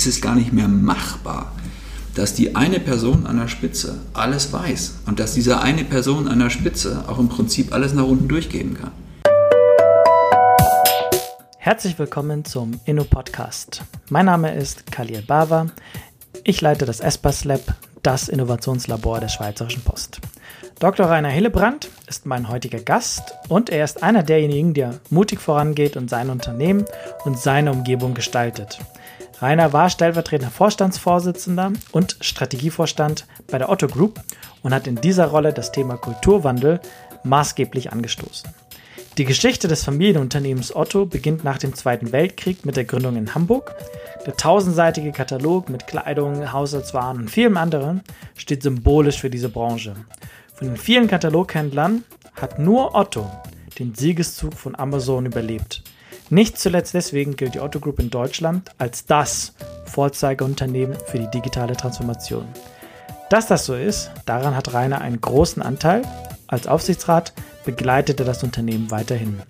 [0.00, 1.52] ist es gar nicht mehr machbar,
[2.14, 6.38] dass die eine Person an der Spitze alles weiß und dass diese eine Person an
[6.38, 8.92] der Spitze auch im Prinzip alles nach unten durchgeben kann.
[11.58, 13.82] Herzlich willkommen zum Inno-Podcast.
[14.08, 15.66] Mein Name ist Khalil Bava.
[16.44, 20.22] Ich leite das ESPAS Lab, das Innovationslabor der Schweizerischen Post.
[20.78, 21.10] Dr.
[21.10, 26.08] Rainer Hillebrand ist mein heutiger Gast und er ist einer derjenigen, der mutig vorangeht und
[26.08, 26.86] sein Unternehmen
[27.26, 28.78] und seine Umgebung gestaltet.
[29.40, 34.20] Rainer war stellvertretender Vorstandsvorsitzender und Strategievorstand bei der Otto Group
[34.62, 36.80] und hat in dieser Rolle das Thema Kulturwandel
[37.24, 38.50] maßgeblich angestoßen.
[39.16, 43.74] Die Geschichte des Familienunternehmens Otto beginnt nach dem Zweiten Weltkrieg mit der Gründung in Hamburg.
[44.26, 48.02] Der tausendseitige Katalog mit Kleidung, Haushaltswaren und vielem anderen
[48.36, 49.94] steht symbolisch für diese Branche.
[50.54, 52.04] Von den vielen Kataloghändlern
[52.34, 53.30] hat nur Otto
[53.78, 55.82] den Siegeszug von Amazon überlebt.
[56.32, 59.52] Nicht zuletzt deswegen gilt die Otto Group in Deutschland als das
[59.86, 62.46] Vorzeigeunternehmen für die digitale Transformation.
[63.30, 66.02] Dass das so ist, daran hat Rainer einen großen Anteil.
[66.46, 67.32] Als Aufsichtsrat
[67.64, 69.42] begleitet er das Unternehmen weiterhin.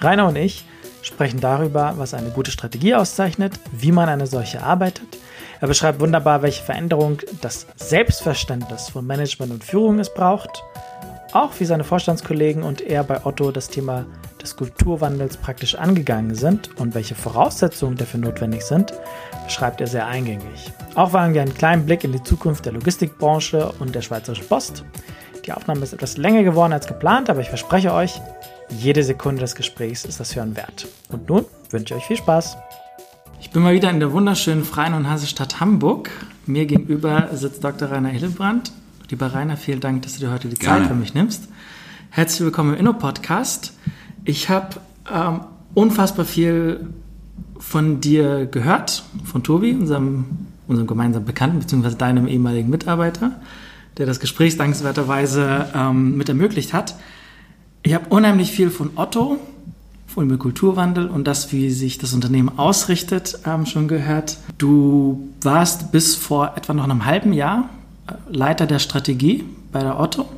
[0.00, 0.64] Rainer und ich
[1.02, 5.06] sprechen darüber, was eine gute Strategie auszeichnet, wie man eine solche arbeitet.
[5.60, 10.64] Er beschreibt wunderbar, welche Veränderung das Selbstverständnis von Management und Führung es braucht.
[11.32, 14.04] Auch wie seine Vorstandskollegen und er bei Otto das Thema
[14.42, 18.92] des Kulturwandels praktisch angegangen sind und welche Voraussetzungen dafür notwendig sind,
[19.44, 20.72] beschreibt er sehr eingängig.
[20.94, 24.84] Auch wagen wir einen kleinen Blick in die Zukunft der Logistikbranche und der Schweizerischen Post.
[25.46, 28.20] Die Aufnahme ist etwas länger geworden als geplant, aber ich verspreche euch,
[28.68, 30.86] jede Sekunde des Gesprächs ist das Hören wert.
[31.08, 32.56] Und nun wünsche ich euch viel Spaß.
[33.40, 36.10] Ich bin mal wieder in der wunderschönen Freien und Hansestadt Hamburg.
[36.46, 37.90] Mir gegenüber sitzt Dr.
[37.90, 38.72] Rainer Hillebrand.
[39.10, 40.80] Lieber Rainer, vielen Dank, dass du dir heute die Gerne.
[40.80, 41.48] Zeit für mich nimmst.
[42.10, 43.74] Herzlich willkommen im Inno-Podcast.
[44.24, 44.76] Ich habe
[45.12, 45.40] ähm,
[45.74, 46.88] unfassbar viel
[47.58, 50.24] von dir gehört, von Tobi, unserem,
[50.68, 53.40] unserem gemeinsamen Bekannten, beziehungsweise deinem ehemaligen Mitarbeiter,
[53.98, 56.94] der das Gespräch dankenswerterweise ähm, mit ermöglicht hat.
[57.82, 59.38] Ich habe unheimlich viel von Otto,
[60.06, 64.38] von dem Kulturwandel und das, wie sich das Unternehmen ausrichtet, ähm, schon gehört.
[64.58, 67.70] Du warst bis vor etwa noch einem halben Jahr
[68.06, 70.28] äh, Leiter der Strategie bei der Otto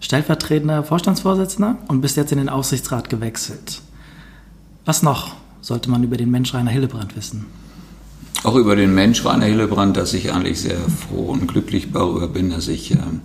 [0.00, 3.82] stellvertretender Vorstandsvorsitzender und bist jetzt in den Aufsichtsrat gewechselt.
[4.84, 7.46] Was noch sollte man über den Mensch Rainer Hillebrand wissen?
[8.42, 12.50] Auch über den Mensch Rainer Hillebrand, dass ich eigentlich sehr froh und glücklich darüber bin,
[12.50, 13.20] dass ich ähm,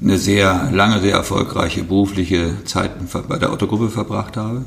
[0.00, 2.92] eine sehr lange, sehr erfolgreiche berufliche Zeit
[3.28, 4.64] bei der Otto-Gruppe verbracht habe.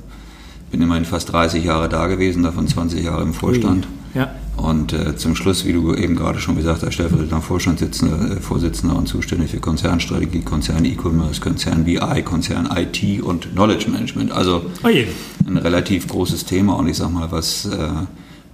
[0.71, 3.87] Bin immerhin fast 30 Jahre da gewesen, davon 20 Jahre im Vorstand.
[4.13, 4.31] Ja.
[4.57, 8.95] Und äh, zum Schluss, wie du eben gerade schon gesagt hast, stellvertretender Vorstandsvorsitzender äh, Vorsitzender
[8.95, 14.31] und zuständig für Konzernstrategie, Konzern E-Commerce, Konzern BI, Konzern IT und Knowledge Management.
[14.31, 17.87] Also oh ein relativ großes Thema und ich sag mal, was äh,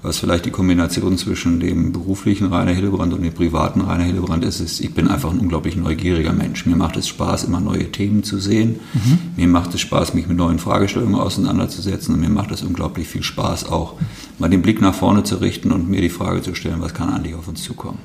[0.04, 4.60] was vielleicht die Kombination zwischen dem beruflichen Rainer Hillebrand und dem privaten Rainer Hillebrand ist,
[4.60, 6.66] ist, ich bin einfach ein unglaublich neugieriger Mensch.
[6.66, 8.82] Mir macht es Spaß, immer neue Themen zu sehen.
[8.94, 9.20] Mhm.
[9.38, 13.24] Mir macht es Spaß, mich mit neuen Fragestellungen auseinanderzusetzen und mir macht es unglaublich viel
[13.24, 13.94] Spaß, auch
[14.40, 17.10] mal den Blick nach vorne zu richten und mir die Frage zu stellen, was kann
[17.10, 18.00] eigentlich auf uns zukommen.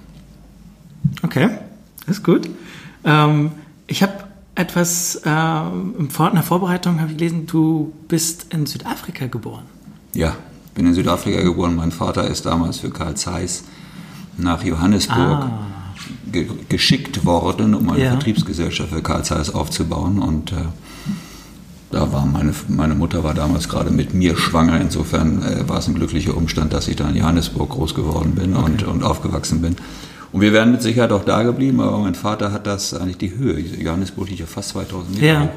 [1.23, 1.51] Okay,
[2.07, 2.49] ist gut.
[3.03, 3.51] Ähm,
[3.89, 4.13] ich habe
[4.55, 9.65] etwas äh, in der Vorbereitung habe ich gelesen, du bist in Südafrika geboren.
[10.15, 10.37] Ja,
[10.79, 11.75] bin in Südafrika geboren.
[11.75, 13.65] Mein Vater ist damals für Karl Zeiss
[14.39, 15.51] nach Johannesburg ah.
[16.31, 18.11] ge geschickt worden, um eine ja.
[18.13, 20.21] Vertriebsgesellschaft für Karl Zeiss aufzubauen.
[20.21, 20.57] Und äh,
[21.91, 24.81] da war meine, meine Mutter war damals gerade mit mir schwanger.
[24.81, 28.55] Insofern äh, war es ein glücklicher Umstand, dass ich da in Johannesburg groß geworden bin
[28.55, 28.65] okay.
[28.71, 29.75] und, und aufgewachsen bin.
[30.31, 33.37] Und wir wären mit Sicherheit auch da geblieben, aber mein Vater hat das eigentlich die
[33.37, 33.59] Höhe.
[33.59, 35.43] Johannesburg liegt ja fast 2000 Meter ja.
[35.43, 35.51] hoch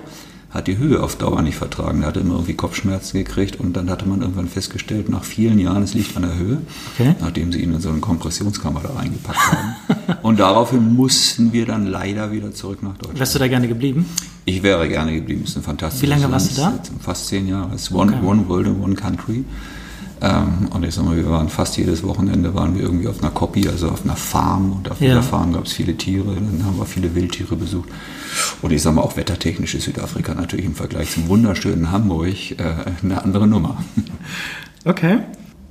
[0.51, 2.01] hat die Höhe auf Dauer nicht vertragen.
[2.01, 5.83] Er hatte immer irgendwie Kopfschmerzen gekriegt und dann hatte man irgendwann festgestellt, nach vielen Jahren,
[5.83, 6.61] es liegt an der Höhe,
[6.93, 7.15] okay.
[7.21, 9.75] nachdem sie ihn in so eine Kompressionskammer da reingepackt haben.
[10.21, 13.19] und daraufhin mussten wir dann leider wieder zurück nach Deutschland.
[13.19, 14.05] Wärst du da gerne geblieben?
[14.45, 15.41] Ich wäre gerne geblieben.
[15.43, 16.73] Es ist ein fantastisches Wie lange warst du da?
[16.99, 17.73] Fast zehn Jahre.
[17.73, 18.25] Es ist one, okay.
[18.25, 19.45] one World and One Country.
[20.21, 23.31] Ähm, und ich sag mal, wir waren fast jedes Wochenende waren wir irgendwie auf einer
[23.31, 24.71] Copy, also auf einer Farm.
[24.73, 25.09] Und auf ja.
[25.09, 26.35] dieser Farm gab es viele Tiere.
[26.35, 27.89] Dann haben wir viele Wildtiere besucht.
[28.61, 32.55] Und ich sag mal, auch wettertechnisch ist Südafrika natürlich im Vergleich zum wunderschönen Hamburg äh,
[33.03, 33.83] eine andere Nummer.
[34.85, 35.19] Okay.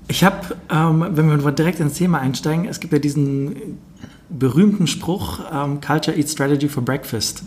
[0.06, 3.78] Ich habe, ähm, wenn wir direkt ins Thema einsteigen, es gibt ja diesen
[4.28, 7.44] berühmten Spruch, ähm, Culture Eats Strategy for Breakfast.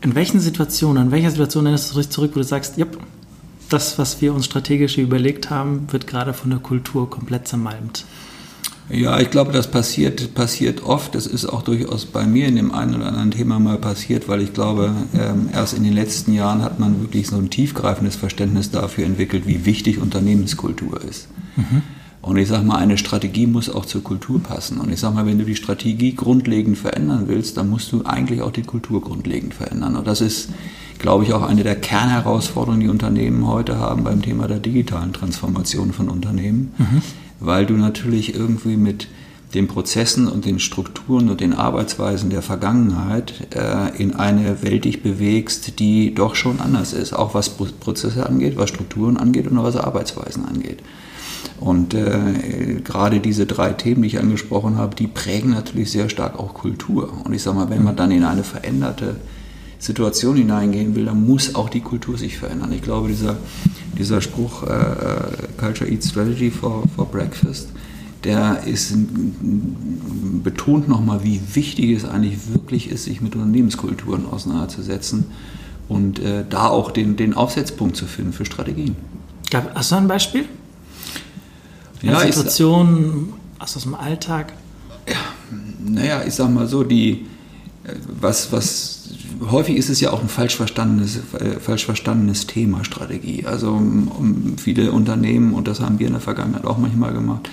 [0.00, 2.96] In welchen Situationen, in welcher Situation erinnerst du dich zurück, wo du sagst, yep,
[3.72, 8.04] das, was wir uns strategisch überlegt haben, wird gerade von der Kultur komplett zermalmt.
[8.90, 11.14] Ja, ich glaube, das passiert, passiert oft.
[11.14, 14.40] Das ist auch durchaus bei mir in dem einen oder anderen Thema mal passiert, weil
[14.42, 18.72] ich glaube, ähm, erst in den letzten Jahren hat man wirklich so ein tiefgreifendes Verständnis
[18.72, 21.28] dafür entwickelt, wie wichtig Unternehmenskultur ist.
[21.56, 21.82] Mhm.
[22.22, 24.78] Und ich sage mal, eine Strategie muss auch zur Kultur passen.
[24.78, 28.42] Und ich sage mal, wenn du die Strategie grundlegend verändern willst, dann musst du eigentlich
[28.42, 29.96] auch die Kultur grundlegend verändern.
[29.96, 30.50] Und das ist,
[30.98, 35.92] glaube ich, auch eine der Kernherausforderungen, die Unternehmen heute haben beim Thema der digitalen Transformation
[35.92, 37.02] von Unternehmen, mhm.
[37.40, 39.08] weil du natürlich irgendwie mit
[39.54, 45.02] den Prozessen und den Strukturen und den Arbeitsweisen der Vergangenheit äh, in eine Welt dich
[45.02, 49.76] bewegst, die doch schon anders ist, auch was Prozesse angeht, was Strukturen angeht und was
[49.76, 50.80] Arbeitsweisen angeht.
[51.58, 56.38] Und äh, gerade diese drei Themen, die ich angesprochen habe, die prägen natürlich sehr stark
[56.38, 57.12] auch Kultur.
[57.24, 59.16] Und ich sage mal, wenn man dann in eine veränderte
[59.78, 62.72] Situation hineingehen will, dann muss auch die Kultur sich verändern.
[62.72, 63.36] Ich glaube, dieser,
[63.98, 67.68] dieser Spruch äh, äh Culture Eats Strategy for, for Breakfast,
[68.24, 68.94] der ist,
[70.44, 75.24] betont nochmal, wie wichtig es eigentlich wirklich ist, sich mit Unternehmenskulturen auseinanderzusetzen
[75.88, 78.96] und äh, da auch den, den Aufsetzpunkt zu finden für Strategien.
[79.74, 80.44] Hast du ein Beispiel?
[82.02, 84.52] Eine ja, Situation aus dem Alltag?
[85.08, 85.16] Ja,
[85.78, 87.26] naja, ich sag mal so, die,
[87.84, 88.99] äh, was, was
[89.40, 93.46] häufig ist es ja auch ein falsch verstandenes, äh, falsch verstandenes Thema, Strategie.
[93.46, 97.48] Also um, viele Unternehmen, und das haben wir in der Vergangenheit auch manchmal gemacht,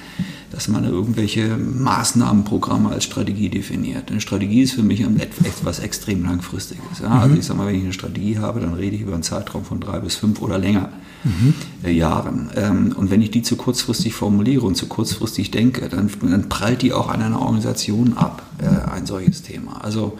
[0.52, 4.10] dass man irgendwelche Maßnahmenprogramme als Strategie definiert.
[4.10, 7.00] Eine Strategie ist für mich etwas extrem Langfristiges.
[7.02, 7.10] Ja?
[7.10, 7.40] Also mhm.
[7.40, 9.80] ich sage mal, wenn ich eine Strategie habe, dann rede ich über einen Zeitraum von
[9.80, 10.90] drei bis fünf oder länger
[11.24, 11.54] mhm.
[11.84, 12.50] Äh, Jahren.
[12.56, 16.82] Ähm, und wenn ich die zu kurzfristig formuliere und zu kurzfristig denke, dann, dann prallt
[16.82, 19.84] die auch an einer Organisation ab, äh, ein solches Thema.
[19.84, 20.18] Also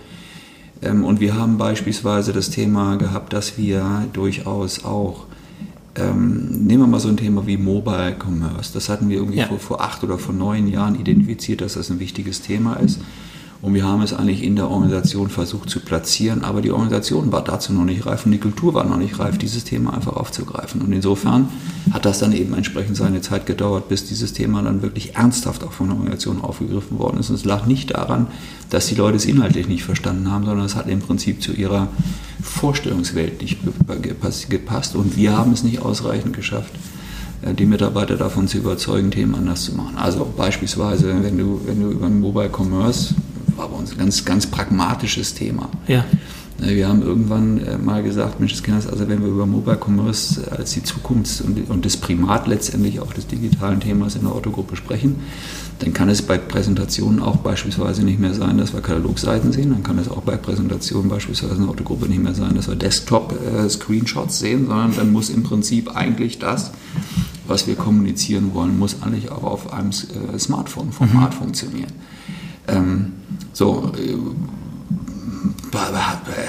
[0.82, 5.26] ähm, und wir haben beispielsweise das Thema gehabt, dass wir durchaus auch
[5.96, 8.72] ähm, nehmen wir mal so ein Thema wie Mobile Commerce.
[8.74, 9.48] Das hatten wir irgendwie ja.
[9.48, 13.00] vor, vor, acht oder vor neun Jahren identifiziert, dass das ein wichtiges Thema ist.
[13.62, 17.44] Und wir haben es eigentlich in der Organisation versucht zu platzieren, aber die Organisation war
[17.44, 20.82] dazu noch nicht reif und die Kultur war noch nicht reif, dieses Thema einfach aufzugreifen.
[20.82, 21.50] Und insofern
[21.92, 25.72] hat das dann eben entsprechend seine Zeit gedauert, bis dieses Thema dann wirklich ernsthaft auch
[25.72, 27.30] von der Organisation aufgegriffen worden ist.
[27.30, 28.28] Und es lag nicht daran,
[28.70, 31.88] dass die Leute es inhaltlich nicht verstanden haben, sondern es hat im Prinzip zu ihrer
[32.44, 33.58] Vorstellungswelt nicht
[34.50, 34.96] gepasst.
[34.96, 36.74] Und wir haben es nicht ausreichend geschafft,
[37.42, 39.98] äh, die Mitarbeiter davon zu überzeugen, Themen anders zu machen.
[39.98, 43.16] Also beispielsweise, wenn du, wenn du über Mobile Commerce
[43.58, 45.70] war bei uns ein ganz, ganz pragmatisches Thema.
[45.88, 46.06] Ja.
[46.62, 50.52] Äh, wir haben irgendwann äh, mal gesagt, Mensch, das also wenn wir über Mobile Commerce
[50.52, 54.76] als die Zukunft und, und das Primat letztendlich auch des digitalen Themas in der Autogruppe
[54.76, 55.18] sprechen,
[55.80, 59.70] dann kann es bei Präsentationen auch beispielsweise nicht mehr sein, dass wir Katalogseiten sehen.
[59.70, 62.76] Dann kann es auch bei Präsentationen beispielsweise in der Autogruppe nicht mehr sein, dass wir
[62.76, 66.72] Desktop-Screenshots sehen, sondern dann muss im Prinzip eigentlich das,
[67.48, 71.38] was wir kommunizieren wollen, muss eigentlich auch auf einem äh, Smartphone-Format mhm.
[71.38, 71.92] funktionieren.
[72.68, 73.14] Ähm,
[73.54, 74.16] so, äh,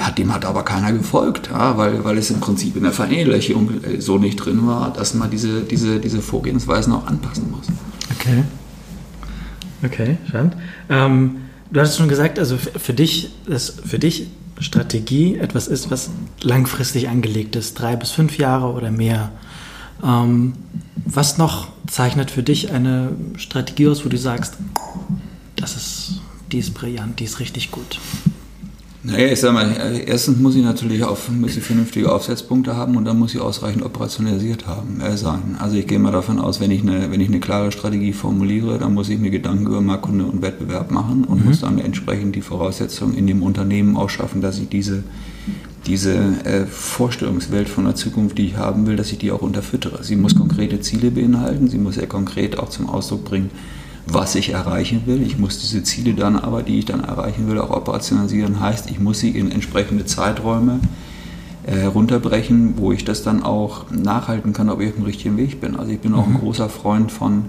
[0.00, 3.70] hat, dem hat aber keiner gefolgt, ja, weil, weil es im Prinzip in der Vereinheitlichung
[3.98, 7.66] so nicht drin war, dass man diese, diese, diese Vorgehensweisen auch anpassen muss.
[8.18, 8.44] Okay.
[9.84, 10.56] Okay, spannend.
[10.88, 11.36] Ähm,
[11.70, 14.28] du hattest schon gesagt, also für dich, dass für dich
[14.60, 16.10] Strategie etwas ist, was
[16.42, 19.30] langfristig angelegt ist, drei bis fünf Jahre oder mehr.
[20.02, 20.54] Ähm,
[20.96, 24.54] was noch zeichnet für dich eine Strategie aus, wo du sagst,
[25.60, 26.20] das ist,
[26.52, 27.98] die ist brillant, die ist richtig gut?
[29.04, 29.72] Naja, ich sag mal,
[30.06, 33.84] erstens muss ich natürlich auf, muss ich vernünftige Aufsetzpunkte haben und dann muss ich ausreichend
[33.84, 35.56] operationalisiert haben, äh, sein.
[35.60, 38.76] Also ich gehe mal davon aus, wenn ich, eine, wenn ich eine klare Strategie formuliere,
[38.78, 41.46] dann muss ich mir Gedanken über Marktkunde und Wettbewerb machen und mhm.
[41.46, 45.04] muss dann entsprechend die Voraussetzungen in dem Unternehmen auch schaffen, dass ich diese,
[45.86, 50.02] diese äh, Vorstellungswelt von der Zukunft, die ich haben will, dass ich die auch unterfüttere.
[50.02, 53.50] Sie muss konkrete Ziele beinhalten, sie muss sehr konkret auch zum Ausdruck bringen,
[54.10, 55.22] was ich erreichen will.
[55.22, 58.60] Ich muss diese Ziele dann aber, die ich dann erreichen will, auch operationalisieren.
[58.60, 60.80] Heißt, ich muss sie in entsprechende Zeiträume
[61.66, 65.60] äh, runterbrechen, wo ich das dann auch nachhalten kann, ob ich auf dem richtigen Weg
[65.60, 65.76] bin.
[65.76, 66.38] Also ich bin auch ein mhm.
[66.38, 67.44] großer Freund von,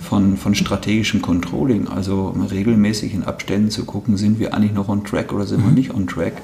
[0.00, 5.04] von, von strategischem Controlling, also regelmäßig in Abständen zu gucken, sind wir eigentlich noch on
[5.04, 5.66] track oder sind mhm.
[5.66, 6.42] wir nicht on track.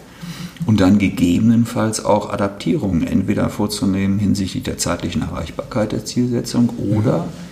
[0.67, 7.50] Und dann gegebenenfalls auch Adaptierungen entweder vorzunehmen hinsichtlich der zeitlichen Erreichbarkeit der Zielsetzung oder mhm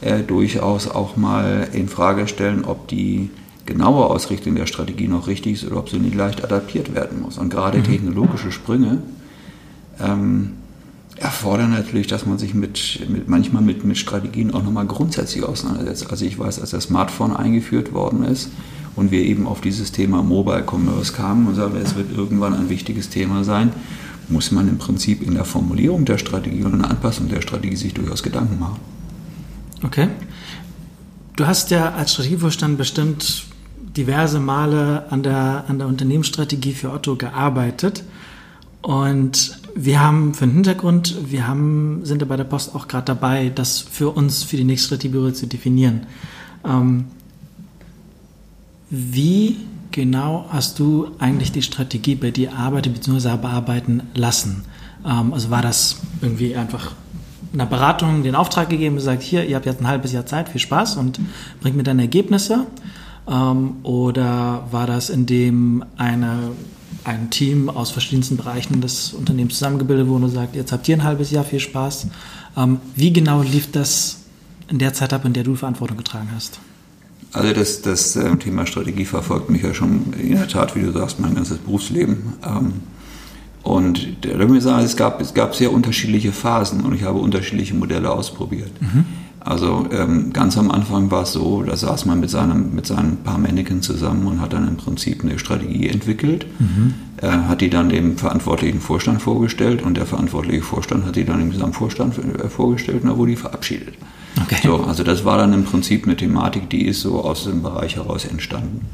[0.00, 3.30] äh, durchaus auch mal in Frage stellen, ob die
[3.66, 7.38] genaue Ausrichtung der Strategie noch richtig ist oder ob sie nicht leicht adaptiert werden muss.
[7.38, 7.84] Und gerade mhm.
[7.84, 8.98] technologische Sprünge
[10.00, 10.52] ähm,
[11.16, 16.10] erfordern natürlich, dass man sich mit, mit manchmal mit, mit Strategien auch nochmal grundsätzlich auseinandersetzt.
[16.10, 18.50] Also ich weiß, als das Smartphone eingeführt worden ist
[18.96, 22.70] und wir eben auf dieses Thema Mobile Commerce kamen und sagen, es wird irgendwann ein
[22.70, 23.72] wichtiges Thema sein,
[24.28, 27.76] muss man im Prinzip in der Formulierung der Strategie und in der Anpassung der Strategie
[27.76, 28.78] sich durchaus Gedanken machen.
[29.82, 30.08] Okay.
[31.36, 33.44] Du hast ja als Strategievorstand bestimmt
[33.96, 38.04] diverse Male an der, an der Unternehmensstrategie für Otto gearbeitet.
[38.82, 43.06] Und wir haben für den Hintergrund, wir haben, sind ja bei der Post auch gerade
[43.06, 46.06] dabei, das für uns, für die nächste Strategie zu definieren.
[46.64, 47.06] Ähm,
[48.90, 49.56] wie
[49.92, 53.36] genau hast du eigentlich die Strategie bei dir arbeitet bzw.
[53.36, 54.64] bearbeiten lassen?
[55.04, 56.92] Ähm, also war das irgendwie einfach
[57.52, 60.48] einer Beratung den Auftrag gegeben und gesagt, hier, ihr habt jetzt ein halbes Jahr Zeit,
[60.48, 61.20] viel Spaß und
[61.60, 62.66] bringt mir dann Ergebnisse?
[63.28, 66.52] Ähm, oder war das, indem eine,
[67.04, 71.04] ein Team aus verschiedensten Bereichen des Unternehmens zusammengebildet wurde und sagt, jetzt habt ihr ein
[71.04, 72.06] halbes Jahr, viel Spaß?
[72.56, 74.18] Ähm, wie genau lief das
[74.68, 76.60] in der Zeit ab, in der du Verantwortung getragen hast?
[77.32, 80.92] Also das, das äh, Thema Strategie verfolgt mich ja schon in der Tat, wie du
[80.92, 82.34] sagst, mein ganzes Berufsleben.
[82.44, 82.72] Ähm,
[83.62, 87.18] und da würde ich sagen, es gab, es gab sehr unterschiedliche Phasen und ich habe
[87.18, 88.70] unterschiedliche Modelle ausprobiert.
[88.80, 89.04] Mhm.
[89.40, 93.18] Also ähm, ganz am Anfang war es so, da saß man mit seinem, mit seinen
[93.18, 96.94] paar Mannequin zusammen und hat dann im Prinzip eine Strategie entwickelt, mhm.
[97.22, 101.38] äh, hat die dann dem verantwortlichen Vorstand vorgestellt und der verantwortliche Vorstand hat die dann
[101.38, 103.94] dem Gesamtvorstand äh, vorgestellt und da wurde die verabschiedet.
[104.42, 104.58] Okay.
[104.62, 107.96] So, also das war dann im Prinzip eine Thematik, die ist so aus dem Bereich
[107.96, 108.86] heraus entstanden.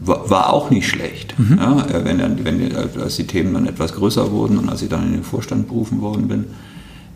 [0.00, 1.58] War, war auch nicht schlecht, mhm.
[1.58, 5.06] ja, äh, wenn, wenn, als die Themen dann etwas größer wurden und als ich dann
[5.06, 6.44] in den Vorstand berufen worden bin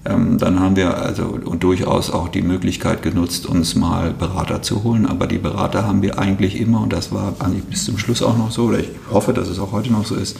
[0.04, 4.82] ähm, dann haben wir also und durchaus auch die Möglichkeit genutzt, uns mal Berater zu
[4.82, 5.06] holen.
[5.06, 8.36] Aber die Berater haben wir eigentlich immer, und das war eigentlich bis zum Schluss auch
[8.36, 10.38] noch so, oder ich hoffe, dass es auch heute noch so ist,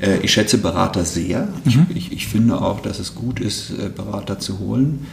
[0.00, 1.48] äh, ich schätze Berater sehr.
[1.64, 1.86] Mhm.
[1.88, 5.06] Ich, ich, ich, finde auch, dass es gut ist, äh, Berater zu holen,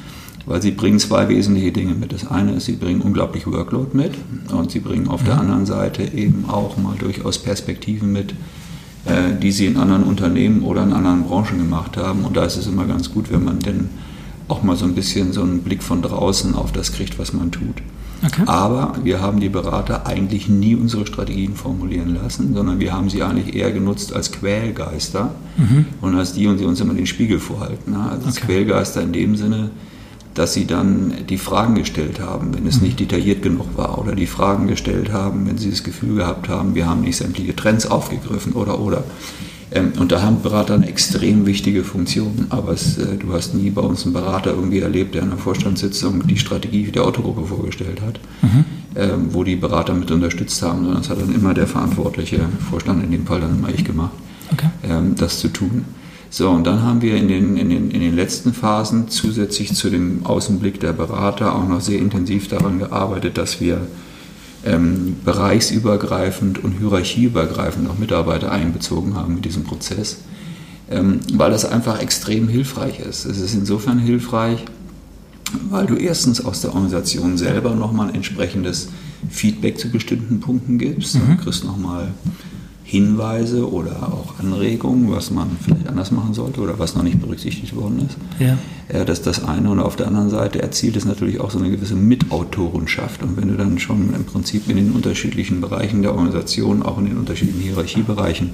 [0.45, 2.13] weil sie bringen zwei wesentliche Dinge mit.
[2.13, 4.13] Das eine ist, sie bringen unglaublich Workload mit
[4.51, 8.31] und sie bringen auf der anderen Seite eben auch mal durchaus Perspektiven mit,
[9.05, 12.25] äh, die sie in anderen Unternehmen oder in anderen Branchen gemacht haben.
[12.25, 13.89] Und da ist es immer ganz gut, wenn man denn
[14.47, 17.51] auch mal so ein bisschen so einen Blick von draußen auf das kriegt, was man
[17.51, 17.81] tut.
[18.23, 18.43] Okay.
[18.45, 23.23] Aber wir haben die Berater eigentlich nie unsere Strategien formulieren lassen, sondern wir haben sie
[23.23, 25.85] eigentlich eher genutzt als Quälgeister mhm.
[26.01, 27.95] und als die, und die uns immer den Spiegel vorhalten.
[27.95, 28.25] Also okay.
[28.25, 29.71] als Quälgeister in dem Sinne,
[30.33, 32.87] dass sie dann die Fragen gestellt haben, wenn es mhm.
[32.87, 36.75] nicht detailliert genug war, oder die Fragen gestellt haben, wenn sie das Gefühl gehabt haben,
[36.75, 39.03] wir haben nicht sämtliche Trends aufgegriffen oder oder.
[39.73, 43.69] Ähm, und da haben Berater eine extrem wichtige Funktion, aber es, äh, du hast nie
[43.69, 48.01] bei uns einen Berater irgendwie erlebt, der in einer Vorstandssitzung die Strategie der Autogruppe vorgestellt
[48.01, 48.65] hat, mhm.
[48.95, 53.03] ähm, wo die Berater mit unterstützt haben, sondern es hat dann immer der verantwortliche Vorstand,
[53.03, 54.11] in dem Fall dann immer ich gemacht,
[54.51, 54.69] okay.
[54.83, 55.85] ähm, das zu tun.
[56.33, 59.89] So, und dann haben wir in den, in, den, in den letzten Phasen zusätzlich zu
[59.89, 63.85] dem Außenblick der Berater auch noch sehr intensiv daran gearbeitet, dass wir
[64.63, 70.19] ähm, bereichsübergreifend und hierarchieübergreifend auch Mitarbeiter einbezogen haben in diesem Prozess,
[70.89, 73.25] ähm, weil das einfach extrem hilfreich ist.
[73.25, 74.63] Es ist insofern hilfreich,
[75.69, 78.87] weil du erstens aus der Organisation selber nochmal ein entsprechendes
[79.29, 81.15] Feedback zu bestimmten Punkten gibst.
[81.15, 81.35] Mhm.
[81.35, 82.13] Du kriegst nochmal
[82.91, 87.73] Hinweise oder auch Anregungen, was man vielleicht anders machen sollte oder was noch nicht berücksichtigt
[87.73, 88.17] worden ist.
[88.37, 88.57] Ja.
[88.91, 89.05] ja.
[89.05, 89.69] Das ist das eine.
[89.69, 93.23] Und auf der anderen Seite erzielt es natürlich auch so eine gewisse Mitautorenschaft.
[93.23, 97.05] Und wenn du dann schon im Prinzip in den unterschiedlichen Bereichen der Organisation, auch in
[97.05, 98.49] den unterschiedlichen Hierarchiebereichen,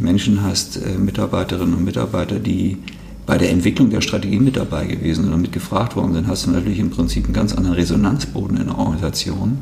[0.00, 2.78] Menschen hast, äh, Mitarbeiterinnen und Mitarbeiter, die
[3.26, 6.50] bei der Entwicklung der Strategie mit dabei gewesen sind und mitgefragt worden sind, hast du
[6.50, 9.58] natürlich im Prinzip einen ganz anderen Resonanzboden in der Organisation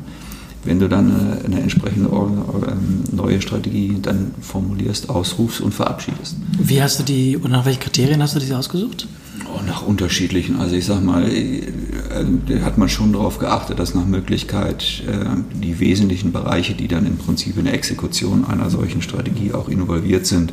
[0.65, 6.35] wenn du dann eine, eine entsprechende ähm, neue Strategie dann formulierst, ausrufst und verabschiedest.
[6.59, 9.07] Wie hast du die, und nach welchen Kriterien hast du diese ausgesucht?
[9.53, 10.57] Oh, nach unterschiedlichen.
[10.57, 11.61] Also ich sag mal, äh,
[12.47, 15.25] da hat man schon darauf geachtet, dass nach Möglichkeit äh,
[15.61, 20.25] die wesentlichen Bereiche, die dann im Prinzip in der Exekution einer solchen Strategie auch involviert
[20.25, 20.51] sind,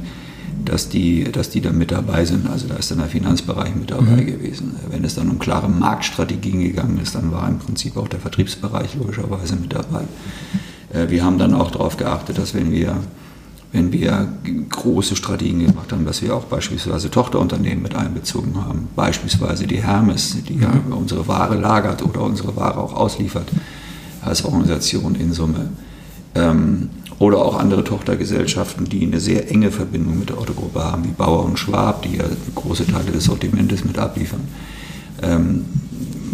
[0.65, 2.49] dass die, dass die dann mit dabei sind.
[2.49, 4.27] Also da ist dann der Finanzbereich mit dabei mhm.
[4.27, 4.77] gewesen.
[4.91, 8.95] Wenn es dann um klare Marktstrategien gegangen ist, dann war im Prinzip auch der Vertriebsbereich
[8.95, 10.03] logischerweise mit dabei.
[10.93, 12.97] Äh, wir haben dann auch darauf geachtet, dass wenn wir,
[13.73, 14.29] wenn wir
[14.69, 18.89] große Strategien gemacht haben, dass wir auch beispielsweise Tochterunternehmen mit einbezogen haben.
[18.95, 20.93] Beispielsweise die Hermes, die ja mhm.
[20.93, 23.49] unsere Ware lagert oder unsere Ware auch ausliefert
[24.23, 25.71] als Organisation in Summe.
[26.35, 26.91] Ähm,
[27.23, 31.45] oder auch andere Tochtergesellschaften, die eine sehr enge Verbindung mit der Autogruppe haben, wie Bauer
[31.45, 32.25] und Schwab, die ja
[32.57, 34.41] große Teile des Sortimentes mit abliefern.
[35.23, 35.65] Ähm,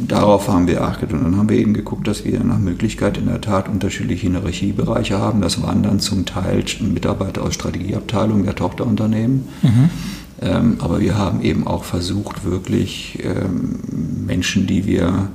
[0.07, 3.26] darauf haben wir geachtet und dann haben wir eben geguckt, dass wir nach Möglichkeit in
[3.26, 5.42] der Tat unterschiedliche Hierarchiebereiche haben.
[5.42, 9.47] Das waren dann zum Teil Mitarbeiter aus Strategieabteilungen der Tochterunternehmen.
[9.61, 9.90] Mhm.
[10.40, 13.80] Ähm, aber wir haben eben auch versucht, wirklich ähm,
[14.26, 15.28] Menschen, die wir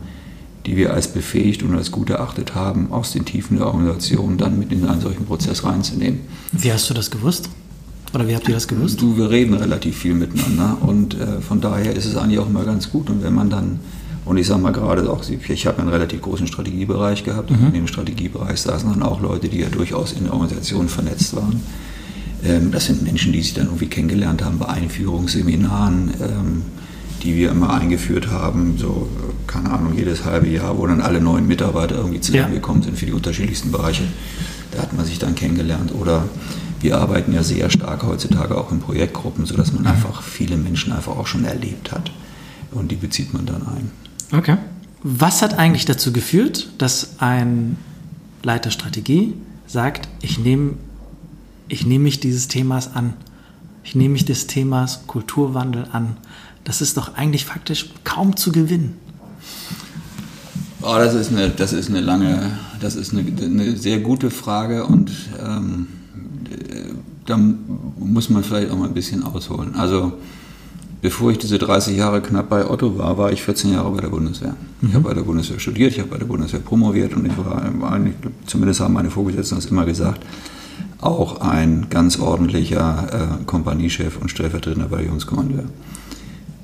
[0.66, 4.58] die wir als befähigt und als gut erachtet haben, aus den Tiefen der Organisation dann
[4.58, 6.22] mit in einen solchen Prozess reinzunehmen.
[6.52, 7.50] Wie hast du das gewusst?
[8.14, 9.02] Oder wie habt ihr das gewusst?
[9.02, 12.64] Du, wir reden relativ viel miteinander und äh, von daher ist es eigentlich auch immer
[12.64, 13.10] ganz gut.
[13.10, 13.80] Und wenn man dann,
[14.26, 17.58] und ich sage mal gerade auch, ich habe einen relativ großen Strategiebereich gehabt mhm.
[17.58, 21.36] und in dem Strategiebereich saßen dann auch Leute, die ja durchaus in der Organisation vernetzt
[21.36, 21.62] waren.
[22.46, 26.62] Ähm, das sind Menschen, die sich dann irgendwie kennengelernt haben bei Einführungsseminaren, ähm,
[27.24, 29.10] die wir immer eingeführt haben, so,
[29.48, 32.88] keine Ahnung, jedes halbe Jahr, wo dann alle neuen Mitarbeiter irgendwie zusammengekommen ja.
[32.88, 34.04] sind für die unterschiedlichsten Bereiche.
[34.72, 35.94] Da hat man sich dann kennengelernt.
[35.94, 36.26] Oder
[36.82, 39.90] wir arbeiten ja sehr stark heutzutage auch in Projektgruppen, sodass man mhm.
[39.90, 42.12] einfach viele Menschen einfach auch schon erlebt hat.
[42.72, 43.92] Und die bezieht man dann ein.
[44.38, 44.58] Okay.
[45.04, 47.78] Was hat eigentlich dazu geführt, dass ein
[48.42, 49.34] Leiter Strategie
[49.68, 50.74] sagt, ich nehme
[51.68, 53.14] ich nehme mich dieses Themas an.
[53.84, 56.18] Ich nehme mich des Themas Kulturwandel an.
[56.64, 58.98] Das ist doch eigentlich faktisch kaum zu gewinnen.
[60.82, 64.86] Oh, das, ist eine, das ist eine lange, das ist eine, eine sehr gute Frage
[64.86, 65.88] und ähm,
[67.26, 69.76] da muss man vielleicht auch mal ein bisschen ausholen.
[69.76, 70.14] Also
[71.02, 74.10] bevor ich diese 30 Jahre knapp bei Otto war, war ich 14 Jahre bei der
[74.10, 74.56] Bundeswehr.
[74.82, 74.90] Mhm.
[74.90, 77.64] Ich habe bei der Bundeswehr studiert, ich habe bei der Bundeswehr promoviert und ich war,
[77.92, 78.16] eigentlich,
[78.46, 80.26] zumindest haben meine Vorgesetzten das immer gesagt,
[81.00, 85.66] auch ein ganz ordentlicher äh, Kompaniechef und stellvertretender Bataillonskommandeur.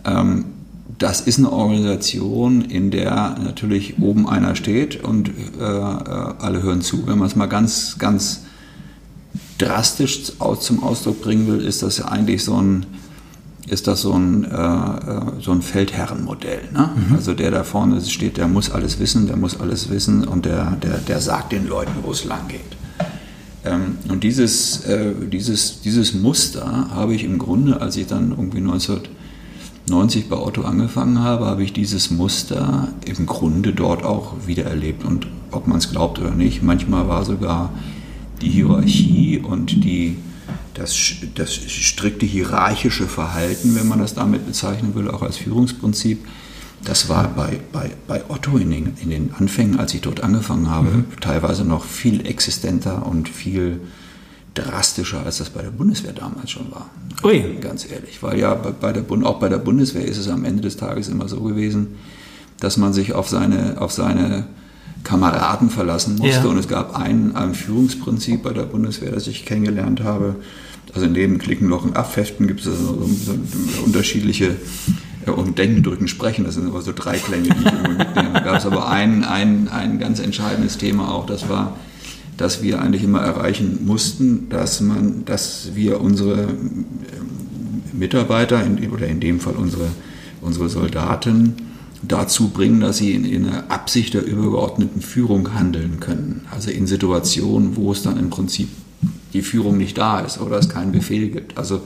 [0.06, 0.46] Ähm,
[0.98, 6.82] das ist eine Organisation, in der natürlich oben einer steht und äh, äh alle hören
[6.82, 7.08] zu.
[7.08, 8.42] Wenn man es mal ganz, ganz
[9.58, 12.86] drastisch zum Ausdruck bringen will, ist das ja eigentlich so ein,
[13.68, 16.70] ist das so ein, äh, äh so ein Feldherrenmodell.
[16.74, 16.90] Ne?
[16.96, 17.16] Mhm.
[17.16, 20.72] Also der da vorne steht, der muss alles wissen, der muss alles wissen und der,
[20.84, 22.62] der, der sagt den Leuten, wo es lang geht.
[23.66, 28.62] Ähm, und dieses, äh, dieses, dieses Muster habe ich im Grunde, als ich dann irgendwie
[29.92, 35.04] 1990 bei Otto angefangen habe, habe ich dieses Muster im Grunde dort auch wieder erlebt.
[35.04, 37.74] Und ob man es glaubt oder nicht, manchmal war sogar
[38.42, 40.18] die Hierarchie und die,
[40.76, 40.96] das,
[41.34, 46.20] das strikte hierarchische Verhalten, wenn man das damit bezeichnen will, auch als Führungsprinzip,
[46.86, 50.70] das war bei, bei, bei Otto in den, in den Anfängen, als ich dort angefangen
[50.70, 51.06] habe, mhm.
[51.20, 53.82] teilweise noch viel existenter und viel
[54.54, 56.90] drastischer, als das bei der Bundeswehr damals schon war.
[57.24, 57.58] Ui.
[57.62, 58.22] Ganz ehrlich.
[58.22, 61.28] Weil ja bei der, auch bei der Bundeswehr ist es am Ende des Tages immer
[61.28, 61.96] so gewesen,
[62.60, 64.48] dass man sich auf seine, auf seine
[65.04, 66.44] Kameraden verlassen musste.
[66.44, 66.50] Ja.
[66.50, 70.36] Und es gab ein, ein Führungsprinzip bei der Bundeswehr, das ich kennengelernt habe.
[70.94, 74.56] Also neben Klickenlochen abfechten gibt es also so, so unterschiedliche
[75.26, 78.34] und Denken, Drücken, Sprechen, das sind aber so drei Klänge, die ich immer mitnehme.
[78.34, 81.78] Da gab es aber ein, ein, ein ganz entscheidendes Thema auch, das war,
[82.40, 86.86] dass wir eigentlich immer erreichen mussten, dass, man, dass wir unsere ähm,
[87.92, 89.88] Mitarbeiter in, oder in dem Fall unsere,
[90.42, 91.56] unsere Soldaten
[92.02, 96.46] dazu bringen, dass sie in, in einer Absicht der übergeordneten Führung handeln können.
[96.50, 98.70] Also in Situationen, wo es dann im Prinzip
[99.34, 101.58] die Führung nicht da ist oder es keinen Befehl gibt.
[101.58, 101.82] Also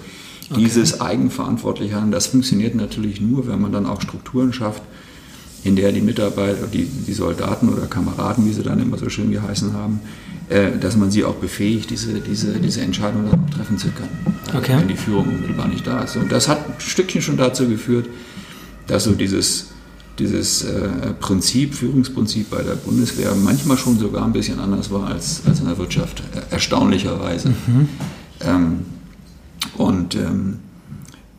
[0.49, 0.65] Okay.
[0.65, 4.83] Dieses eigenverantwortliche Handeln, das funktioniert natürlich nur, wenn man dann auch Strukturen schafft,
[5.63, 9.31] in der die Mitarbeiter, die, die Soldaten oder Kameraden, wie sie dann immer so schön
[9.31, 10.32] geheißen haben, äh,
[10.79, 14.77] dass man sie auch befähigt, diese, diese, diese Entscheidung dann auch treffen zu können, okay.
[14.77, 16.15] wenn die Führung unmittelbar nicht da ist.
[16.15, 18.07] Und das hat ein Stückchen schon dazu geführt,
[18.87, 19.67] dass so dieses,
[20.19, 25.41] dieses äh, Prinzip, Führungsprinzip bei der Bundeswehr manchmal schon sogar ein bisschen anders war als,
[25.45, 27.49] als in der Wirtschaft, äh, erstaunlicherweise.
[27.49, 27.89] Mhm.
[28.41, 28.79] Ähm,
[29.77, 30.59] und ähm,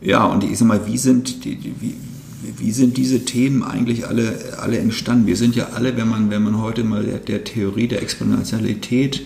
[0.01, 1.95] ja, und ich sag mal, wie sind, die, wie,
[2.57, 5.27] wie sind diese Themen eigentlich alle, alle entstanden?
[5.27, 9.25] Wir sind ja alle, wenn man, wenn man heute mal der, der Theorie der Exponentialität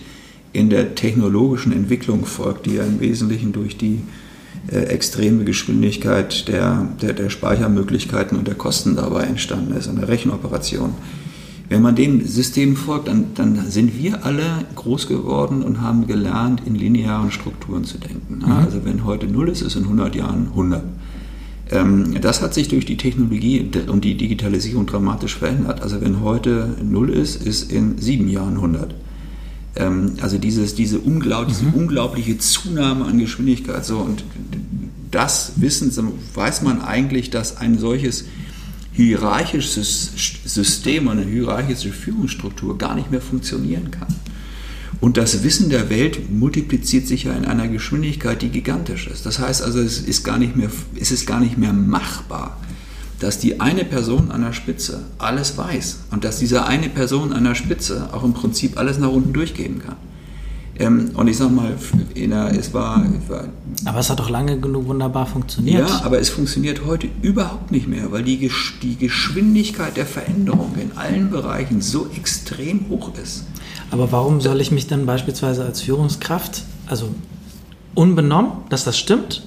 [0.52, 4.00] in der technologischen Entwicklung folgt, die ja im Wesentlichen durch die
[4.70, 10.08] äh, extreme Geschwindigkeit der, der, der Speichermöglichkeiten und der Kosten dabei entstanden ist, in der
[10.08, 10.94] Rechenoperation.
[11.68, 14.42] Wenn man dem System folgt, dann, dann sind wir alle
[14.74, 18.40] groß geworden und haben gelernt, in linearen Strukturen zu denken.
[18.44, 18.52] Mhm.
[18.52, 20.82] Also wenn heute 0 ist, ist in 100 Jahren 100.
[21.70, 25.82] Ähm, das hat sich durch die Technologie und die Digitalisierung dramatisch verändert.
[25.82, 28.94] Also wenn heute 0 ist, ist in sieben Jahren 100
[29.76, 31.74] ähm, also dieses, diese, unglaub, diese mhm.
[31.74, 33.84] unglaubliche Zunahme an Geschwindigkeit.
[33.84, 34.24] So, und
[35.10, 35.92] das Wissen
[36.34, 38.24] weiß man eigentlich, dass ein solches
[38.92, 40.12] hierarchisches
[40.44, 44.08] System, eine hierarchische Führungsstruktur gar nicht mehr funktionieren kann.
[45.00, 49.24] Und das Wissen der Welt multipliziert sich ja in einer Geschwindigkeit, die gigantisch ist.
[49.24, 52.58] Das heißt also, es ist gar nicht mehr, es ist gar nicht mehr machbar,
[53.18, 57.44] dass die eine Person an der Spitze alles weiß und dass diese eine Person an
[57.44, 59.96] der Spitze auch im Prinzip alles nach unten durchgeben kann.
[60.78, 61.74] Ähm, und ich sag mal,
[62.16, 63.44] der, es, war, es war.
[63.84, 65.88] Aber es hat doch lange genug wunderbar funktioniert.
[65.88, 68.50] Ja, aber es funktioniert heute überhaupt nicht mehr, weil die,
[68.82, 73.44] die Geschwindigkeit der Veränderung in allen Bereichen so extrem hoch ist.
[73.90, 77.08] Aber warum soll ich mich dann beispielsweise als Führungskraft, also
[77.94, 79.42] unbenommen, dass das stimmt,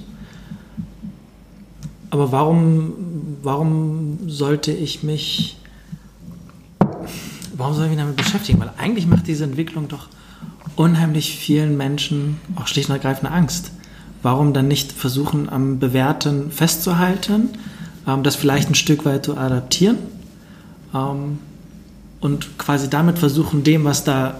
[2.10, 2.94] aber warum,
[3.42, 5.58] warum sollte ich mich,
[7.56, 8.60] warum soll ich mich damit beschäftigen?
[8.60, 10.10] Weil eigentlich macht diese Entwicklung doch
[10.76, 13.72] unheimlich vielen Menschen auch schlicht und ergreifend Angst.
[14.22, 17.50] Warum dann nicht versuchen, am Bewährten festzuhalten,
[18.08, 19.98] ähm, das vielleicht ein Stück weit zu adaptieren
[20.94, 21.40] ähm,
[22.24, 24.36] und quasi damit versuchen, dem, was da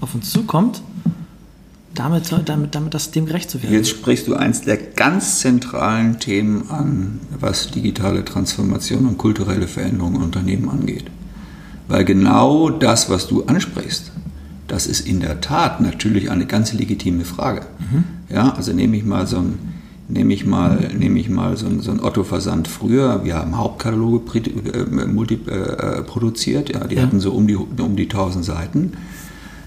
[0.00, 0.80] auf uns zukommt,
[1.92, 3.74] damit, damit, damit das dem gerecht zu werden.
[3.74, 10.16] Jetzt sprichst du eins der ganz zentralen Themen an, was digitale Transformation und kulturelle Veränderungen
[10.16, 11.06] in Unternehmen angeht.
[11.88, 14.12] Weil genau das, was du ansprichst,
[14.68, 17.62] das ist in der Tat natürlich eine ganz legitime Frage.
[17.80, 18.04] Mhm.
[18.32, 19.58] Ja, also nehme ich mal so ein,
[20.10, 23.24] nehme ich mal, nehme ich mal so ein, so ein Otto-Versand früher.
[23.24, 27.02] Wir haben Hauptkataloge äh, multi, äh, produziert, ja, die ja.
[27.02, 28.92] hatten so um die, um die 1000 Seiten.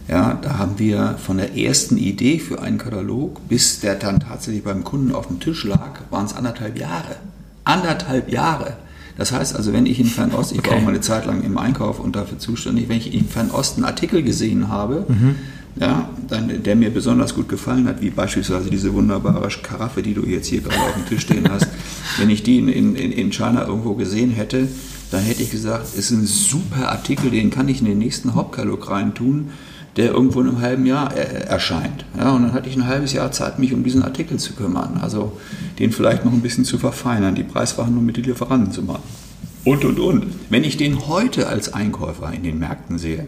[0.08, 4.63] Ja, da haben wir von der ersten Idee für einen Katalog, bis der dann tatsächlich
[4.63, 7.15] beim Kunden auf dem Tisch lag, waren es anderthalb Jahre.
[7.63, 8.77] Anderthalb Jahre.
[9.17, 10.71] Das heißt also, wenn ich in Fernost, ich okay.
[10.71, 13.77] war auch mal eine Zeit lang im Einkauf und dafür zuständig, wenn ich in Fernost
[13.77, 15.36] einen Artikel gesehen habe, mhm.
[15.75, 20.25] Ja, dann, der mir besonders gut gefallen hat, wie beispielsweise diese wunderbare Karaffe, die du
[20.25, 21.67] jetzt hier gerade auf dem Tisch stehen hast,
[22.17, 24.67] wenn ich die in, in, in China irgendwo gesehen hätte,
[25.12, 28.36] dann hätte ich gesagt, es ist ein super Artikel, den kann ich in den nächsten
[28.36, 29.49] Hauptkatalog reintun
[29.95, 32.05] der irgendwo in einem halben Jahr äh, erscheint.
[32.17, 34.99] Ja, und dann hatte ich ein halbes Jahr Zeit, mich um diesen Artikel zu kümmern.
[35.01, 35.38] Also
[35.79, 39.03] den vielleicht noch ein bisschen zu verfeinern, die Preisverhandlung mit den Lieferanten zu machen.
[39.65, 40.25] Und, und, und.
[40.49, 43.27] Wenn ich den heute als Einkäufer in den Märkten sehe,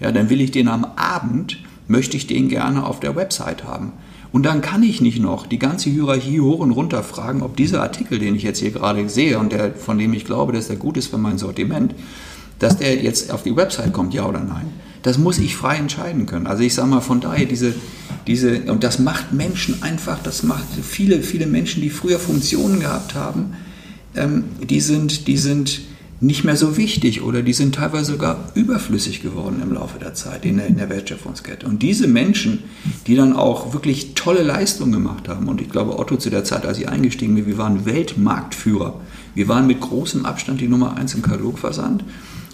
[0.00, 3.92] ja, dann will ich den am Abend, möchte ich den gerne auf der Website haben.
[4.32, 7.82] Und dann kann ich nicht noch die ganze Hierarchie hoch und runter fragen, ob dieser
[7.82, 10.76] Artikel, den ich jetzt hier gerade sehe und der, von dem ich glaube, dass er
[10.76, 11.94] gut ist für mein Sortiment,
[12.58, 14.72] dass der jetzt auf die Website kommt, ja oder nein.
[15.02, 16.46] Das muss ich frei entscheiden können.
[16.46, 17.74] Also ich sage mal, von daher diese,
[18.26, 23.14] diese, und das macht Menschen einfach, das macht viele, viele Menschen, die früher Funktionen gehabt
[23.14, 23.54] haben,
[24.16, 25.82] ähm, die, sind, die sind
[26.20, 30.46] nicht mehr so wichtig oder die sind teilweise sogar überflüssig geworden im Laufe der Zeit
[30.46, 31.66] in der, in der Wertschöpfungskette.
[31.66, 32.64] Und diese Menschen,
[33.06, 36.64] die dann auch wirklich tolle Leistungen gemacht haben, und ich glaube, Otto zu der Zeit,
[36.64, 39.00] als ich eingestiegen bin, wir waren Weltmarktführer.
[39.34, 42.04] Wir waren mit großem Abstand die Nummer eins im Katalogversand.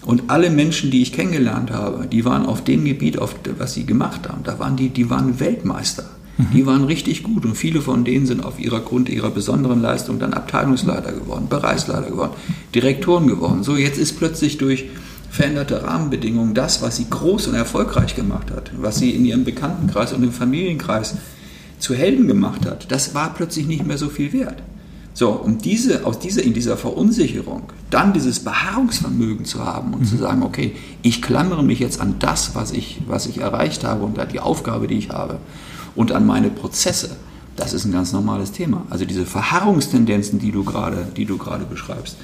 [0.05, 3.87] Und alle Menschen, die ich kennengelernt habe, die waren auf dem Gebiet, auf, was sie
[3.87, 6.11] gemacht haben, da waren die, die waren Weltmeister.
[6.39, 6.47] Mhm.
[6.55, 10.19] Die waren richtig gut und viele von denen sind auf ihrer Grund ihrer besonderen Leistung
[10.19, 12.33] dann Abteilungsleiter geworden, Bereichsleiter geworden,
[12.75, 13.63] Direktoren geworden.
[13.63, 14.87] So, jetzt ist plötzlich durch
[15.31, 20.13] veränderte Rahmenbedingungen das, was sie groß und erfolgreich gemacht hat, was sie in ihrem Bekanntenkreis
[20.13, 21.17] und im Familienkreis
[21.79, 24.63] zu Helden gemacht hat, das war plötzlich nicht mehr so viel wert.
[25.15, 30.07] So, um diese, aus dieser, in dieser Verunsicherung dann dieses Beharrungsvermögen zu haben und mhm.
[30.07, 34.05] zu sagen, okay, ich klammere mich jetzt an das, was ich, was ich erreicht habe
[34.05, 35.39] und an die Aufgabe, die ich habe
[35.95, 37.17] und an meine Prozesse,
[37.57, 38.87] das ist ein ganz normales Thema.
[38.91, 42.17] Also diese Verharrungstendenzen, die du gerade, die du gerade beschreibst,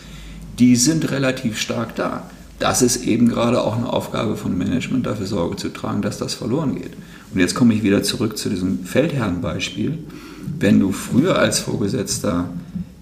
[0.59, 2.25] die sind relativ stark da.
[2.59, 6.35] Das ist eben gerade auch eine Aufgabe von Management, dafür Sorge zu tragen, dass das
[6.35, 6.93] verloren geht.
[7.33, 9.99] Und jetzt komme ich wieder zurück zu diesem Feldherrenbeispiel.
[10.59, 12.49] Wenn du früher als Vorgesetzter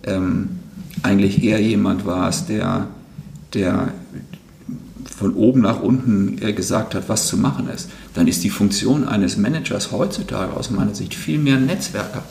[0.02, 0.48] ähm,
[1.02, 2.88] eigentlich eher jemand warst, der,
[3.54, 3.94] der
[5.16, 9.06] von oben nach unten äh, gesagt hat, was zu machen ist, dann ist die Funktion
[9.06, 12.22] eines Managers heutzutage aus meiner Sicht viel mehr Netzwerker.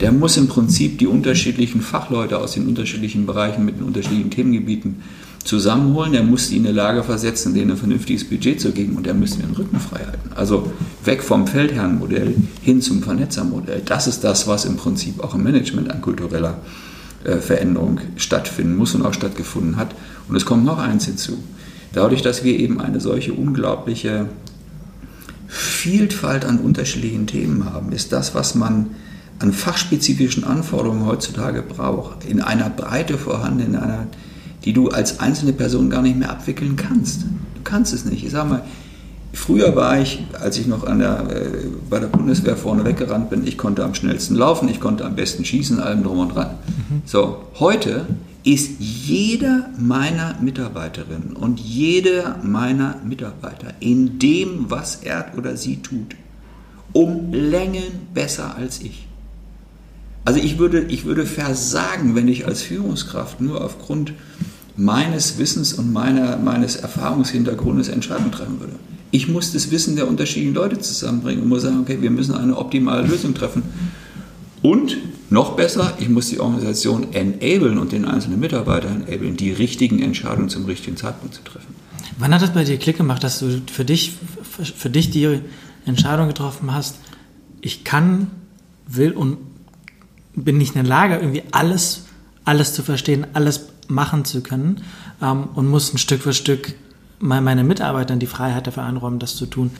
[0.00, 5.02] Der muss im Prinzip die unterschiedlichen Fachleute aus den unterschiedlichen Bereichen mit den unterschiedlichen Themengebieten
[5.44, 6.12] zusammenholen.
[6.12, 9.14] Der muss sie in eine Lage versetzen, denen ein vernünftiges Budget zu geben und der
[9.14, 10.30] müsste den Rücken frei halten.
[10.34, 10.70] Also
[11.04, 13.80] weg vom Feldherrenmodell hin zum Vernetzermodell.
[13.84, 16.58] Das ist das, was im Prinzip auch im Management an kultureller
[17.24, 19.94] äh, Veränderung stattfinden muss und auch stattgefunden hat.
[20.28, 21.38] Und es kommt noch eins hinzu.
[21.92, 24.28] Dadurch, dass wir eben eine solche unglaubliche
[25.50, 28.90] Vielfalt an unterschiedlichen Themen haben, ist das, was man
[29.40, 34.06] an fachspezifischen Anforderungen heutzutage braucht, in einer Breite vorhanden, in einer,
[34.64, 37.22] die du als einzelne Person gar nicht mehr abwickeln kannst.
[37.22, 38.24] Du kannst es nicht.
[38.24, 38.62] Ich sage mal,
[39.32, 43.46] Früher war ich, als ich noch an der, äh, bei der Bundeswehr vorne weggerannt bin,
[43.46, 46.50] ich konnte am schnellsten laufen, ich konnte am besten schießen, allem drum und dran.
[46.66, 47.02] Mhm.
[47.04, 48.06] So, heute
[48.42, 56.16] ist jeder meiner Mitarbeiterinnen und jeder meiner Mitarbeiter in dem, was er oder sie tut,
[56.92, 59.06] um Längen besser als ich.
[60.24, 64.12] Also ich würde, ich würde versagen, wenn ich als Führungskraft nur aufgrund
[64.76, 68.74] meines Wissens und meiner, meines Erfahrungshintergrundes Entscheidungen treffen würde.
[69.10, 72.56] Ich muss das Wissen der unterschiedlichen Leute zusammenbringen und muss sagen, okay, wir müssen eine
[72.56, 73.62] optimale Lösung treffen.
[74.62, 74.96] Und
[75.30, 80.48] noch besser, ich muss die Organisation enablen und den einzelnen Mitarbeiter enablen, die richtigen Entscheidungen
[80.48, 81.74] zum richtigen Zeitpunkt zu treffen.
[82.18, 84.12] Wann hat das bei dir Klick gemacht, dass du für dich,
[84.76, 85.40] für dich die
[85.86, 86.96] Entscheidung getroffen hast,
[87.60, 88.30] ich kann,
[88.86, 89.38] will und
[90.34, 92.06] bin nicht in der Lage, irgendwie alles,
[92.44, 94.82] alles zu verstehen, alles machen zu können
[95.22, 96.74] ähm, und muss ein Stück für Stück
[97.22, 99.70] meine Mitarbeitern die Freiheit dafür einräumen, das zu tun.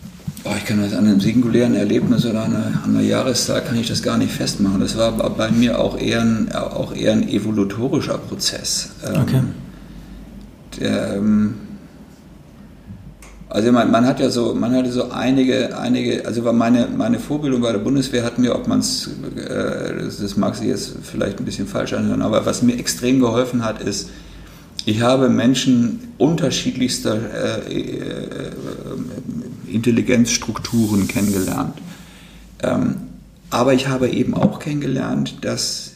[0.44, 3.76] Oh, ich kann das an einem singulären Erlebnis oder an einer, an einer, Jahreszeit kann
[3.78, 4.80] ich das gar nicht festmachen.
[4.80, 8.90] Das war bei mir auch eher ein, auch eher ein evolutorischer Prozess.
[9.06, 9.40] Ähm, okay.
[10.80, 11.54] Der, ähm,
[13.50, 17.60] also man, man, hat ja so, man hatte so einige, einige, also meine, meine Vorbildung
[17.60, 21.40] bei der Bundeswehr hat mir, ob man es, äh, das, das, mag sich jetzt vielleicht
[21.40, 24.08] ein bisschen falsch anhören, aber was mir extrem geholfen hat, ist,
[24.86, 27.18] ich habe Menschen unterschiedlichster
[27.68, 28.50] äh, äh,
[29.72, 31.74] Intelligenzstrukturen kennengelernt.
[32.62, 32.96] Ähm,
[33.50, 35.92] aber ich habe eben auch kennengelernt, dass,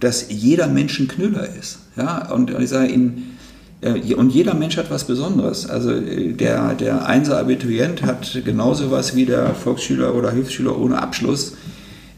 [0.00, 1.78] dass jeder Mensch ein Knüller ist.
[1.96, 2.30] Ja?
[2.32, 3.36] Und ich sage Ihnen,
[3.82, 5.68] äh, und jeder Mensch hat was Besonderes.
[5.68, 11.54] Also äh, der, der Einser-Abiturient hat genauso was wie der Volksschüler oder Hilfsschüler ohne Abschluss.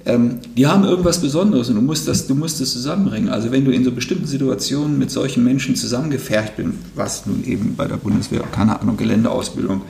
[0.05, 3.29] Ähm, die haben irgendwas Besonderes und du musst, das, du musst das zusammenbringen.
[3.29, 7.74] Also wenn du in so bestimmten Situationen mit solchen Menschen zusammengefercht bist, was nun eben
[7.76, 9.83] bei der Bundeswehr, keine Ahnung, Geländeausbildung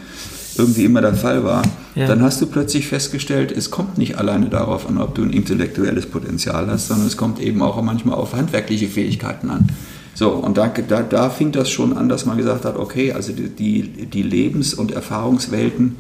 [0.58, 1.62] irgendwie immer der Fall war,
[1.94, 2.06] ja.
[2.06, 6.06] dann hast du plötzlich festgestellt, es kommt nicht alleine darauf an, ob du ein intellektuelles
[6.06, 9.68] Potenzial hast, sondern es kommt eben auch manchmal auf handwerkliche Fähigkeiten an.
[10.14, 13.32] So, und da, da, da fing das schon an, dass man gesagt hat, okay, also
[13.32, 15.96] die, die Lebens- und Erfahrungswelten,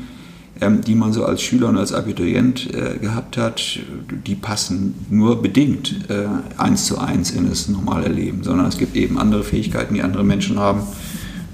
[0.58, 3.78] ähm, die man so als Schüler und als Abiturient äh, gehabt hat,
[4.26, 6.24] die passen nur bedingt äh,
[6.56, 10.24] eins zu eins in das normale Leben, sondern es gibt eben andere Fähigkeiten, die andere
[10.24, 10.80] Menschen haben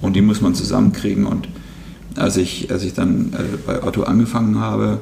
[0.01, 1.27] und die muss man zusammenkriegen.
[1.27, 1.49] Und
[2.17, 5.01] als ich, als ich dann äh, bei Otto angefangen habe,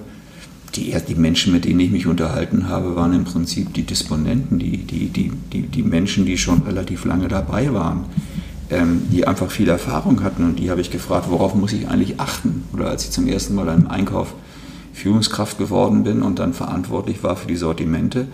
[0.76, 4.78] die, die Menschen, mit denen ich mich unterhalten habe, waren im Prinzip die Disponenten, die,
[4.78, 8.04] die, die, die, die Menschen, die schon relativ lange dabei waren,
[8.70, 10.44] ähm, die einfach viel Erfahrung hatten.
[10.44, 12.64] Und die habe ich gefragt, worauf muss ich eigentlich achten?
[12.72, 14.34] Oder als ich zum ersten Mal im Einkauf
[14.92, 18.28] Führungskraft geworden bin und dann verantwortlich war für die Sortimente,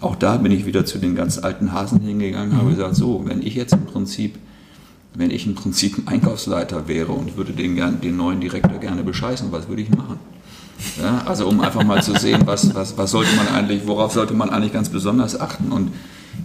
[0.00, 2.76] auch da bin ich wieder zu den ganz alten Hasen hingegangen und habe mhm.
[2.76, 4.38] gesagt, so, wenn ich jetzt im Prinzip
[5.16, 9.50] wenn ich im Prinzip ein Einkaufsleiter wäre und würde den, den neuen Direktor gerne bescheißen,
[9.50, 10.18] was würde ich machen?
[11.00, 14.34] Ja, also um einfach mal zu sehen, was, was, was sollte man eigentlich, worauf sollte
[14.34, 15.90] man eigentlich ganz besonders achten und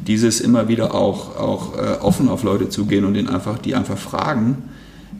[0.08, 3.98] dieses immer wieder auch, auch äh, offen auf Leute zugehen und den einfach, die einfach
[3.98, 4.64] fragen,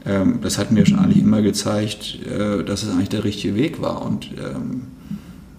[0.06, 3.82] ähm, das hat mir schon eigentlich immer gezeigt, äh, dass es eigentlich der richtige Weg
[3.82, 4.84] war und ähm,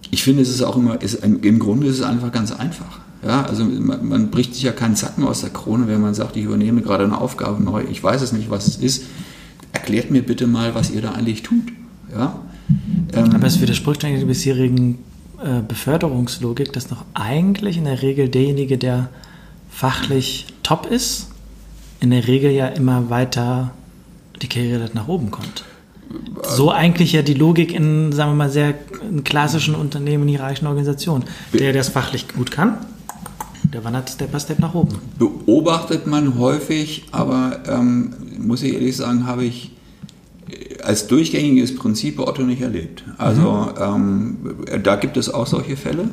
[0.09, 2.99] ich finde, es ist auch immer, ist, im Grunde ist es einfach ganz einfach.
[3.25, 6.35] Ja, also man, man, bricht sich ja keinen Zacken aus der Krone, wenn man sagt,
[6.35, 9.05] ich übernehme gerade eine Aufgabe neu, ich weiß es nicht, was es ist.
[9.71, 11.71] Erklärt mir bitte mal, was ihr da eigentlich tut.
[12.13, 12.39] Ja?
[13.13, 14.99] Ähm, Aber es widerspricht eigentlich der bisherigen
[15.41, 19.09] äh, Beförderungslogik, dass doch eigentlich in der Regel derjenige, der
[19.69, 21.29] fachlich top ist,
[21.99, 23.71] in der Regel ja immer weiter
[24.41, 25.63] die Karriere nach oben kommt.
[26.43, 28.75] So eigentlich ja die Logik in, sagen wir mal, sehr
[29.23, 31.23] klassischen Unternehmen, hierarchischen Organisationen.
[31.53, 32.77] Der, der es fachlich gut kann,
[33.73, 34.95] der wandert Step by Step nach oben.
[35.17, 39.71] Beobachtet man häufig, aber ähm, muss ich ehrlich sagen, habe ich
[40.83, 43.03] als durchgängiges Prinzip bei Otto nicht erlebt.
[43.17, 44.37] Also mhm.
[44.75, 46.09] ähm, da gibt es auch solche Fälle,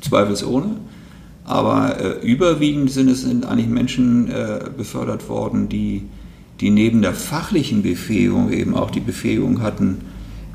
[0.00, 0.76] zweifelsohne.
[1.44, 6.02] Aber äh, überwiegend sind es sind eigentlich Menschen äh, befördert worden, die,
[6.60, 10.02] die neben der fachlichen Befähigung eben auch die Befähigung hatten,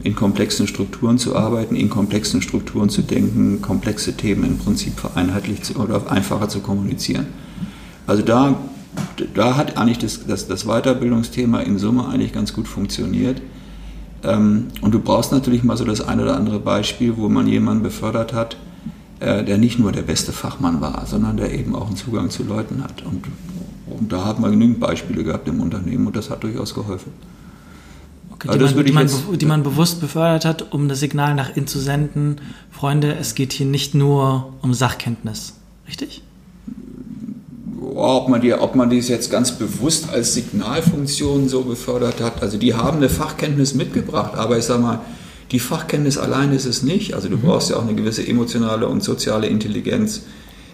[0.04, 5.64] in komplexen Strukturen zu arbeiten, in komplexen Strukturen zu denken, komplexe Themen im Prinzip vereinheitlich
[5.64, 7.28] zu, oder einfacher zu kommunizieren.
[8.06, 8.56] Also da
[9.34, 13.42] da hat eigentlich das, das, das, Weiterbildungsthema in Summe eigentlich ganz gut funktioniert.
[14.24, 17.84] Ähm, und du brauchst natürlich mal so das ein oder andere Beispiel, wo man jemanden
[17.84, 18.58] befördert hat,
[19.20, 22.44] äh, der nicht nur der beste Fachmann war, sondern der eben auch einen Zugang zu
[22.44, 23.04] Leuten hat.
[23.04, 23.26] Und,
[23.88, 27.12] und da hat man genügend Beispiele gehabt im Unternehmen und das hat durchaus geholfen.
[28.46, 31.68] Okay, die, man, die, man, die, man, bewusst befördert hat, um das Signal nach innen
[31.68, 32.38] zu senden,
[32.72, 35.56] Freunde, es geht hier nicht nur um Sachkenntnis,
[35.88, 36.22] richtig?
[37.98, 42.44] ob man, die, ob man dies jetzt ganz bewusst als Signalfunktion so befördert hat.
[42.44, 45.00] Also die haben eine Fachkenntnis mitgebracht, aber ich sage mal,
[45.52, 47.16] die Fachkenntnis allein ist es nicht.
[47.16, 47.42] Also du mhm.
[47.42, 50.24] brauchst ja auch eine gewisse emotionale und soziale Intelligenz,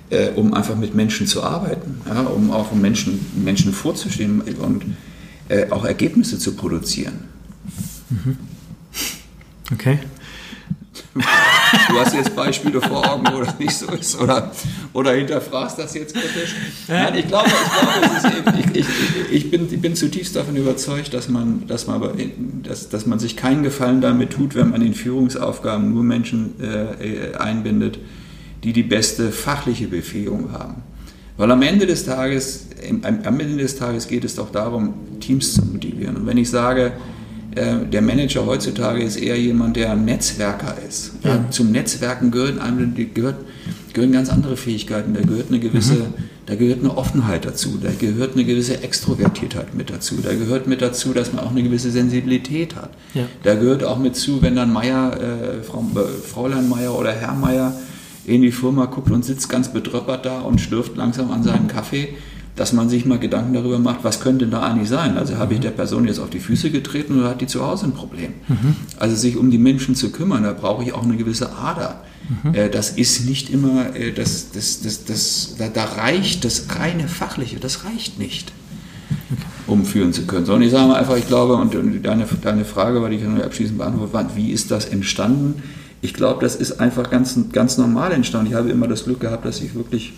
[0.09, 4.83] äh, um einfach mit Menschen zu arbeiten, ja, um auch Menschen, Menschen vorzustehen und
[5.47, 7.32] äh, auch Ergebnisse zu produzieren.
[8.13, 8.37] Mhm.
[9.71, 9.99] Okay.
[11.15, 14.51] Du hast jetzt Beispiele vor Augen, wo das nicht so ist, oder,
[14.93, 16.55] oder hinterfragst das jetzt kritisch.
[16.87, 21.13] Nein, ich glaube, ich, glaube eben, ich, ich, ich, bin, ich bin zutiefst davon überzeugt,
[21.13, 22.01] dass man, dass, man,
[22.63, 27.35] dass, dass man sich keinen Gefallen damit tut, wenn man in Führungsaufgaben nur Menschen äh,
[27.37, 27.99] einbindet,
[28.63, 30.83] die die beste fachliche Befähigung haben.
[31.37, 32.67] Weil am Ende des Tages,
[33.01, 36.17] am Ende des Tages geht es doch darum, Teams zu motivieren.
[36.17, 36.91] Und wenn ich sage, äh,
[37.55, 41.13] der Manager heutzutage ist eher jemand, der ein Netzwerker ist.
[41.23, 41.45] Ja.
[41.49, 43.37] Zum Netzwerken gehören, einem, gehört,
[43.93, 45.13] gehören ganz andere Fähigkeiten.
[45.13, 46.13] Da gehört eine gewisse, mhm.
[46.45, 50.81] da gehört eine Offenheit dazu, da gehört eine gewisse Extrovertiertheit mit dazu, da gehört mit
[50.81, 52.91] dazu, dass man auch eine gewisse Sensibilität hat.
[53.13, 53.23] Ja.
[53.43, 57.33] Da gehört auch mit zu, wenn dann Meier, äh, Frau, äh, Fräulein Meier oder Herr
[57.33, 57.73] Meier
[58.25, 62.09] in die Firma guckt und sitzt ganz betröppert da und schlürft langsam an seinem Kaffee,
[62.55, 65.17] dass man sich mal Gedanken darüber macht, was könnte da eigentlich sein?
[65.17, 65.63] Also habe ich mhm.
[65.63, 68.33] der Person jetzt auf die Füße getreten oder hat die zu Hause ein Problem?
[68.47, 68.75] Mhm.
[68.99, 72.01] Also sich um die Menschen zu kümmern, da brauche ich auch eine gewisse Ader.
[72.43, 72.53] Mhm.
[72.53, 77.07] Äh, das ist nicht immer, äh, das, das, das, das, da, da reicht das reine
[77.07, 78.53] Fachliche, das reicht nicht
[79.67, 80.45] um führen zu können.
[80.45, 83.43] Sondern ich sage mal einfach, ich glaube, und deine, deine Frage, weil ich ja nur
[83.43, 85.63] abschließend beantwortet war, wie ist das entstanden?
[86.01, 88.51] Ich glaube, das ist einfach ganz, ganz normal entstanden.
[88.51, 90.13] Ich habe immer das Glück gehabt, dass ich wirklich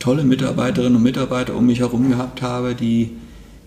[0.00, 3.12] tolle Mitarbeiterinnen und Mitarbeiter um mich herum gehabt habe, die,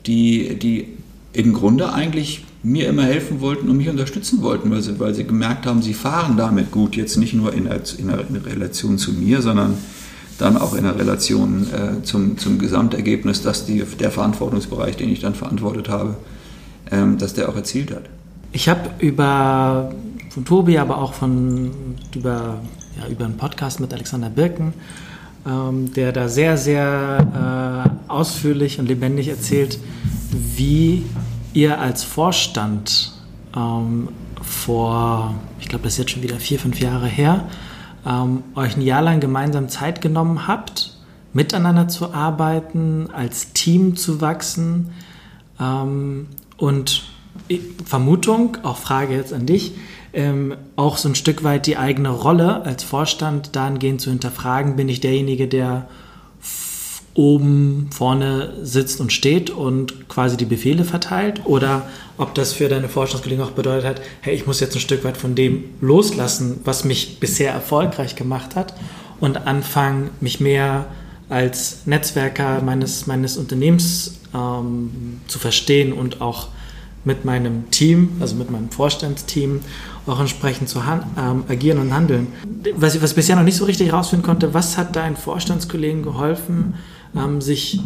[0.06, 0.88] die, die
[1.32, 5.26] im Grunde eigentlich mir immer helfen wollten und mich unterstützen wollten, weil sie, weil sie
[5.26, 9.14] gemerkt haben, sie fahren damit gut, jetzt nicht nur in, in, einer, in Relation zu
[9.14, 9.78] mir, sondern
[10.40, 15.20] dann auch in der Relation äh, zum, zum Gesamtergebnis, dass die, der Verantwortungsbereich, den ich
[15.20, 16.16] dann verantwortet habe,
[16.92, 18.04] ähm, dass der auch erzielt hat.
[18.52, 19.94] Ich habe über
[20.30, 21.72] von Tobi, aber auch von
[22.16, 22.60] über,
[22.98, 24.74] ja, über einen Podcast mit Alexander Birken
[25.46, 29.80] ähm, der da sehr, sehr äh, ausführlich und lebendig erzählt,
[30.32, 31.06] wie
[31.54, 33.14] ihr als Vorstand
[33.56, 34.10] ähm,
[34.42, 37.46] vor, ich glaube, das ist jetzt schon wieder vier, fünf Jahre her,
[38.06, 40.98] ähm, euch ein Jahr lang gemeinsam Zeit genommen habt,
[41.34, 44.92] miteinander zu arbeiten, als Team zu wachsen
[45.60, 46.28] ähm,
[46.58, 47.04] und
[47.86, 49.74] Vermutung, auch Frage jetzt an dich,
[50.14, 54.90] ähm, auch so ein Stück weit die eigene Rolle als Vorstand dahingehend zu hinterfragen, bin
[54.90, 55.88] ich derjenige, der
[57.16, 61.42] oben vorne sitzt und steht und quasi die Befehle verteilt?
[61.46, 65.04] Oder ob das für deine Vorstandskollegen auch bedeutet hat, hey, ich muss jetzt ein Stück
[65.04, 68.74] weit von dem loslassen, was mich bisher erfolgreich gemacht hat
[69.20, 70.88] und anfangen, mich mehr
[71.30, 76.48] als Netzwerker meines, meines Unternehmens ähm, zu verstehen und auch
[77.06, 79.62] mit meinem Team, also mit meinem Vorstandsteam,
[80.06, 82.28] auch entsprechend zu ähm, agieren und handeln.
[82.76, 86.04] Was ich, was ich bisher noch nicht so richtig herausfinden konnte, was hat deinen Vorstandskollegen
[86.04, 86.76] geholfen,
[87.16, 87.80] ähm, sich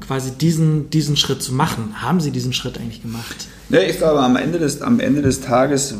[0.00, 1.94] quasi diesen, diesen Schritt zu machen?
[2.02, 3.48] Haben sie diesen Schritt eigentlich gemacht?
[3.70, 5.94] Ja, ich glaube, am Ende des, am Ende des Tages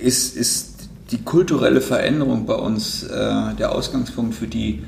[0.00, 4.82] ist, ist die kulturelle Veränderung bei uns äh, der Ausgangspunkt für die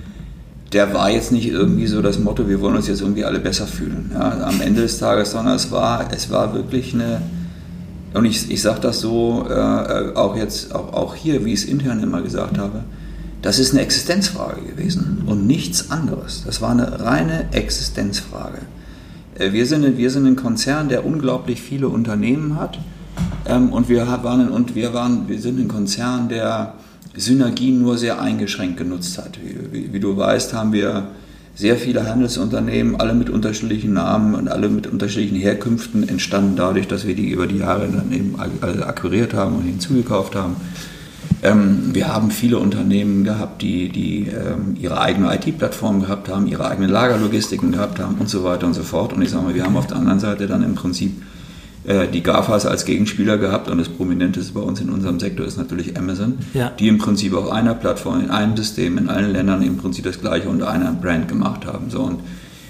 [0.73, 3.67] der war jetzt nicht irgendwie so das Motto, wir wollen uns jetzt irgendwie alle besser
[3.67, 7.23] fühlen ja, am Ende des Tages, sondern es war, es war wirklich eine,
[8.17, 11.65] und ich, ich sage das so äh, auch jetzt, auch, auch hier, wie ich es
[11.67, 12.85] intern immer gesagt habe,
[13.43, 16.43] das ist eine Existenzfrage gewesen und nichts anderes.
[16.45, 18.59] Das war eine reine Existenzfrage.
[19.39, 22.79] Äh, wir, sind, wir sind ein Konzern, der unglaublich viele Unternehmen hat
[23.47, 26.75] ähm, und, wir waren, und wir, waren, wir sind ein Konzern, der
[27.17, 29.39] Synergien nur sehr eingeschränkt genutzt hat.
[29.73, 31.09] Wie, wie, du weißt, haben wir
[31.57, 37.07] sehr viele Handelsunternehmen, alle mit unterschiedlichen Namen und alle mit unterschiedlichen Herkünften, entstanden dadurch, dass
[37.07, 40.57] wir die über die Jahre dann eben alle akquiriert haben und hinzugekauft haben.
[41.43, 46.69] Ähm, wir haben viele Unternehmen gehabt, die, die ähm, ihre eigene IT-Plattform gehabt haben, ihre
[46.69, 49.15] eigene Lagerlogistiken gehabt haben und so weiter und so fort.
[49.15, 51.13] Und ich sage mal, wir haben auf der anderen Seite dann im Prinzip
[51.87, 55.57] äh, die GAFAs als Gegenspieler gehabt und das Prominenteste bei uns in unserem Sektor ist
[55.57, 56.71] natürlich Amazon, ja.
[56.71, 60.21] die im Prinzip auf einer Plattform, in einem System, in allen Ländern im Prinzip das
[60.21, 61.91] gleiche unter einer Brand gemacht haben.
[61.91, 62.21] So, und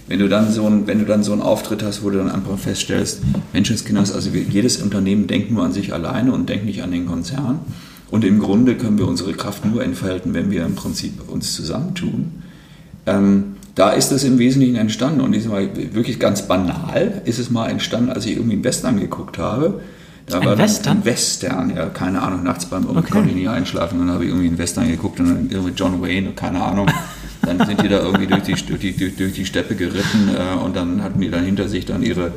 [0.08, 2.30] wenn du dann so ein, wenn du dann so einen Auftritt hast, wo du dann
[2.30, 6.92] einfach feststellst, Menschenskinders, also jedes Unternehmen denkt nur an sich alleine und denkt nicht an
[6.92, 7.60] den Konzern.
[8.10, 12.42] Und im Grunde können wir unsere Kraft nur entfalten, wenn wir im Prinzip uns zusammentun.
[13.06, 15.20] Ähm, da ist das im Wesentlichen entstanden.
[15.20, 18.98] Und ich mal, wirklich ganz banal ist es mal entstanden, als ich irgendwie einen Western
[18.98, 19.80] geguckt habe.
[20.26, 20.98] Da ein war Western?
[20.98, 23.10] Ein Western, ja, keine Ahnung, nachts beim okay.
[23.10, 23.98] konnte ich nie einschlafen.
[23.98, 26.90] Dann habe ich irgendwie einen Western geguckt und dann irgendwie John Wayne, keine Ahnung.
[27.42, 30.74] Dann sind die da irgendwie durch die, durch die, durch die Steppe geritten äh, und
[30.74, 32.32] dann hatten die dann hinter sich dann ihre,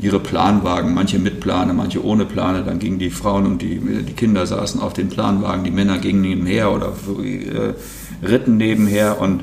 [0.00, 2.62] ihre Planwagen, manche mit Plane, manche ohne Plane.
[2.62, 6.22] Dann gingen die Frauen und die, die Kinder saßen auf den Planwagen, die Männer gingen
[6.22, 9.42] nebenher oder äh, ritten nebenher und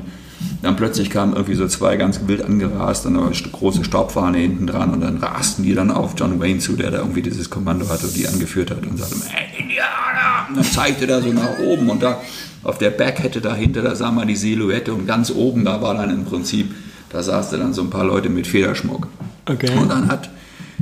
[0.62, 4.92] dann plötzlich kamen irgendwie so zwei ganz wild angerast, dann eine große Staubfahne hinten dran
[4.92, 8.06] und dann rasten die dann auf John Wayne zu, der da irgendwie dieses Kommando hatte
[8.06, 10.48] und die angeführt hat und sagte, hey, Indianer!
[10.48, 12.20] Und dann zeigte er so nach oben und da
[12.62, 16.10] auf der Backkette dahinter, da sah man die Silhouette und ganz oben, da war dann
[16.10, 16.74] im Prinzip,
[17.10, 19.08] da saßen dann so ein paar Leute mit Federschmuck.
[19.46, 19.76] Okay.
[19.76, 20.30] Und dann hat,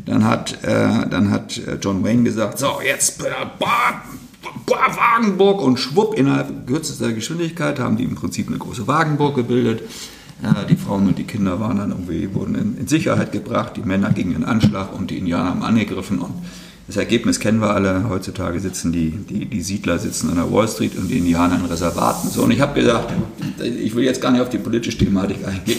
[0.04, 3.30] dann hat, äh, dann hat äh, John Wayne gesagt, so, jetzt, äh,
[4.70, 9.82] Wagenburg und schwupp, innerhalb kürzester Geschwindigkeit haben die im Prinzip eine große Wagenburg gebildet.
[10.42, 13.82] Ja, die Frauen und die Kinder waren dann irgendwie, wurden in, in, Sicherheit gebracht, die
[13.82, 16.32] Männer gingen in Anschlag und die Indianer haben angegriffen und
[16.86, 18.08] Das Ergebnis kennen wir alle.
[18.08, 21.64] Heutzutage sitzen die, die, die Siedler sitzen an der Wall Street und die Indianer in
[21.66, 22.28] Reservaten.
[22.30, 23.12] So, und ich habe gesagt,
[23.62, 25.78] ich will jetzt gar nicht auf die politische Thematik eingehen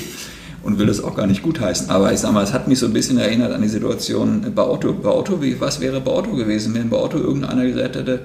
[0.64, 1.90] und will das auch gar nicht gutheißen.
[1.90, 4.64] Aber ich sage mal, es hat mich so ein bisschen erinnert an die Situation bei
[4.64, 4.94] Otto.
[4.94, 8.22] Bei Otto, wie, was wäre bei Otto gewesen, wenn bei Otto irgendeiner gesagt hätte,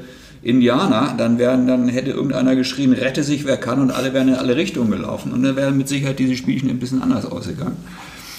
[0.46, 4.34] Indianer, dann, wären, dann hätte irgendeiner geschrien, rette sich, wer kann, und alle wären in
[4.34, 5.32] alle Richtungen gelaufen.
[5.32, 7.76] Und dann wären mit Sicherheit diese Spielchen ein bisschen anders ausgegangen.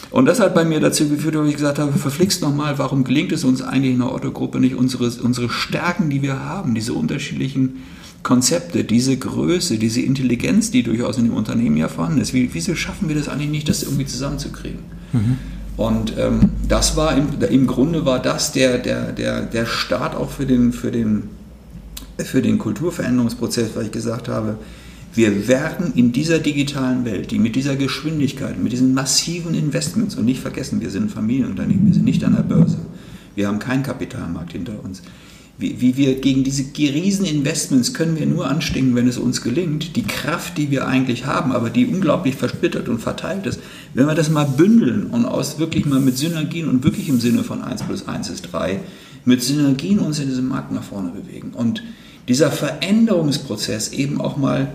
[0.09, 3.33] Und das hat bei mir dazu geführt, wo ich gesagt habe, verflixt nochmal, warum gelingt
[3.33, 7.83] es uns eigentlich in der Otto-Gruppe nicht, unsere, unsere Stärken, die wir haben, diese unterschiedlichen
[8.23, 12.73] Konzepte, diese Größe, diese Intelligenz, die durchaus in dem Unternehmen ja vorhanden ist, wie, wieso
[12.75, 14.79] schaffen wir das eigentlich nicht, das irgendwie zusammenzukriegen?
[15.11, 15.37] Mhm.
[15.75, 20.31] Und ähm, das war im, im Grunde war das der, der, der, der Start auch
[20.31, 21.23] für den, für, den,
[22.25, 24.57] für den Kulturveränderungsprozess, weil ich gesagt habe,
[25.13, 30.25] wir werden in dieser digitalen Welt, die mit dieser Geschwindigkeit, mit diesen massiven Investments, und
[30.25, 32.77] nicht vergessen, wir sind ein Familienunternehmen, wir sind nicht an der Börse,
[33.35, 35.01] wir haben keinen Kapitalmarkt hinter uns.
[35.59, 39.95] Wie, wie wir gegen diese riesen Investments können wir nur anstinken, wenn es uns gelingt,
[39.95, 43.59] die Kraft, die wir eigentlich haben, aber die unglaublich versplittert und verteilt ist,
[43.95, 47.43] wenn wir das mal bündeln und aus wirklich mal mit Synergien und wirklich im Sinne
[47.43, 48.81] von 1 plus 1 ist 3,
[49.25, 51.53] mit Synergien uns in diesem Markt nach vorne bewegen.
[51.53, 51.81] Und
[52.27, 54.69] dieser Veränderungsprozess eben auch mal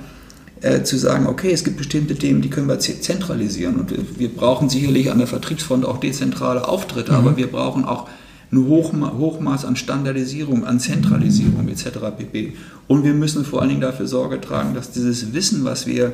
[0.63, 3.77] äh, zu sagen, okay, es gibt bestimmte Themen, die können wir zentralisieren.
[3.77, 7.19] Und wir, wir brauchen sicherlich an der Vertriebsfront auch dezentrale Auftritte, mhm.
[7.19, 8.09] aber wir brauchen auch
[8.53, 11.99] ein Hochma Hochmaß an Standardisierung, an Zentralisierung etc.
[12.17, 12.53] pp.
[12.87, 16.13] Und wir müssen vor allen Dingen dafür Sorge tragen, dass dieses Wissen, was wir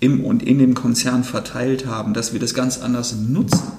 [0.00, 3.72] im und in dem Konzern verteilt haben, dass wir das ganz anders nutzen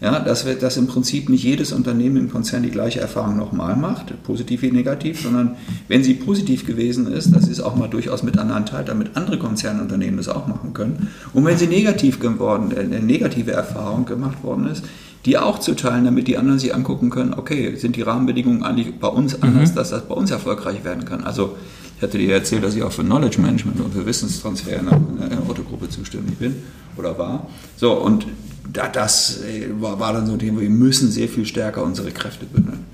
[0.00, 3.76] ja, dass, wir, dass im Prinzip nicht jedes Unternehmen im Konzern die gleiche Erfahrung nochmal
[3.76, 5.56] macht, positiv wie negativ, sondern
[5.88, 9.16] wenn sie positiv gewesen ist, dass sie es auch mal durchaus mit anderen teilt, damit
[9.16, 11.08] andere Konzernunternehmen das auch machen können.
[11.32, 14.84] Und wenn sie negativ geworden, äh, eine negative Erfahrung gemacht worden ist,
[15.24, 18.98] die auch zu teilen, damit die anderen sich angucken können, okay, sind die Rahmenbedingungen eigentlich
[18.98, 19.74] bei uns anders, mhm.
[19.74, 21.24] dass das bei uns erfolgreich werden kann.
[21.24, 21.56] Also
[21.96, 25.38] ich hatte dir erzählt, dass ich auch für Knowledge Management und für Wissenstransfer in der
[25.48, 26.56] Autogruppe zuständig bin
[26.96, 27.46] oder war.
[27.76, 28.26] So, und
[28.72, 32.46] das äh, war, war dann so ein Thema, wir müssen sehr viel stärker unsere Kräfte
[32.46, 32.84] bündeln.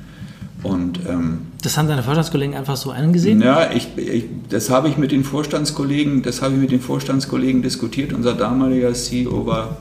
[0.62, 3.40] Und, ähm, das haben deine Vorstandskollegen einfach so angesehen?
[3.40, 7.62] Ja, ich, ich, das habe ich mit den Vorstandskollegen, das habe ich mit den Vorstandskollegen
[7.62, 8.12] diskutiert.
[8.12, 9.78] Unser damaliger CEO war,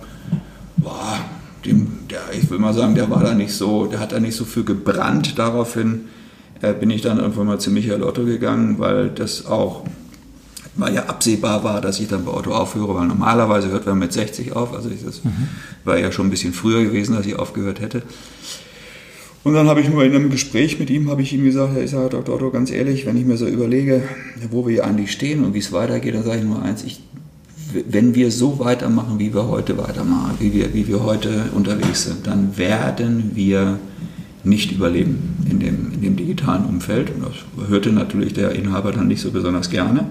[0.77, 1.19] boah,
[1.65, 4.35] dem, der, ich will mal sagen, der war da nicht so, der hat da nicht
[4.35, 5.37] so für gebrannt.
[5.37, 6.05] Daraufhin
[6.61, 9.83] äh, bin ich dann irgendwann mal zu Michael Otto gegangen, weil das auch
[10.79, 14.13] weil ja absehbar war, dass ich dann bei Otto aufhöre, weil normalerweise hört man mit
[14.13, 14.73] 60 auf.
[14.73, 15.31] Also das mhm.
[15.83, 18.03] war ja schon ein bisschen früher gewesen, dass ich aufgehört hätte.
[19.43, 21.91] Und dann habe ich nur in einem Gespräch mit ihm, habe ich ihm gesagt, ich
[21.91, 22.35] sage, Dr.
[22.35, 24.03] Otto, ganz ehrlich, wenn ich mir so überlege,
[24.51, 27.01] wo wir eigentlich stehen und wie es weitergeht, dann sage ich nur eins, ich,
[27.87, 32.27] wenn wir so weitermachen, wie wir heute weitermachen, wie wir, wie wir heute unterwegs sind,
[32.27, 33.79] dann werden wir
[34.43, 37.11] nicht überleben in dem, in dem digitalen Umfeld.
[37.11, 40.05] Und das hörte natürlich der Inhaber dann nicht so besonders gerne.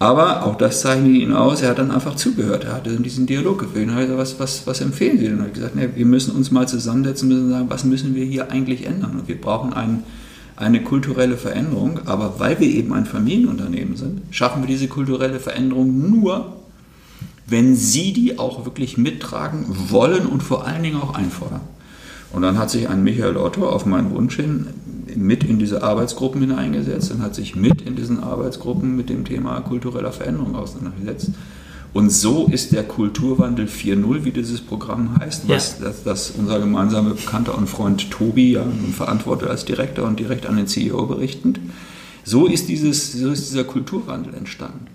[0.00, 3.58] Aber auch das zeichnet ihn aus, er hat dann einfach zugehört, er hatte diesen Dialog
[3.58, 3.86] geführt.
[3.86, 5.34] Und gesagt, was, was, was empfehlen Sie denn?
[5.34, 8.24] Und er hat gesagt, nee, wir müssen uns mal zusammensetzen, müssen sagen, was müssen wir
[8.24, 9.20] hier eigentlich ändern?
[9.20, 10.04] Und wir brauchen einen,
[10.56, 16.10] eine kulturelle Veränderung, aber weil wir eben ein Familienunternehmen sind, schaffen wir diese kulturelle Veränderung
[16.10, 16.56] nur,
[17.46, 21.60] wenn Sie die auch wirklich mittragen wollen und vor allen Dingen auch einfordern.
[22.32, 24.68] Und dann hat sich ein Michael Otto auf meinen Wunsch hin
[25.16, 29.60] mit in diese Arbeitsgruppen hineingesetzt und hat sich mit in diesen Arbeitsgruppen mit dem Thema
[29.60, 31.30] kultureller Veränderung auseinandergesetzt.
[31.92, 35.86] Und so ist der Kulturwandel 4.0, wie dieses Programm heißt, was ja.
[35.86, 38.64] das, das, unser gemeinsamer Bekannter und Freund Tobi ja
[38.96, 41.58] verantwortet als Direktor und direkt an den CEO berichtend.
[42.22, 44.86] So ist, dieses, so ist dieser Kulturwandel entstanden.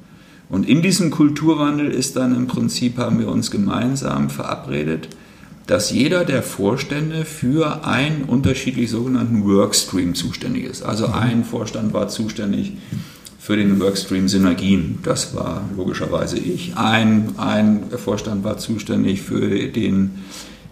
[0.47, 5.09] Und in diesem Kulturwandel ist dann im Prinzip, haben wir uns gemeinsam verabredet,
[5.67, 10.83] dass jeder der Vorstände für einen unterschiedlich sogenannten Workstream zuständig ist.
[10.83, 11.13] Also mhm.
[11.13, 12.73] ein Vorstand war zuständig
[13.39, 16.77] für den Workstream Synergien, das war logischerweise ich.
[16.77, 20.23] Ein, ein Vorstand war zuständig für den,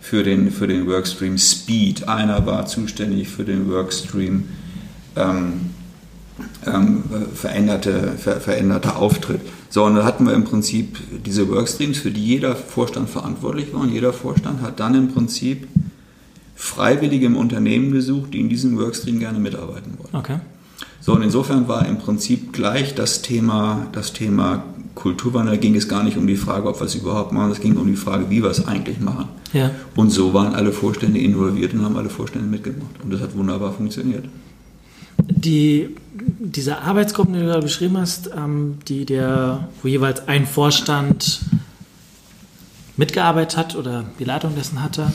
[0.02, 4.46] für, den, für den Workstream Speed, einer war zuständig für den Workstream
[5.16, 5.70] ähm,
[6.66, 7.04] ähm,
[7.36, 9.42] veränderte, ver, veränderter Auftritt.
[9.74, 13.82] So, und da hatten wir im Prinzip diese Workstreams, für die jeder Vorstand verantwortlich war.
[13.82, 15.68] Und jeder Vorstand hat dann im Prinzip
[16.56, 20.14] Freiwillige im Unternehmen gesucht, die in diesem Workstream gerne mitarbeiten wollen.
[20.14, 20.38] Okay.
[21.02, 24.64] So, und insofern war im Prinzip gleich das Thema, das Thema
[24.94, 27.60] Kulturwandel, da ging es gar nicht um die Frage, ob wir es überhaupt machen, es
[27.60, 29.28] ging um die Frage, wie wir es eigentlich machen.
[29.54, 29.72] Ja.
[29.96, 33.02] Und so waren alle Vorstände involviert und haben alle Vorstände mitgemacht.
[33.04, 34.26] Und das hat wunderbar funktioniert.
[35.18, 35.90] Die
[36.40, 41.42] diese Arbeitsgruppen, die du da beschrieben hast, ähm, die der, wo jeweils ein Vorstand
[42.98, 45.08] mitgearbeitet hat oder die Leitung dessen hatte,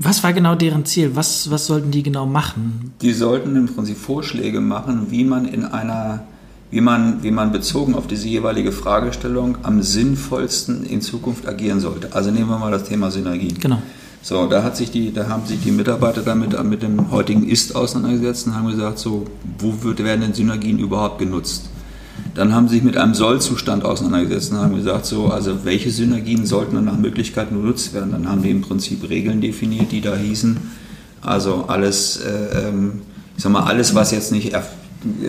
[0.00, 1.16] Was war genau deren Ziel?
[1.16, 2.92] Was, was sollten die genau machen?
[3.02, 6.22] Die sollten im Prinzip Vorschläge machen, wie man in einer,
[6.70, 12.12] wie man, wie man bezogen auf diese jeweilige Fragestellung am sinnvollsten in Zukunft agieren sollte.
[12.12, 13.58] Also nehmen wir mal das Thema Synergien.
[13.58, 13.82] Genau.
[14.22, 17.76] So, da, hat sich die, da haben sich die Mitarbeiter damit mit dem heutigen Ist
[17.76, 19.26] auseinandergesetzt und haben gesagt, so,
[19.58, 21.70] wo wird, werden denn Synergien überhaupt genutzt?
[22.34, 26.46] Dann haben sie sich mit einem Sollzustand auseinandergesetzt und haben gesagt, so, also welche Synergien
[26.46, 28.12] sollten dann nach Möglichkeit genutzt werden?
[28.12, 30.56] Dann haben die im Prinzip Regeln definiert, die da hießen,
[31.22, 33.02] also alles, äh, ähm,
[33.36, 34.52] ich sag mal, alles, was jetzt nicht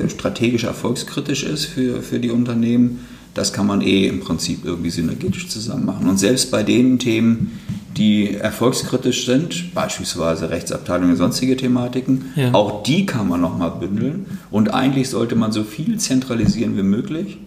[0.07, 3.05] strategisch erfolgskritisch ist für, für die Unternehmen,
[3.39, 6.09] das kann man eh im Prinzip irgendwie synergetisch zusammen machen.
[6.09, 7.57] Und selbst bei den Themen,
[7.95, 12.53] die erfolgskritisch sind, beispielsweise Rechtsabteilung und sonstige Thematiken, ja.
[12.53, 14.25] auch die kann man nochmal bündeln.
[14.51, 17.37] Und eigentlich sollte man so viel zentralisieren wie möglich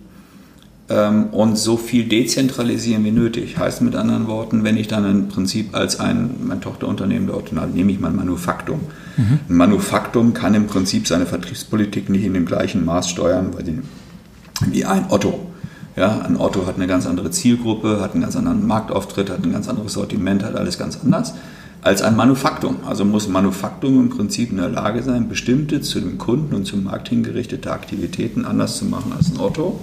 [0.89, 3.59] ähm, und so viel dezentralisieren wie nötig.
[3.59, 7.75] Heißt mit anderen Worten, wenn ich dann im Prinzip als ein, mein Tochterunternehmen dort, dann
[7.75, 8.81] nehme ich mein Manufaktum.
[9.19, 9.41] Mhm.
[9.47, 13.51] Ein Manufaktum kann im Prinzip seine Vertriebspolitik nicht in dem gleichen Maß steuern
[14.71, 15.52] wie ein Otto.
[15.97, 19.53] Ja, ein Otto hat eine ganz andere Zielgruppe, hat einen ganz anderen Marktauftritt, hat ein
[19.53, 21.35] ganz anderes Sortiment, hat alles ganz anders
[21.83, 22.77] als ein Manufaktum.
[22.87, 26.85] Also muss Manufaktum im Prinzip in der Lage sein, bestimmte zu dem Kunden und zum
[26.85, 29.81] Markt hingerichtete Aktivitäten anders zu machen als ein Otto.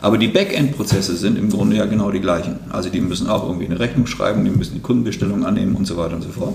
[0.00, 2.56] Aber die Backend-Prozesse sind im Grunde ja genau die gleichen.
[2.70, 5.96] Also die müssen auch irgendwie eine Rechnung schreiben, die müssen die Kundenbestellung annehmen und so
[5.96, 6.54] weiter und so fort.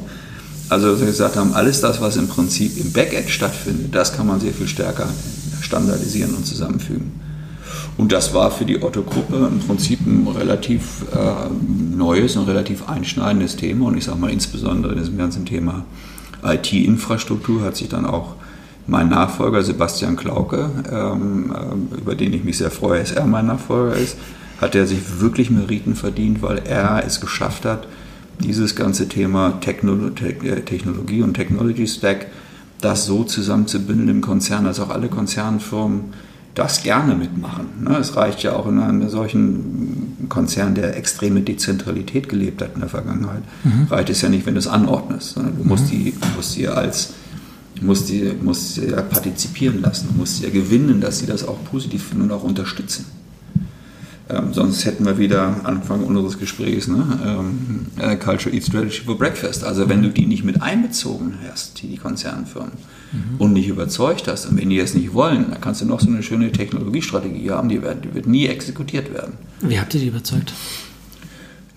[0.70, 4.42] Also wir gesagt haben, alles das, was im Prinzip im Backend stattfindet, das kann man
[4.42, 5.08] sehr viel stärker
[5.62, 7.27] standardisieren und zusammenfügen.
[7.98, 13.56] Und das war für die Otto-Gruppe im Prinzip ein relativ äh, neues und relativ einschneidendes
[13.56, 13.88] Thema.
[13.88, 15.84] Und ich sage mal, insbesondere in diesem ganzen Thema
[16.44, 18.36] IT-Infrastruktur hat sich dann auch
[18.86, 23.48] mein Nachfolger Sebastian Klauke, ähm, äh, über den ich mich sehr freue, dass er mein
[23.48, 24.18] Nachfolger ist,
[24.62, 27.88] hat er sich wirklich Meriten verdient, weil er es geschafft hat,
[28.40, 32.28] dieses ganze Thema äh, Technologie und Technology Stack,
[32.80, 36.14] das so zusammenzubündeln im Konzern, dass auch alle Konzernfirmen
[36.58, 37.68] das gerne mitmachen.
[37.82, 37.98] Ne?
[37.98, 42.90] Es reicht ja auch in einem solchen Konzern, der extreme Dezentralität gelebt hat in der
[42.90, 43.88] Vergangenheit, mhm.
[43.90, 45.38] reicht es ja nicht, wenn du es anordnest.
[45.38, 45.90] Du musst, mhm.
[45.90, 47.14] die, musst sie als
[47.82, 51.48] musst die, musst sie ja partizipieren lassen, du musst sie ja gewinnen, dass sie das
[51.48, 53.06] auch positiv finden und auch unterstützen.
[54.30, 57.20] Ähm, sonst hätten wir wieder Anfang unseres Gesprächs, ne?
[57.26, 59.64] ähm, äh, Culture Eat Strategy for Breakfast.
[59.64, 62.74] Also wenn du die nicht mit einbezogen hast, die Konzernfirmen,
[63.12, 63.36] mhm.
[63.38, 66.10] und nicht überzeugt hast, und wenn die es nicht wollen, dann kannst du noch so
[66.10, 69.34] eine schöne Technologiestrategie haben, die, wird, die wird nie exekutiert werden.
[69.62, 70.52] Wie habt ihr die überzeugt?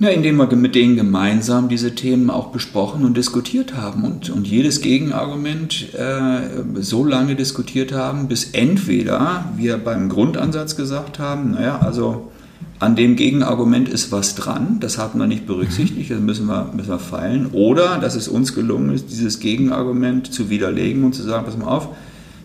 [0.01, 4.49] Ja, indem wir mit denen gemeinsam diese Themen auch besprochen und diskutiert haben und, und
[4.49, 11.81] jedes Gegenargument äh, so lange diskutiert haben, bis entweder wir beim Grundansatz gesagt haben, naja,
[11.81, 12.33] also
[12.81, 16.89] an dem Gegenargument ist was dran, das haben wir nicht berücksichtigt, das müssen wir, müssen
[16.89, 17.49] wir feilen.
[17.53, 21.67] Oder dass es uns gelungen ist, dieses Gegenargument zu widerlegen und zu sagen, pass mal
[21.67, 21.89] auf,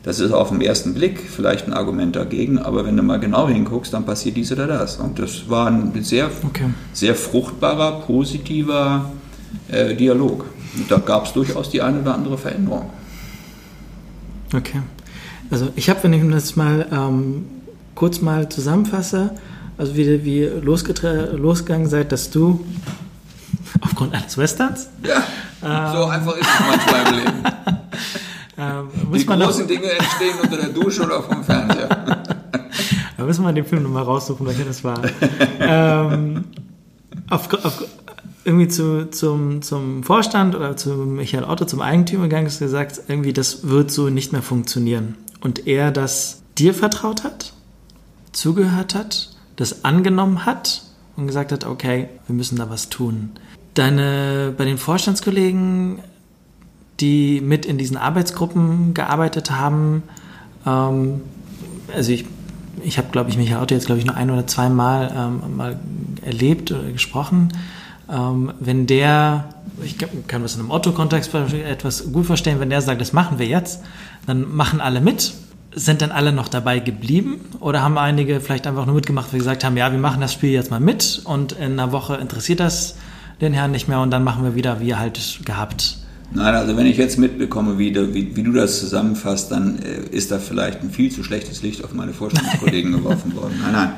[0.03, 3.47] das ist auf den ersten Blick vielleicht ein Argument dagegen, aber wenn du mal genau
[3.47, 4.97] hinguckst, dann passiert dies oder das.
[4.97, 6.65] Und das war ein sehr, okay.
[6.91, 9.11] sehr fruchtbarer, positiver
[9.69, 10.45] äh, Dialog.
[10.75, 12.89] Und da gab es durchaus die eine oder andere Veränderung.
[14.53, 14.81] Okay.
[15.49, 17.45] Also ich habe, wenn ich das mal ähm,
[17.95, 19.31] kurz mal zusammenfasse,
[19.78, 22.65] also wie, wie losgegangen seid, dass du
[23.82, 24.89] aufgrund eines Westerns.
[25.03, 25.23] Ja,
[25.63, 27.43] ähm, so einfach ist es manchmal im Leben.
[28.57, 31.89] ähm, Die großen Dinge entstehen unter der Dusche oder vom Fernseher.
[33.17, 35.01] da müssen wir den Film nochmal raussuchen, welcher das war.
[35.59, 36.45] ähm,
[37.30, 37.84] auf, auf,
[38.43, 43.34] irgendwie zu, zum, zum Vorstand oder zu Michael Otto, zum Eigentümer gegangen ist gesagt, irgendwie
[43.34, 45.15] das wird so nicht mehr funktionieren.
[45.41, 47.53] Und er das dir vertraut hat,
[48.32, 50.83] zugehört hat das angenommen hat
[51.15, 53.31] und gesagt hat, okay, wir müssen da was tun.
[53.73, 55.99] Deine, bei den Vorstandskollegen,
[56.99, 60.03] die mit in diesen Arbeitsgruppen gearbeitet haben,
[60.65, 61.21] ähm,
[61.93, 62.25] also ich,
[62.83, 65.79] ich habe, glaube ich, Michael Otto jetzt, glaube ich, nur ein oder zweimal ähm, mal
[66.21, 67.49] erlebt oder gesprochen.
[68.09, 69.49] Ähm, wenn der,
[69.83, 69.97] ich
[70.27, 73.81] kann das in einem Otto-Kontext etwas gut verstehen, wenn der sagt, das machen wir jetzt,
[74.25, 75.33] dann machen alle mit
[75.76, 79.45] sind dann alle noch dabei geblieben oder haben einige vielleicht einfach nur mitgemacht, weil sie
[79.45, 82.59] gesagt haben, ja, wir machen das Spiel jetzt mal mit und in einer Woche interessiert
[82.59, 82.95] das
[83.41, 85.97] den Herrn nicht mehr und dann machen wir wieder wie halt gehabt?
[86.34, 90.15] Nein, also wenn ich jetzt mitbekomme, wie du, wie, wie du das zusammenfasst, dann äh,
[90.15, 93.59] ist da vielleicht ein viel zu schlechtes Licht auf meine Vorstandskollegen geworfen worden.
[93.61, 93.91] Nein, nein.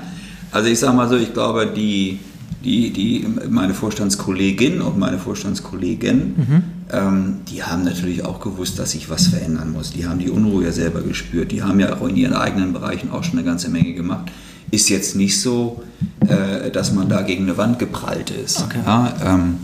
[0.52, 2.20] Also ich sage mal so, ich glaube, die,
[2.64, 6.64] die, die, meine Vorstandskollegin und meine Vorstandskollegen, mhm.
[6.92, 9.92] Ähm, die haben natürlich auch gewusst, dass sich was verändern muss.
[9.92, 11.52] Die haben die Unruhe ja selber gespürt.
[11.52, 14.32] Die haben ja auch in ihren eigenen Bereichen auch schon eine ganze Menge gemacht.
[14.72, 15.84] Ist jetzt nicht so,
[16.22, 18.62] äh, dass man da gegen eine Wand geprallt ist.
[18.62, 18.80] Okay.
[18.86, 19.56] Ja, ähm,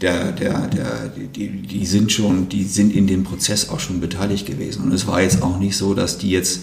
[0.00, 0.86] der, der, der,
[1.34, 4.84] die, die sind schon, die sind in dem Prozess auch schon beteiligt gewesen.
[4.84, 6.60] Und es war jetzt auch nicht so, dass die jetzt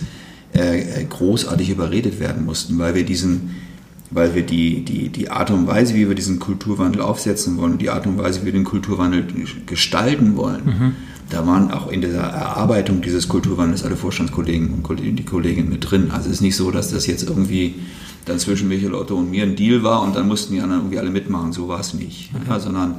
[0.54, 3.52] äh, großartig überredet werden mussten, weil wir diesen,
[4.12, 7.90] weil wir die, die, die Art und Weise, wie wir diesen Kulturwandel aufsetzen wollen, die
[7.90, 9.26] Art und Weise, wie wir den Kulturwandel
[9.66, 10.96] gestalten wollen, mhm.
[11.30, 16.12] da waren auch in der Erarbeitung dieses Kulturwandels alle Vorstandskollegen und die Kolleginnen mit drin.
[16.12, 17.76] Also es ist nicht so, dass das jetzt irgendwie
[18.26, 21.00] dann zwischen Michael Otto und mir ein Deal war und dann mussten die anderen irgendwie
[21.00, 21.54] alle mitmachen.
[21.54, 22.30] So war es nicht.
[22.36, 22.46] Okay.
[22.50, 22.96] Ja, sondern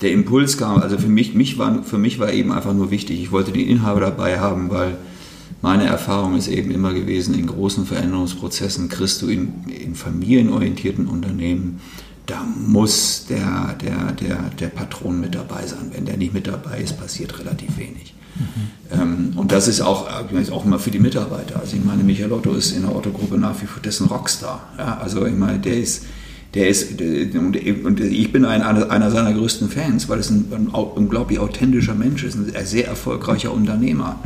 [0.00, 3.20] der Impuls kam, also für mich, mich war, für mich war eben einfach nur wichtig,
[3.20, 4.96] ich wollte den Inhaber dabei haben, weil
[5.64, 11.80] meine Erfahrung ist eben immer gewesen, in großen Veränderungsprozessen kriegst du in, in familienorientierten Unternehmen,
[12.26, 15.90] da muss der, der, der, der Patron mit dabei sein.
[15.90, 18.12] Wenn der nicht mit dabei ist, passiert relativ wenig.
[18.34, 19.00] Mhm.
[19.00, 21.60] Ähm, und das ist auch, auch immer für die Mitarbeiter.
[21.60, 24.68] Also ich meine, Michael Otto ist in der Otto-Gruppe nach wie vor dessen Rockstar.
[24.76, 26.04] Ja, also ich meine, der ist
[26.52, 31.38] der ist, und ich bin ein, einer seiner größten Fans, weil es ein, ein unglaublich
[31.38, 34.20] authentischer Mensch ist, ein sehr erfolgreicher Unternehmer.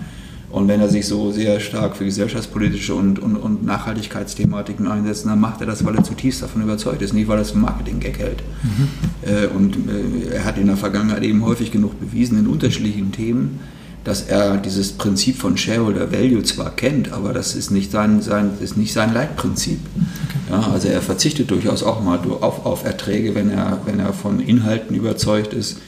[0.51, 5.40] Und wenn er sich so sehr stark für gesellschaftspolitische und, und, und Nachhaltigkeitsthematiken einsetzt, dann
[5.40, 8.18] macht er das, weil er zutiefst davon überzeugt ist, nicht weil er es für Marketing-Gag
[8.18, 8.42] hält.
[8.62, 8.88] Mhm.
[9.30, 13.61] Äh, und äh, er hat in der Vergangenheit eben häufig genug bewiesen in unterschiedlichen Themen,
[14.05, 18.53] dass er dieses Prinzip von Shareholder Value zwar kennt, aber das ist nicht sein, sein,
[18.61, 19.80] ist nicht sein Leitprinzip.
[19.96, 20.38] Okay.
[20.51, 24.40] Ja, also er verzichtet durchaus auch mal auf, auf Erträge, wenn er, wenn er von
[24.40, 25.78] Inhalten überzeugt ist,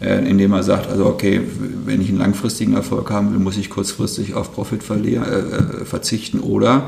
[0.00, 1.42] indem er sagt, also okay,
[1.84, 6.40] wenn ich einen langfristigen Erfolg haben will, muss ich kurzfristig auf Profit äh, äh, verzichten
[6.40, 6.84] oder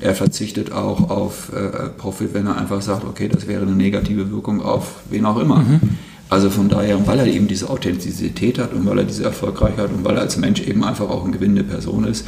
[0.00, 4.30] er verzichtet auch auf äh, Profit, wenn er einfach sagt, okay, das wäre eine negative
[4.30, 5.58] Wirkung auf wen auch immer.
[5.58, 5.80] Mhm.
[6.30, 9.92] Also von daher, weil er eben diese Authentizität hat und weil er diese Erfolgreichheit hat
[9.92, 12.26] und weil er als Mensch eben einfach auch eine gewinnende Person ist,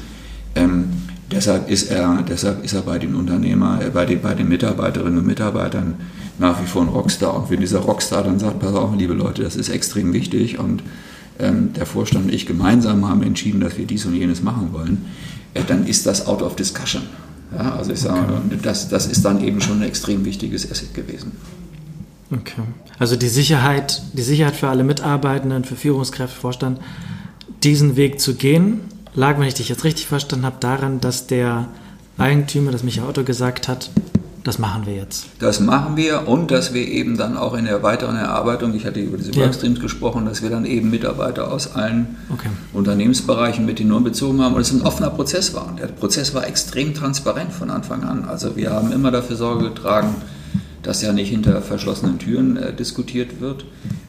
[0.54, 0.90] ähm,
[1.30, 5.18] deshalb, ist er, deshalb ist er bei den Unternehmern, äh, bei, den, bei den Mitarbeiterinnen
[5.18, 5.94] und Mitarbeitern
[6.38, 7.34] nach wie vor ein Rockstar.
[7.34, 10.82] Und wenn dieser Rockstar dann sagt, pass auf, liebe Leute, das ist extrem wichtig und
[11.38, 15.06] ähm, der Vorstand und ich gemeinsam haben entschieden, dass wir dies und jenes machen wollen,
[15.54, 17.02] äh, dann ist das out of discussion.
[17.56, 18.58] Ja, also ich sage, okay.
[18.62, 21.32] das, das ist dann eben schon ein extrem wichtiges Asset gewesen.
[22.32, 22.62] Okay.
[22.98, 26.80] Also die Sicherheit, die Sicherheit für alle Mitarbeitenden, für Führungskräfte, Vorstand,
[27.62, 28.80] diesen Weg zu gehen,
[29.16, 31.68] lag, wenn ich dich jetzt richtig verstanden habe, daran, dass der
[32.18, 33.90] Eigentümer, das Michael Otto gesagt hat,
[34.44, 35.26] das machen wir jetzt.
[35.40, 39.00] Das machen wir und dass wir eben dann auch in der weiteren Erarbeitung, ich hatte
[39.00, 39.42] über diese ja.
[39.42, 42.48] Workstreams gesprochen, dass wir dann eben Mitarbeiter aus allen okay.
[42.72, 45.74] Unternehmensbereichen mit hineinbezogen haben und es ein offener Prozess war.
[45.80, 48.24] Der Prozess war extrem transparent von Anfang an.
[48.24, 50.14] Also wir haben immer dafür Sorge getragen,
[50.84, 53.64] dass ja nicht hinter verschlossenen Türen äh, diskutiert wird.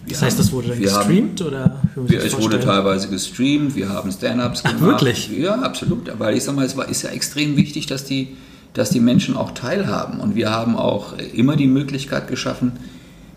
[0.10, 1.82] Das heißt, das wurde dann gestreamt haben, oder?
[1.96, 4.78] Wir, es wurde teilweise gestreamt, wir haben Stand-ups gemacht.
[4.82, 5.30] Ach, wirklich?
[5.38, 6.10] Ja, absolut.
[6.10, 8.38] Aber ich sag mal, es war, ist ja extrem wichtig, dass die,
[8.74, 10.20] dass die Menschen auch teilhaben.
[10.20, 12.74] Und wir haben auch immer die Möglichkeit geschaffen,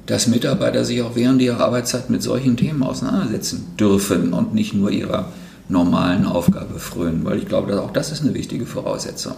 [0.06, 4.90] dass Mitarbeiter sich auch während ihrer Arbeitszeit mit solchen Themen auseinandersetzen dürfen und nicht nur
[4.90, 5.28] ihrer
[5.68, 7.24] normalen Aufgabe frönen.
[7.24, 9.34] Weil ich glaube, dass auch das ist eine wichtige Voraussetzung.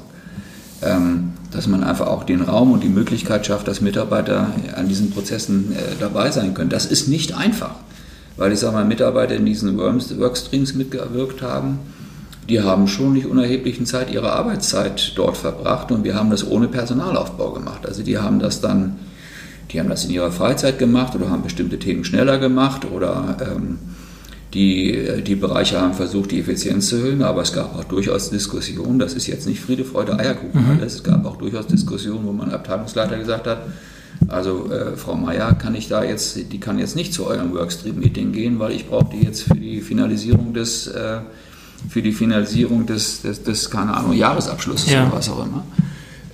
[0.83, 5.11] Ähm, dass man einfach auch den Raum und die Möglichkeit schafft, dass Mitarbeiter an diesen
[5.11, 6.71] Prozessen äh, dabei sein können.
[6.71, 7.75] Das ist nicht einfach,
[8.37, 11.79] weil ich sage mal, Mitarbeiter in diesen Workstreams mitgewirkt haben,
[12.49, 16.69] die haben schon nicht unerheblichen Zeit ihrer Arbeitszeit dort verbracht und wir haben das ohne
[16.69, 17.87] Personalaufbau gemacht.
[17.87, 18.99] Also die haben das dann,
[19.71, 23.79] die haben das in ihrer Freizeit gemacht oder haben bestimmte Themen schneller gemacht oder ähm,
[24.55, 28.99] die, die Bereiche haben versucht, die Effizienz zu erhöhen, aber es gab auch durchaus Diskussionen,
[28.99, 30.79] das ist jetzt nicht Friede, Freude, Eierkuchen mhm.
[30.79, 30.97] alles.
[30.97, 33.67] Es gab auch durchaus Diskussionen, wo man Abteilungsleiter gesagt hat,
[34.29, 38.33] also äh, Frau Meier kann ich da jetzt, die kann jetzt nicht zu eurem Workstream-Meeting
[38.33, 41.19] gehen, weil ich brauche die jetzt für die Finalisierung des, äh,
[41.89, 45.07] für die Finalisierung des, des, des keine Ahnung, Jahresabschlusses ja.
[45.07, 45.65] oder was auch immer.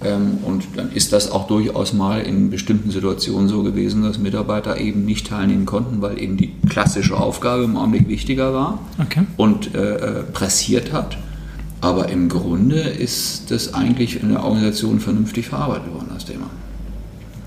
[0.05, 4.79] Ähm, und dann ist das auch durchaus mal in bestimmten Situationen so gewesen, dass Mitarbeiter
[4.79, 9.23] eben nicht teilnehmen konnten, weil eben die klassische Aufgabe im Augenblick wichtiger war okay.
[9.37, 11.19] und äh, äh, pressiert hat.
[11.81, 16.51] Aber im Grunde ist das eigentlich in der Organisation vernünftig verarbeitet worden, das Thema.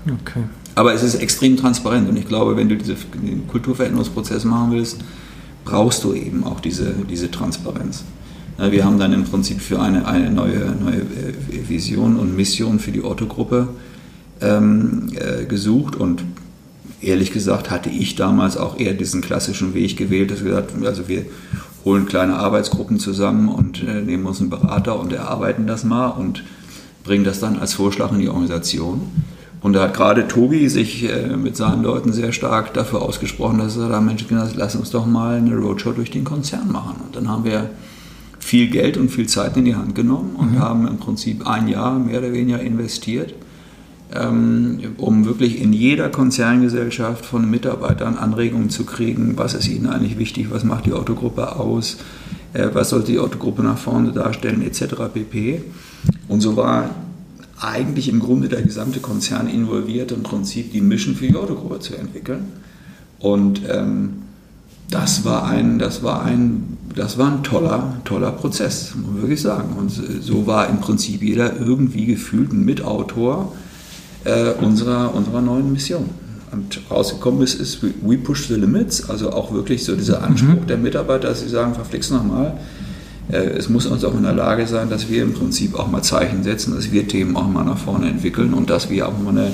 [0.06, 0.42] Okay.
[0.74, 4.98] Aber es ist extrem transparent und ich glaube, wenn du diesen Kulturveränderungsprozess machen willst,
[5.64, 8.04] brauchst du eben auch diese, diese Transparenz.
[8.58, 12.92] Wir haben dann im Prinzip für eine, eine neue, neue äh, Vision und Mission für
[12.92, 13.68] die Otto-Gruppe
[14.40, 16.22] ähm, äh, gesucht und
[17.00, 21.08] ehrlich gesagt hatte ich damals auch eher diesen klassischen Weg gewählt, dass wir gesagt also
[21.08, 21.24] wir
[21.84, 26.44] holen kleine Arbeitsgruppen zusammen und äh, nehmen uns einen Berater und erarbeiten das mal und
[27.04, 29.10] bringen das dann als Vorschlag in die Organisation.
[29.60, 33.76] Und da hat gerade Tobi sich äh, mit seinen Leuten sehr stark dafür ausgesprochen, dass
[33.76, 34.24] er da Mensch,
[34.54, 36.96] lass uns doch mal eine Roadshow durch den Konzern machen.
[37.04, 37.70] Und dann haben wir
[38.42, 40.58] viel Geld und viel Zeit in die Hand genommen und mhm.
[40.58, 43.34] haben im Prinzip ein Jahr mehr oder weniger investiert,
[44.12, 50.18] ähm, um wirklich in jeder Konzerngesellschaft von Mitarbeitern Anregungen zu kriegen, was ist ihnen eigentlich
[50.18, 51.98] wichtig, was macht die Autogruppe aus,
[52.52, 54.96] äh, was soll die Autogruppe nach vorne darstellen, etc.
[55.14, 55.62] pp.
[56.26, 56.90] Und so war
[57.60, 61.94] eigentlich im Grunde der gesamte Konzern involviert, im Prinzip die Mission für die Autogruppe zu
[61.94, 62.46] entwickeln.
[63.20, 64.14] Und ähm,
[64.92, 69.42] das war ein, das war ein, das war ein toller, toller Prozess, muss man wirklich
[69.42, 69.76] sagen.
[69.78, 73.52] Und so war im Prinzip jeder irgendwie gefühlt ein Mitautor
[74.24, 76.10] äh, unserer, unserer neuen Mission.
[76.52, 80.66] Und rausgekommen ist, ist We Push the Limits, also auch wirklich so dieser Anspruch mhm.
[80.66, 82.58] der Mitarbeiter, dass sie sagen, verflixt nochmal,
[83.30, 86.02] äh, es muss uns auch in der Lage sein, dass wir im Prinzip auch mal
[86.02, 89.30] Zeichen setzen, dass wir Themen auch mal nach vorne entwickeln und dass wir auch mal
[89.30, 89.52] eine,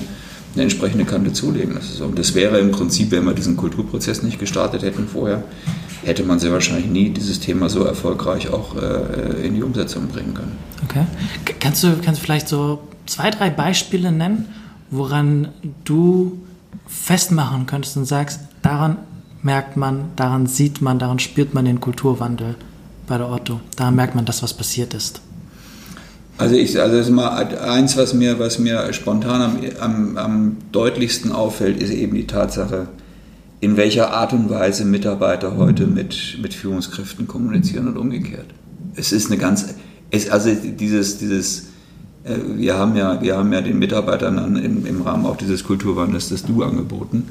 [0.54, 1.74] eine entsprechende Kante zulegen.
[1.76, 5.44] Das ist, und das wäre im Prinzip, wenn wir diesen Kulturprozess nicht gestartet hätten vorher,
[6.04, 10.34] hätte man sehr wahrscheinlich nie dieses Thema so erfolgreich auch äh, in die Umsetzung bringen
[10.34, 10.58] können.
[10.84, 11.04] Okay.
[11.60, 14.46] Kannst du, kannst du vielleicht so zwei, drei Beispiele nennen,
[14.90, 15.48] woran
[15.84, 16.38] du
[16.86, 18.96] festmachen könntest und sagst, daran
[19.42, 22.54] merkt man, daran sieht man, daran spürt man den Kulturwandel
[23.06, 23.60] bei der Otto.
[23.76, 25.20] Daran merkt man das, was passiert ist.
[26.38, 30.56] Also ich, also das ist mal eins, was mir, was mir spontan am, am, am
[30.70, 32.88] deutlichsten auffällt, ist eben die Tatsache,
[33.60, 38.46] in welcher Art und Weise Mitarbeiter heute mit, mit Führungskräften kommunizieren und umgekehrt.
[38.94, 39.74] Es ist eine ganz,
[40.10, 41.66] es, also dieses, dieses,
[42.24, 46.28] äh, wir haben ja, wir haben ja den Mitarbeitern im, im Rahmen auch dieses Kulturwandels
[46.28, 47.28] das Du angeboten,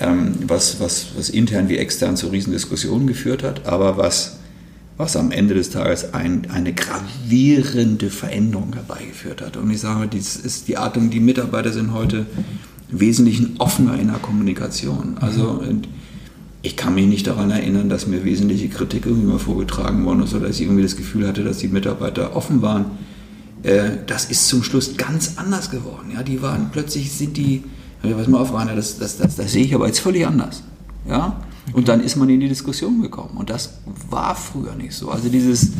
[0.00, 4.38] ähm, was, was, was intern wie extern zu Riesendiskussionen geführt hat, aber was,
[4.96, 9.56] was am Ende des Tages ein, eine gravierende Veränderung herbeigeführt hat.
[9.56, 12.26] Und ich sage, dies ist die Art, die Mitarbeiter sind heute
[12.88, 15.16] wesentlich offener in der Kommunikation.
[15.20, 15.62] Also
[16.62, 20.34] ich kann mich nicht daran erinnern, dass mir wesentliche Kritik irgendwie mal vorgetragen worden ist
[20.34, 22.86] oder dass ich irgendwie das Gefühl hatte, dass die Mitarbeiter offen waren.
[23.62, 26.10] Äh, das ist zum Schluss ganz anders geworden.
[26.14, 27.64] Ja, die waren plötzlich sind die,
[28.02, 30.62] was mal auf Rainer, das, das, das, das sehe ich aber jetzt völlig anders.
[31.08, 33.36] Ja, und dann ist man in die Diskussion gekommen.
[33.36, 33.78] Und das
[34.10, 35.10] war früher nicht so.
[35.10, 35.72] Also dieses,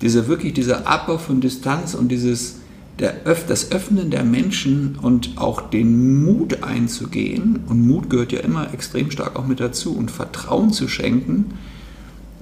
[0.00, 2.56] dieser wirklich dieser Abbau von Distanz und dieses
[2.98, 3.14] der,
[3.48, 9.10] das Öffnen der Menschen und auch den Mut einzugehen, und Mut gehört ja immer extrem
[9.10, 11.54] stark auch mit dazu, und Vertrauen zu schenken,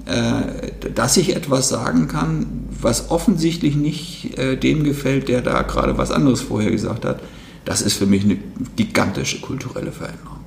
[0.05, 5.97] äh, dass ich etwas sagen kann, was offensichtlich nicht äh, dem gefällt, der da gerade
[5.97, 7.21] was anderes vorher gesagt hat,
[7.65, 8.37] das ist für mich eine
[8.75, 10.39] gigantische kulturelle Veränderung.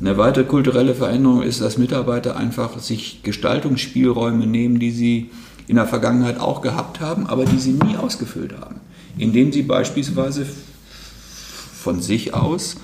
[0.00, 5.30] Eine weitere kulturelle Veränderung ist, dass Mitarbeiter einfach sich Gestaltungsspielräume nehmen, die sie
[5.66, 8.80] in der Vergangenheit auch gehabt haben, aber die sie nie ausgefüllt haben
[9.18, 10.46] indem sie beispielsweise
[11.74, 12.76] von sich aus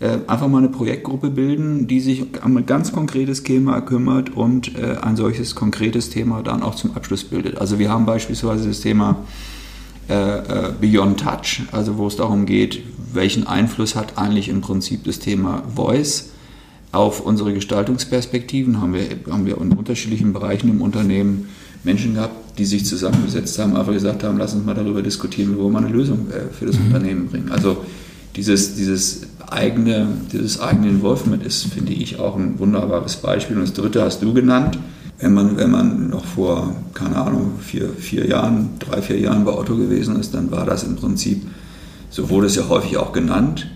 [0.00, 4.76] äh, einfach mal eine Projektgruppe bilden, die sich um ein ganz konkretes Thema kümmert und
[4.76, 7.58] äh, ein solches konkretes Thema dann auch zum Abschluss bildet.
[7.58, 9.16] Also wir haben beispielsweise das Thema
[10.06, 12.80] äh, Beyond Touch, also wo es darum geht,
[13.12, 16.30] welchen Einfluss hat eigentlich im Prinzip das Thema Voice
[16.92, 21.48] auf unsere Gestaltungsperspektiven, haben wir, haben wir in unterschiedlichen Bereichen im Unternehmen
[21.84, 25.68] Menschen gehabt, die sich zusammengesetzt haben, einfach gesagt haben, lass uns mal darüber diskutieren, wo
[25.68, 26.86] wir eine Lösung äh, für das mhm.
[26.86, 27.50] Unternehmen bringen.
[27.50, 27.78] Also
[28.36, 33.56] dieses, dieses eigene, dieses eigene Involvement ist, finde ich, auch ein wunderbares Beispiel.
[33.56, 34.78] Und das dritte hast du genannt.
[35.18, 39.52] Wenn man, wenn man noch vor, keine Ahnung, vier, vier Jahren, drei, vier Jahren bei
[39.52, 41.42] Otto gewesen ist, dann war das im Prinzip,
[42.10, 43.66] so wurde es ja häufig auch genannt,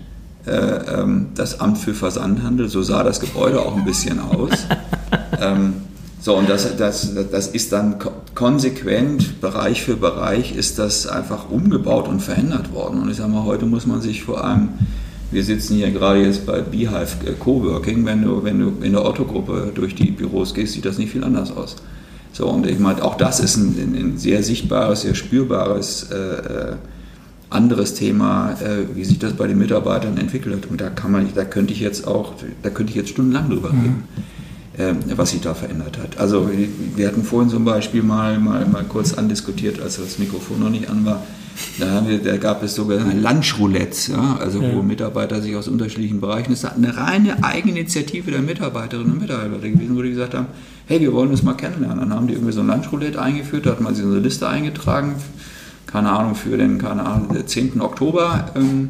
[0.45, 4.51] äh, ähm, das Amt für Versandhandel, so sah das Gebäude auch ein bisschen aus.
[5.41, 5.73] ähm,
[6.23, 7.95] so, und das, das, das ist dann
[8.33, 13.01] konsequent, Bereich für Bereich, ist das einfach umgebaut und verändert worden.
[13.01, 14.69] Und ich sage mal, heute muss man sich vor allem,
[15.31, 19.73] wir sitzen hier gerade jetzt bei Beehive Coworking, wenn du, wenn du in der Otto-Gruppe
[19.75, 21.75] durch die Büros gehst, sieht das nicht viel anders aus.
[22.31, 26.75] So, und ich meine, auch das ist ein, ein sehr sichtbares, sehr spürbares äh, äh,
[27.49, 30.67] anderes Thema, äh, wie sich das bei den Mitarbeitern entwickelt.
[30.71, 33.71] Und da kann man, da könnte ich jetzt auch, da könnte ich jetzt stundenlang drüber
[33.71, 34.05] reden.
[34.15, 34.32] Mhm.
[34.79, 36.17] Ähm, was sich da verändert hat.
[36.17, 36.49] Also
[36.95, 40.89] wir hatten vorhin zum Beispiel mal, mal, mal kurz andiskutiert, als das Mikrofon noch nicht
[40.89, 41.21] an war.
[41.79, 44.73] Da, wir, da gab es sogar Lunchroulettes, ja, also ja.
[44.73, 49.69] wo Mitarbeiter sich aus unterschiedlichen Bereichen, das ist eine reine Eigeninitiative der Mitarbeiterinnen und Mitarbeiter
[49.69, 50.47] gewesen, wo die gesagt haben,
[50.87, 51.99] hey, wir wollen uns mal kennenlernen.
[51.99, 54.49] Dann haben die irgendwie so ein Lunchroulette eingeführt, da hat man sich so eine Liste
[54.49, 55.17] eingetragen,
[55.85, 57.79] keine Ahnung, für den keine Ahnung, 10.
[57.79, 58.49] Oktober.
[58.55, 58.89] Ähm,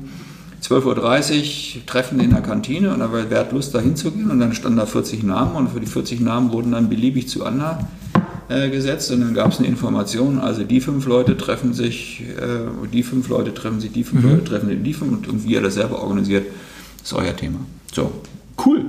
[0.64, 4.54] 12.30 Uhr Treffen in der Kantine und da wer hat Lust da hinzugehen und dann
[4.54, 7.90] standen da 40 Namen und für die 40 Namen wurden dann beliebig zu Anna
[8.48, 12.88] äh, gesetzt und dann gab es eine Information, also die fünf Leute treffen sich, äh,
[12.94, 14.30] die fünf Leute treffen sich, die fünf mhm.
[14.30, 16.46] Leute treffen sich, die fünf und, und wie ihr das selber organisiert,
[17.04, 17.60] ist euer Thema.
[17.94, 18.12] So,
[18.66, 18.86] cool.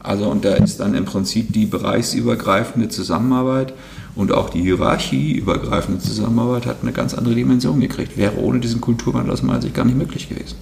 [0.00, 3.74] Also und da ist dann im Prinzip die bereichsübergreifende Zusammenarbeit
[4.14, 8.16] und auch die hierarchieübergreifende Zusammenarbeit hat eine ganz andere Dimension gekriegt.
[8.16, 10.54] Wäre ohne diesen Kulturwandel aus meiner Sicht gar nicht möglich gewesen.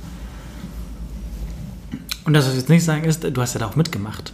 [2.26, 4.32] Und das, was ich jetzt nicht sagen ist, du hast ja da auch mitgemacht.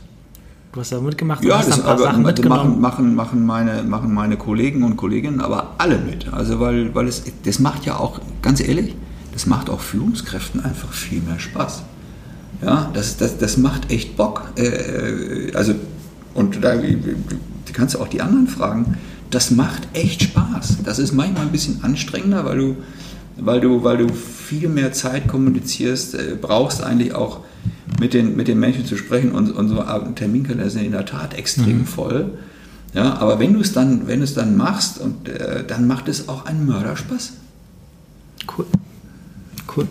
[0.72, 2.80] Du hast ja mitgemacht, ja, hast das ein paar aber Sachen mitgenommen.
[2.80, 6.32] Machen, machen, machen, meine, machen meine Kollegen und Kolleginnen aber alle mit.
[6.32, 8.96] Also weil, weil es, das macht ja auch, ganz ehrlich,
[9.34, 11.82] das macht auch Führungskräften einfach viel mehr Spaß.
[12.62, 14.52] Ja, das, das, das macht echt Bock.
[14.56, 15.74] Äh, also,
[16.32, 16.74] und da
[17.74, 18.96] kannst du auch die anderen fragen.
[19.28, 20.78] Das macht echt Spaß.
[20.84, 22.76] Das ist manchmal ein bisschen anstrengender, weil du,
[23.36, 27.40] weil du, weil du viel mehr Zeit kommunizierst, äh, brauchst eigentlich auch
[28.02, 31.78] mit den, mit den Menschen zu sprechen und unsere Terminkalender sind in der Tat extrem
[31.78, 31.86] mhm.
[31.86, 32.30] voll.
[32.94, 36.08] Ja, aber wenn du es dann, wenn du es dann machst, und, äh, dann macht
[36.08, 37.34] es auch einen Mörderspaß.
[38.58, 38.66] Cool.
[39.76, 39.86] Cool.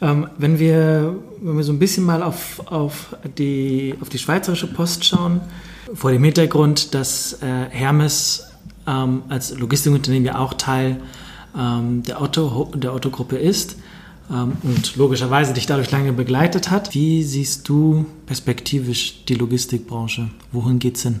[0.00, 4.66] Ähm, wenn, wir, wenn wir so ein bisschen mal auf, auf, die, auf die Schweizerische
[4.66, 5.40] Post schauen,
[5.94, 8.48] vor dem Hintergrund, dass äh, Hermes
[8.88, 10.96] ähm, als Logistikunternehmen ja auch Teil
[11.56, 13.76] ähm, der, Otto, der Otto-Gruppe ist,
[14.28, 16.94] und logischerweise dich dadurch lange begleitet hat.
[16.94, 20.30] Wie siehst du perspektivisch die Logistikbranche?
[20.52, 21.20] Wohin geht es hin?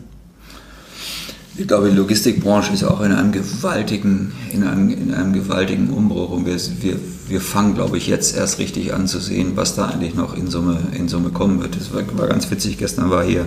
[1.56, 6.30] Ich glaube, die Logistikbranche ist auch in einem gewaltigen, in einem, in einem gewaltigen Umbruch
[6.30, 6.98] und wir, wir,
[7.28, 10.48] wir fangen, glaube ich, jetzt erst richtig an zu sehen, was da eigentlich noch in
[10.48, 11.76] Summe, in Summe kommen wird.
[11.76, 12.78] Das war, war ganz witzig.
[12.78, 13.46] Gestern war hier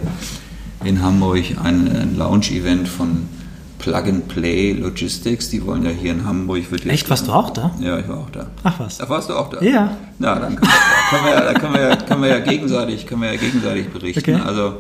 [0.85, 3.27] in Hamburg ein, ein Lounge-Event von
[3.87, 6.69] Plug-and-Play Logistics, die wollen ja hier in Hamburg.
[6.71, 7.71] Wird Echt, warst du auch da?
[7.79, 8.47] Ja, ich war auch da.
[8.63, 8.97] Ach was.
[8.97, 9.61] Da warst du auch da?
[9.61, 9.95] Ja.
[10.19, 13.39] Na, dann können wir, ja, können wir, ja, können wir ja gegenseitig, können wir ja
[13.39, 14.35] gegenseitig berichten.
[14.35, 14.41] Okay.
[14.45, 14.73] Also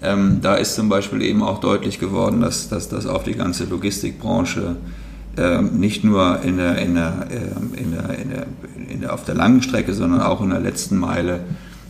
[0.00, 3.64] ähm, da ist zum Beispiel eben auch deutlich geworden, dass, dass das auf die ganze
[3.64, 4.76] Logistikbranche
[5.36, 8.46] ähm, nicht nur in der, in der, ähm, in der, in der,
[8.88, 11.40] in der, auf der langen Strecke, sondern auch in der letzten Meile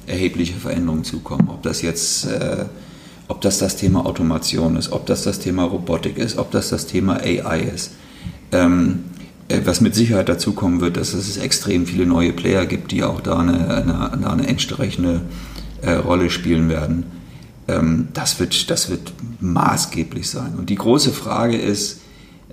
[0.07, 1.49] erhebliche Veränderungen zukommen.
[1.51, 2.65] Ob das jetzt äh,
[3.29, 6.87] ob das das Thema Automation ist, ob das das Thema Robotik ist, ob das das
[6.87, 7.93] Thema AI ist.
[8.53, 9.05] Ähm,
[9.49, 13.03] äh, was mit Sicherheit dazu kommen wird, dass es extrem viele neue Player gibt, die
[13.03, 15.23] auch da eine, eine, eine entsprechende
[15.83, 17.05] äh, Rolle spielen werden.
[17.69, 20.55] Ähm, das, wird, das wird maßgeblich sein.
[20.57, 22.01] Und die große Frage ist,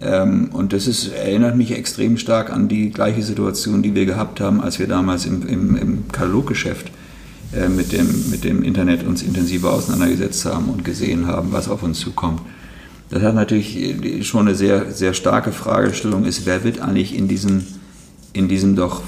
[0.01, 4.39] ähm, und das ist, erinnert mich extrem stark an die gleiche Situation, die wir gehabt
[4.39, 6.91] haben, als wir damals im, im, im Kataloggeschäft
[7.56, 11.84] äh, mit, dem, mit dem Internet uns intensiver auseinandergesetzt haben und gesehen haben, was auf
[11.84, 12.41] uns zukommt.
[13.10, 17.28] Das hat natürlich äh, schon eine sehr, sehr starke Fragestellung ist, wer wird eigentlich in
[17.28, 17.66] diesem,
[18.34, 19.01] in diesem doch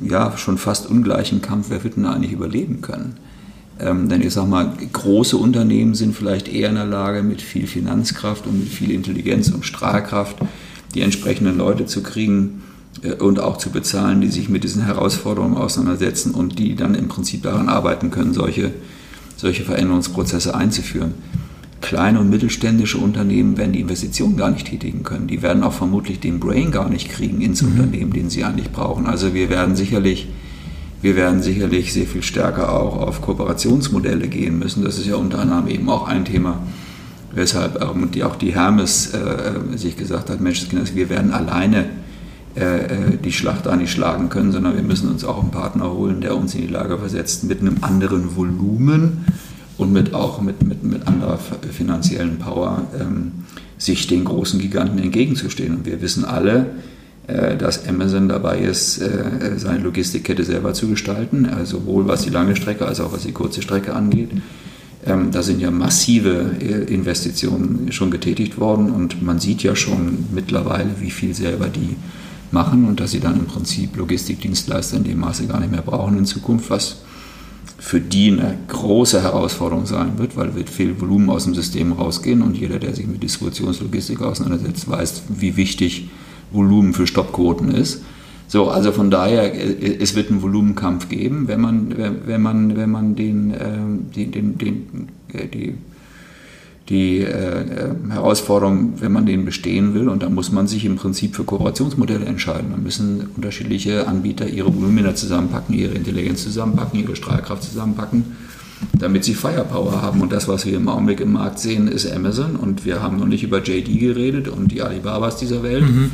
[0.00, 3.14] ja, schon fast ungleichen Kampf, wer wird denn eigentlich überleben können?
[3.78, 7.66] Ähm, denn ich sage mal, große Unternehmen sind vielleicht eher in der Lage, mit viel
[7.66, 10.36] Finanzkraft und mit viel Intelligenz und Strahlkraft
[10.94, 12.62] die entsprechenden Leute zu kriegen,
[13.18, 17.42] und auch zu bezahlen, die sich mit diesen Herausforderungen auseinandersetzen und die dann im Prinzip
[17.42, 18.72] daran arbeiten können, solche,
[19.36, 21.14] solche Veränderungsprozesse einzuführen.
[21.80, 25.26] Kleine und mittelständische Unternehmen werden die Investitionen gar nicht tätigen können.
[25.26, 27.72] Die werden auch vermutlich den Brain gar nicht kriegen ins mhm.
[27.72, 29.06] Unternehmen, den sie eigentlich brauchen.
[29.06, 30.28] Also wir werden sicherlich,
[31.00, 34.84] wir werden sicherlich sehr viel stärker auch auf Kooperationsmodelle gehen müssen.
[34.84, 36.60] Das ist ja unter anderem eben auch ein Thema,
[37.34, 40.64] weshalb auch die Hermes äh, sich gesagt hat, Mensch,
[40.94, 42.01] wir werden alleine äh, äh,
[42.54, 46.36] die Schlacht da nicht schlagen können, sondern wir müssen uns auch einen Partner holen, der
[46.36, 49.24] uns in die Lage versetzt, mit einem anderen Volumen
[49.78, 53.32] und mit auch mit, mit, mit anderer finanziellen Power ähm,
[53.78, 55.76] sich den großen Giganten entgegenzustehen.
[55.76, 56.66] Und wir wissen alle,
[57.26, 62.30] äh, dass Amazon dabei ist, äh, seine Logistikkette selber zu gestalten, also sowohl was die
[62.30, 64.30] lange Strecke als auch was die kurze Strecke angeht.
[65.04, 70.26] Ähm, da sind ja massive äh, Investitionen schon getätigt worden und man sieht ja schon
[70.32, 71.96] mittlerweile, wie viel selber die
[72.52, 76.18] machen und dass sie dann im Prinzip Logistikdienstleister in dem Maße gar nicht mehr brauchen
[76.18, 77.02] in Zukunft, was
[77.78, 82.42] für die eine große Herausforderung sein wird, weil wird viel Volumen aus dem System rausgehen
[82.42, 86.08] und jeder, der sich mit Distributionslogistik auseinandersetzt, weiß, wie wichtig
[86.52, 88.02] Volumen für Stoppquoten ist.
[88.46, 91.96] So, also von daher, äh, es wird einen Volumenkampf geben, wenn man,
[92.26, 95.74] wenn man, wenn man den, ähm, den, den, den äh, die
[96.88, 100.08] die äh, Herausforderung, wenn man den bestehen will.
[100.08, 102.70] Und da muss man sich im Prinzip für Kooperationsmodelle entscheiden.
[102.72, 108.24] Da müssen unterschiedliche Anbieter ihre Volumina zusammenpacken, ihre Intelligenz zusammenpacken, ihre Strahlkraft zusammenpacken,
[108.98, 110.20] damit sie Firepower haben.
[110.20, 112.56] Und das, was wir im Augenblick im Markt sehen, ist Amazon.
[112.56, 115.84] Und wir haben noch nicht über JD geredet und die Alibabas dieser Welt.
[115.84, 116.10] Mhm.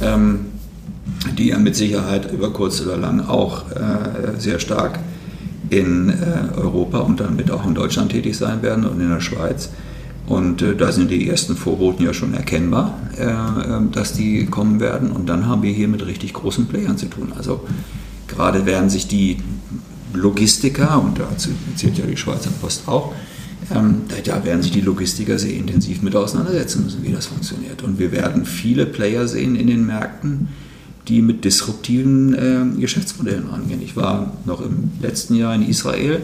[0.00, 0.38] Ähm,
[1.36, 4.98] die ja mit Sicherheit über kurz oder lang auch äh, sehr stark
[5.70, 9.70] in äh, Europa und damit auch in Deutschland tätig sein werden und in der Schweiz.
[10.32, 14.80] Und äh, da sind die ersten Vorboten ja schon erkennbar, äh, ähm, dass die kommen
[14.80, 15.10] werden.
[15.10, 17.34] Und dann haben wir hier mit richtig großen Playern zu tun.
[17.36, 17.68] Also
[18.28, 19.36] gerade werden sich die
[20.14, 23.12] Logistiker, und dazu zählt ja die Schweizer Post auch,
[23.70, 27.82] ähm, da werden sich die Logistiker sehr intensiv mit auseinandersetzen müssen, wie das funktioniert.
[27.82, 30.48] Und wir werden viele Player sehen in den Märkten,
[31.08, 33.82] die mit disruptiven äh, Geschäftsmodellen rangehen.
[33.82, 36.22] Ich war noch im letzten Jahr in Israel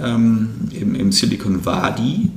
[0.00, 2.30] ähm, im, im Silicon Valley.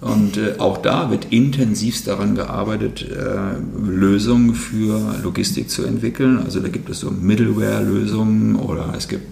[0.00, 6.38] Und äh, auch da wird intensivst daran gearbeitet, äh, Lösungen für Logistik zu entwickeln.
[6.38, 9.26] Also da gibt es so Middleware-Lösungen oder es gibt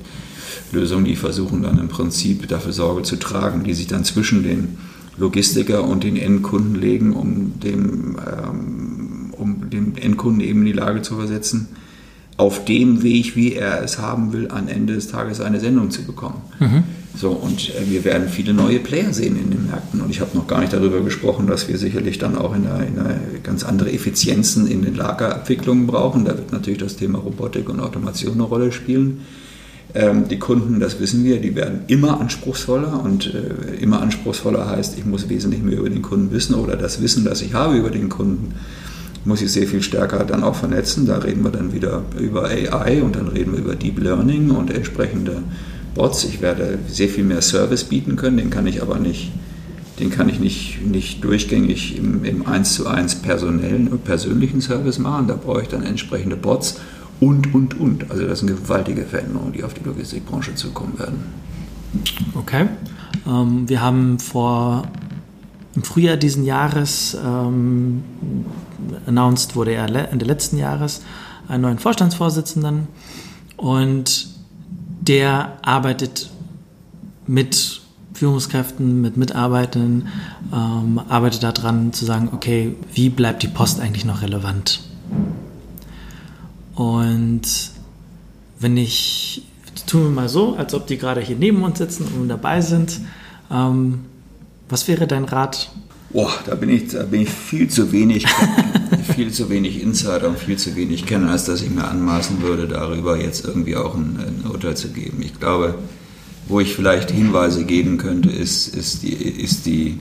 [0.72, 4.78] Lösungen, die versuchen dann im Prinzip dafür Sorge zu tragen, die sich dann zwischen den
[5.18, 11.02] Logistiker und den Endkunden legen, um dem, ähm, um dem Endkunden eben in die Lage
[11.02, 11.68] zu versetzen,
[12.36, 16.02] auf dem Weg, wie er es haben will, am Ende des Tages eine Sendung zu
[16.04, 16.40] bekommen.
[16.58, 16.84] Mhm.
[17.16, 20.00] So, und äh, wir werden viele neue Player sehen in den Märkten.
[20.00, 22.86] Und ich habe noch gar nicht darüber gesprochen, dass wir sicherlich dann auch in eine,
[22.86, 26.24] in eine ganz andere Effizienzen in den Lagerabwicklungen brauchen.
[26.24, 29.20] Da wird natürlich das Thema Robotik und Automation eine Rolle spielen.
[29.94, 34.98] Ähm, die Kunden, das wissen wir, die werden immer anspruchsvoller und äh, immer anspruchsvoller heißt,
[34.98, 37.90] ich muss wesentlich mehr über den Kunden wissen oder das Wissen, das ich habe über
[37.90, 38.54] den Kunden,
[39.24, 41.06] muss ich sehr viel stärker dann auch vernetzen.
[41.06, 44.70] Da reden wir dann wieder über AI und dann reden wir über Deep Learning und
[44.70, 45.44] entsprechende
[45.94, 46.24] Bots.
[46.24, 49.32] Ich werde sehr viel mehr Service bieten können, den kann ich aber nicht,
[49.98, 54.98] den kann ich nicht, nicht durchgängig im, im 1 zu 1 personellen und persönlichen Service
[54.98, 55.28] machen.
[55.28, 56.80] Da brauche ich dann entsprechende Bots
[57.20, 58.10] und, und, und.
[58.10, 61.22] Also das sind gewaltige Veränderungen, die auf die Logistikbranche zukommen werden.
[62.34, 62.68] Okay.
[63.26, 64.88] Ähm, wir haben vor
[65.76, 68.04] im Frühjahr diesen Jahres ähm,
[69.06, 71.02] announced wurde er Ende letzten Jahres
[71.48, 72.86] einen neuen Vorstandsvorsitzenden
[73.56, 74.33] und
[75.00, 76.30] der arbeitet
[77.26, 77.82] mit
[78.14, 80.08] Führungskräften, mit Mitarbeitern,
[80.52, 84.80] ähm, arbeitet daran zu sagen, okay, wie bleibt die Post eigentlich noch relevant?
[86.74, 87.42] Und
[88.58, 89.42] wenn ich,
[89.86, 93.00] tun wir mal so, als ob die gerade hier neben uns sitzen und dabei sind,
[93.50, 94.00] ähm,
[94.68, 95.70] was wäre dein Rat?
[96.10, 98.26] Boah, da bin ich, da bin ich viel zu wenig,
[99.14, 102.66] viel zu wenig Insider und viel zu wenig kennen, als dass ich mir anmaßen würde,
[102.66, 105.22] darüber jetzt irgendwie auch ein, ein Urteil zu geben.
[105.22, 105.76] Ich glaube,
[106.48, 110.00] wo ich vielleicht Hinweise geben könnte, ist, ist, die, ist, die,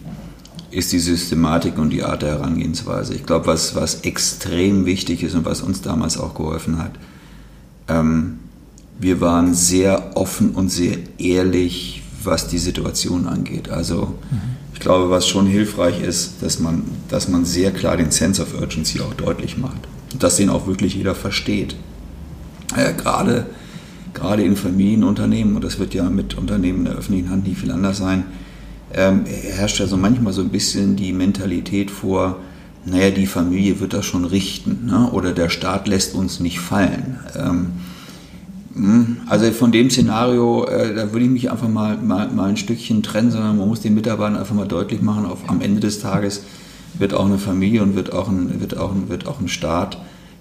[0.71, 3.13] ist die Systematik und die Art der Herangehensweise.
[3.13, 6.93] Ich glaube, was, was extrem wichtig ist und was uns damals auch geholfen hat,
[7.87, 8.39] ähm,
[8.99, 13.69] wir waren sehr offen und sehr ehrlich, was die Situation angeht.
[13.69, 14.62] Also mhm.
[14.83, 18.53] Ich glaube, was schon hilfreich ist, dass man, dass man sehr klar den Sense of
[18.59, 19.87] Urgency auch deutlich macht.
[20.11, 21.77] Und dass den auch wirklich jeder versteht.
[22.75, 23.45] Äh, gerade,
[24.13, 27.99] gerade in Familienunternehmen, und das wird ja mit Unternehmen der öffentlichen Hand nie viel anders
[27.99, 28.25] sein,
[28.93, 32.39] ähm, herrscht ja so manchmal so ein bisschen die Mentalität vor,
[32.83, 35.09] naja, die Familie wird das schon richten ne?
[35.13, 37.19] oder der Staat lässt uns nicht fallen.
[37.37, 37.71] Ähm, hm,
[39.27, 43.03] also von dem Szenario, äh, da würde ich mich einfach mal, mal, mal ein Stückchen
[43.03, 46.43] trennen, sondern man muss den Mitarbeitern einfach mal deutlich machen, auf, am Ende des Tages
[46.97, 49.97] wird auch eine Familie und wird auch ein, wird auch ein, wird auch ein Staat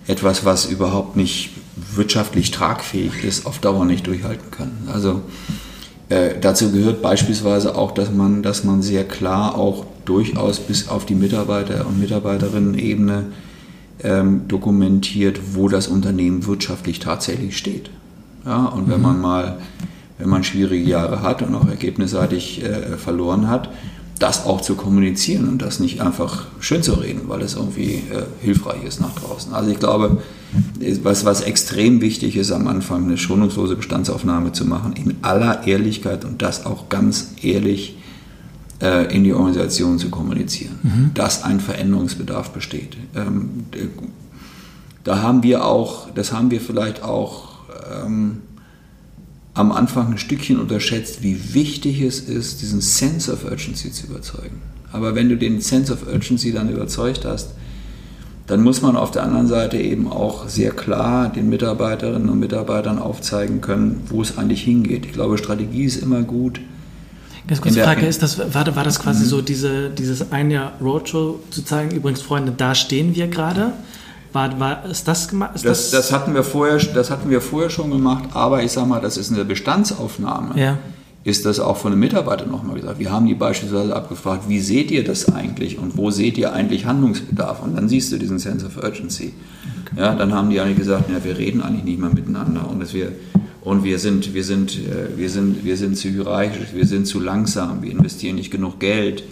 [0.06, 1.50] etwas, was überhaupt nicht
[1.94, 4.88] wirtschaftlich tragfähig ist, auf Dauer nicht durchhalten können.
[4.92, 5.22] Also
[6.08, 11.06] äh, dazu gehört beispielsweise auch, dass man, dass man sehr klar auch durchaus bis auf
[11.06, 13.26] die Mitarbeiter- und Mitarbeiterinnen-Ebene
[14.02, 17.90] ähm, dokumentiert, wo das Unternehmen wirtschaftlich tatsächlich steht.
[18.44, 19.58] Ja, und wenn man mal,
[20.18, 23.70] wenn man schwierige Jahre hat und auch ergebnisseitig äh, verloren hat,
[24.22, 28.24] das auch zu kommunizieren und das nicht einfach schön zu reden, weil es irgendwie äh,
[28.40, 29.52] hilfreich ist nach draußen.
[29.52, 30.18] Also ich glaube,
[31.02, 36.24] was, was extrem wichtig ist, am Anfang eine schonungslose Bestandsaufnahme zu machen, in aller Ehrlichkeit
[36.24, 37.96] und das auch ganz ehrlich
[38.80, 41.10] äh, in die Organisation zu kommunizieren, mhm.
[41.14, 42.96] dass ein Veränderungsbedarf besteht.
[43.16, 43.64] Ähm,
[45.02, 47.51] da haben wir auch, das haben wir vielleicht auch
[48.04, 48.42] ähm,
[49.54, 54.62] am Anfang ein Stückchen unterschätzt, wie wichtig es ist, diesen Sense of Urgency zu überzeugen.
[54.92, 57.50] Aber wenn du den Sense of Urgency dann überzeugt hast,
[58.46, 62.98] dann muss man auf der anderen Seite eben auch sehr klar den Mitarbeiterinnen und Mitarbeitern
[62.98, 65.06] aufzeigen können, wo es eigentlich hingeht.
[65.06, 66.60] Ich glaube, Strategie ist immer gut.
[67.46, 69.28] Ganz kurze Frage, ist das, war, war das quasi mhm.
[69.28, 73.72] so diese, dieses ein Jahr Roadshow zu zeigen, übrigens Freunde, da stehen wir gerade?
[74.32, 75.52] War, war, ist das gemacht?
[75.54, 78.86] Das, das, das, hatten wir vorher, das hatten wir vorher schon gemacht, aber ich sage
[78.86, 80.58] mal, das ist eine Bestandsaufnahme.
[80.58, 80.78] Ja.
[81.24, 82.98] Ist das auch von den Mitarbeitern nochmal gesagt?
[82.98, 86.86] Wir haben die beispielsweise abgefragt, wie seht ihr das eigentlich und wo seht ihr eigentlich
[86.86, 87.62] Handlungsbedarf?
[87.62, 89.32] Und dann siehst du diesen Sense of Urgency.
[89.84, 90.00] Okay.
[90.00, 92.94] Ja, dann haben die eigentlich gesagt, ja, wir reden eigentlich nicht mehr miteinander und dass
[92.94, 93.12] wir
[93.60, 97.20] und wir sind, wir sind, äh, wir sind, wir sind zu hierarchisch, wir sind zu
[97.20, 99.22] langsam, wir investieren nicht genug Geld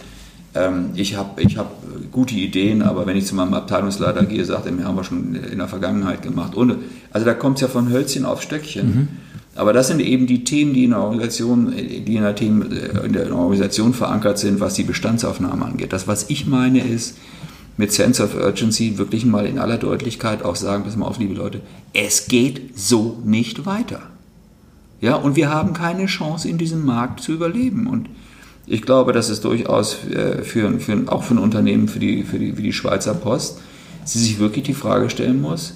[0.53, 1.71] ähm, ich habe ich hab
[2.11, 5.35] gute Ideen, aber wenn ich zu meinem Abteilungsleiter gehe, sagt er, wir haben wir schon
[5.35, 6.55] in der Vergangenheit gemacht.
[6.55, 6.75] Und,
[7.11, 8.87] also da kommt es ja von Hölzchen auf Stöckchen.
[8.87, 9.07] Mhm.
[9.55, 12.71] Aber das sind eben die Themen, die in der Organisation, die in der, Themen,
[13.03, 15.91] in der Organisation verankert sind, was die Bestandsaufnahme angeht.
[15.91, 17.17] Das, was ich meine, ist,
[17.77, 21.33] mit Sense of Urgency wirklich mal in aller Deutlichkeit auch sagen, pass mal auf, liebe
[21.33, 21.61] Leute,
[21.93, 24.01] es geht so nicht weiter.
[25.01, 27.87] Ja, und wir haben keine Chance, in diesem Markt zu überleben.
[27.87, 28.07] Und
[28.65, 32.39] ich glaube, dass es durchaus äh, für, für, auch für ein Unternehmen, für die, für
[32.39, 33.59] die, wie die Schweizer Post,
[34.05, 35.73] sie sich wirklich die Frage stellen muss,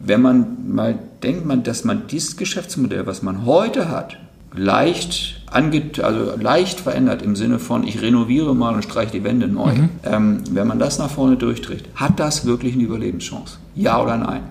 [0.00, 4.16] wenn man mal denkt, man, dass man dieses Geschäftsmodell, was man heute hat,
[4.54, 9.48] leicht, ange, also leicht verändert im Sinne von, ich renoviere mal und streiche die Wände
[9.48, 9.74] neu.
[9.74, 9.88] Mhm.
[10.04, 13.58] Ähm, wenn man das nach vorne durchträgt, hat das wirklich eine Überlebenschance?
[13.74, 14.42] Ja oder nein?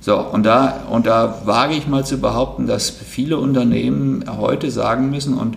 [0.00, 5.10] So, und da, und da wage ich mal zu behaupten, dass viele Unternehmen heute sagen
[5.10, 5.56] müssen, und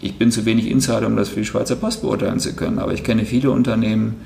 [0.00, 2.92] ich bin zu wenig Insider, um das für die Schweizer Post beurteilen zu können, aber
[2.92, 4.16] ich kenne viele Unternehmen,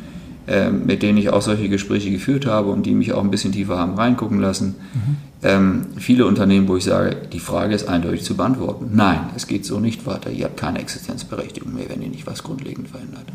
[0.47, 3.53] äh, mit denen ich auch solche Gespräche geführt habe und die mich auch ein bisschen
[3.53, 4.75] tiefer haben reingucken lassen.
[4.93, 5.17] Mhm.
[5.43, 8.91] Ähm, viele Unternehmen, wo ich sage, die Frage ist eindeutig zu beantworten.
[8.93, 10.31] Nein, es geht so nicht weiter.
[10.31, 13.27] Ihr habt keine Existenzberechtigung mehr, wenn ihr nicht was grundlegend verändert.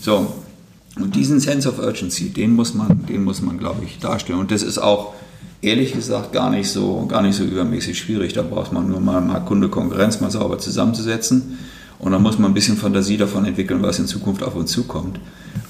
[0.00, 0.34] So,
[0.96, 4.38] und diesen Sense of Urgency, den muss man, den muss man, glaube ich, darstellen.
[4.38, 5.14] Und das ist auch
[5.64, 8.32] ehrlich gesagt gar nicht so, gar nicht so übermäßig schwierig.
[8.32, 11.58] Da braucht man nur mal, mal Kunde Konkurrenz mal sauber zusammenzusetzen.
[11.98, 15.18] Und dann muss man ein bisschen Fantasie davon entwickeln, was in Zukunft auf uns zukommt.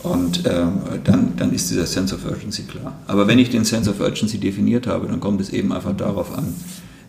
[0.03, 2.99] Und ähm, dann, dann ist dieser Sense of Urgency klar.
[3.07, 6.36] Aber wenn ich den Sense of Urgency definiert habe, dann kommt es eben einfach darauf
[6.36, 6.55] an,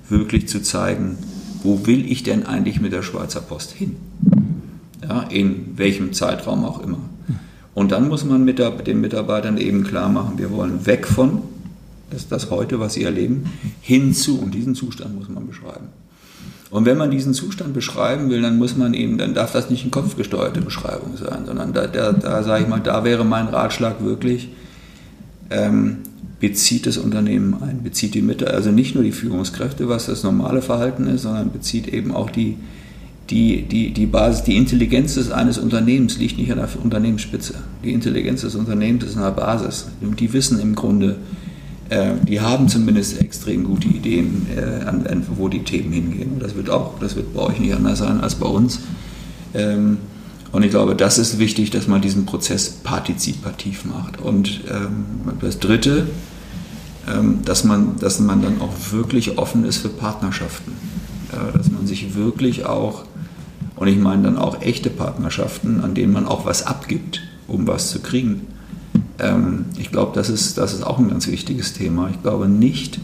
[0.09, 1.17] wirklich zu zeigen,
[1.63, 3.95] wo will ich denn eigentlich mit der Schweizer Post hin?
[5.01, 6.99] Ja, in welchem Zeitraum auch immer.
[7.73, 11.41] Und dann muss man mit der, den Mitarbeitern eben klar machen, wir wollen weg von,
[12.12, 13.45] ist das heute, was sie erleben,
[13.82, 14.39] hinzu.
[14.39, 15.89] Und diesen Zustand muss man beschreiben.
[16.72, 19.84] Und wenn man diesen Zustand beschreiben will, dann muss man eben, dann darf das nicht
[19.84, 24.03] eine kopfgesteuerte Beschreibung sein, sondern da, da, da sage ich mal, da wäre mein Ratschlag
[24.03, 24.49] wirklich,
[25.51, 25.97] ähm,
[26.39, 30.62] bezieht das Unternehmen ein, bezieht die Mitte, also nicht nur die Führungskräfte, was das normale
[30.62, 32.58] Verhalten ist, sondern bezieht eben auch die,
[33.30, 37.56] die, die, die Basis, die Intelligenz eines Unternehmens liegt nicht an der Unternehmensspitze.
[37.84, 39.88] Die Intelligenz des Unternehmens ist an der Basis.
[40.01, 41.16] Und die wissen im Grunde,
[41.89, 46.39] äh, die haben zumindest extrem gute Ideen, äh, wo die Themen hingehen.
[46.39, 48.79] Das wird auch, das wird bei euch nicht anders sein als bei uns.
[49.53, 49.97] Ähm,
[50.51, 54.19] und ich glaube, das ist wichtig, dass man diesen Prozess partizipativ macht.
[54.19, 56.07] Und ähm, das Dritte,
[57.07, 60.73] ähm, dass, man, dass man dann auch wirklich offen ist für Partnerschaften.
[61.53, 63.03] dass man sich wirklich auch,
[63.75, 67.89] und ich meine dann auch echte Partnerschaften, an denen man auch was abgibt, um was
[67.89, 68.47] zu kriegen
[69.20, 72.09] ähm, ich glaube, das ist, das ist auch ein ganz wichtiges Thema.
[72.09, 72.99] Ich glaube nicht,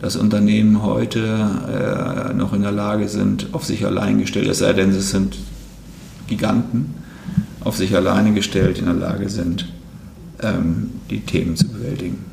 [0.00, 4.72] dass Unternehmen heute äh, noch in der Lage sind, auf sich allein gestellt, es sei
[4.72, 5.36] denn, sie sind
[6.26, 6.94] Giganten,
[7.62, 9.68] auf sich alleine gestellt in der Lage sind,
[10.42, 12.24] ähm, die Themen zu bewältigen.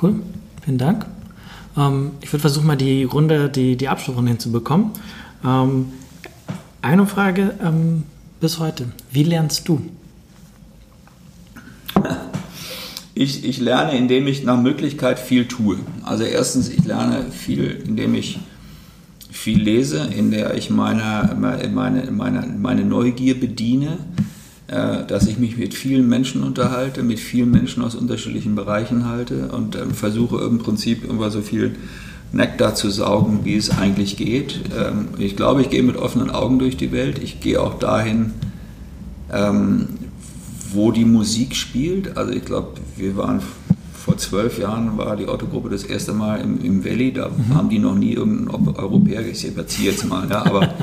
[0.00, 0.16] Cool,
[0.64, 1.06] vielen Dank.
[1.76, 4.90] Ähm, ich würde versuchen, mal die Runde, die, die Abschlussrunde hinzubekommen.
[5.44, 5.86] Ähm,
[6.80, 8.02] eine Frage ähm,
[8.40, 8.86] bis heute.
[9.12, 9.80] Wie lernst du?
[13.14, 15.78] Ich, ich lerne, indem ich nach Möglichkeit viel tue.
[16.02, 18.38] Also erstens, ich lerne viel, indem ich
[19.30, 23.98] viel lese, in der ich meine, meine, meine, meine Neugier bediene,
[24.68, 29.48] äh, dass ich mich mit vielen Menschen unterhalte, mit vielen Menschen aus unterschiedlichen Bereichen halte
[29.48, 31.74] und ähm, versuche im Prinzip immer so viel
[32.32, 34.60] Nektar zu saugen, wie es eigentlich geht.
[34.74, 37.18] Ähm, ich glaube, ich gehe mit offenen Augen durch die Welt.
[37.22, 38.32] Ich gehe auch dahin,
[39.32, 39.88] ähm,
[40.74, 42.16] wo die Musik spielt.
[42.16, 43.40] Also ich glaube, wir waren
[44.02, 47.54] vor zwölf Jahren war die Autogruppe das erste Mal im, im Valley, da mhm.
[47.54, 50.74] haben die noch nie irgendeinen Europäer, ich überziehe jetzt mal, ja, aber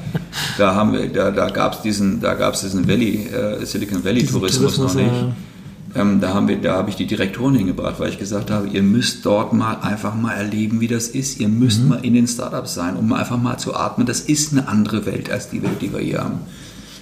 [0.58, 4.06] da haben wir, da, da gab es diesen, da gab es diesen Valley, äh, Silicon
[4.06, 5.14] Valley Tourismus, Tourismus, noch nicht.
[5.14, 5.34] Ja.
[5.96, 8.84] Ähm, da haben wir, da habe ich die Direktoren hingebracht, weil ich gesagt habe, ihr
[8.84, 11.40] müsst dort mal einfach mal erleben, wie das ist.
[11.40, 11.90] Ihr müsst mhm.
[11.90, 14.06] mal in den Startups sein, um einfach mal zu atmen.
[14.06, 16.42] Das ist eine andere Welt als die Welt, die wir hier haben.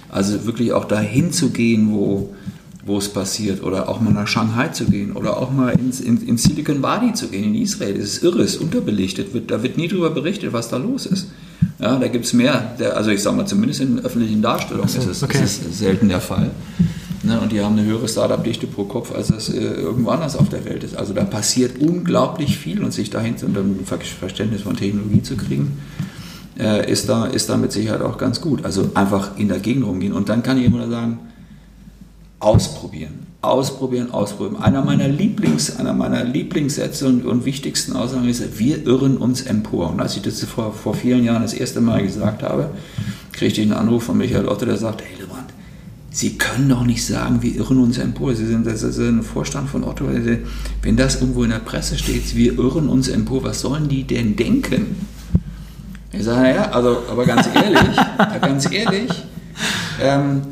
[0.08, 2.34] Also wirklich auch dahin zu gehen, wo,
[2.88, 6.20] wo es passiert, oder auch mal nach Shanghai zu gehen, oder auch mal ins, in,
[6.26, 7.94] in Silicon Valley zu gehen, in Israel.
[7.94, 11.28] Das ist irre, ist unterbelichtet, wird, da wird nie darüber berichtet, was da los ist.
[11.78, 14.98] Ja, da gibt es mehr, der, also ich sage mal, zumindest in öffentlichen Darstellungen so,
[14.98, 15.44] ist, es, okay.
[15.44, 16.50] ist es selten der Fall.
[17.22, 20.48] Ne, und die haben eine höhere Startup-Dichte pro Kopf, als das äh, irgendwo anders auf
[20.48, 20.96] der Welt ist.
[20.96, 25.78] Also da passiert unglaublich viel und sich dahinter unter ein Verständnis von Technologie zu kriegen,
[26.58, 28.64] äh, ist, da, ist da mit Sicherheit auch ganz gut.
[28.64, 30.12] Also einfach in der Gegend rumgehen.
[30.12, 31.18] Und dann kann ich immer sagen,
[32.40, 33.26] ausprobieren.
[33.40, 34.62] Ausprobieren, ausprobieren.
[34.62, 39.90] Einer meiner Lieblings, einer meiner Lieblingssätze und, und wichtigsten Aussagen ist, wir irren uns empor.
[39.90, 42.70] Und als ich das vor, vor vielen Jahren das erste Mal gesagt habe,
[43.32, 45.52] kriegte ich einen Anruf von Michael Otte, der sagt, hey Lebrand,
[46.10, 48.34] Sie können doch nicht sagen, wir irren uns empor.
[48.34, 50.06] Sie sind, das ist ein Vorstand von Otto.
[50.82, 54.34] Wenn das irgendwo in der Presse steht, wir irren uns empor, was sollen die denn
[54.34, 54.96] denken?
[56.10, 57.96] Ich sage, naja, also, aber ganz ehrlich,
[58.40, 59.10] ganz ehrlich,
[60.02, 60.42] ähm,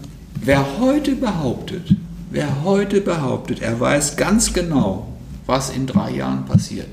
[0.42, 1.94] Wer heute behauptet,
[2.30, 5.08] wer heute behauptet, er weiß ganz genau,
[5.46, 6.88] was in drei Jahren passiert,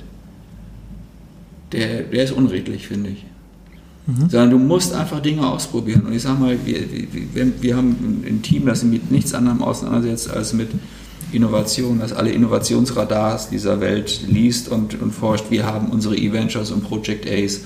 [1.72, 3.26] der, der ist unredlich, finde ich.
[4.06, 4.30] Mhm.
[4.30, 6.02] Sondern du musst einfach Dinge ausprobieren.
[6.02, 6.80] Und ich sage mal, wir,
[7.34, 10.70] wir, wir haben ein Team, das sich mit nichts anderem auseinandersetzt als mit
[11.32, 15.46] Innovation, das alle Innovationsradars dieser Welt liest und, und forscht.
[15.50, 17.62] Wir haben unsere E-Ventures und Project Ace,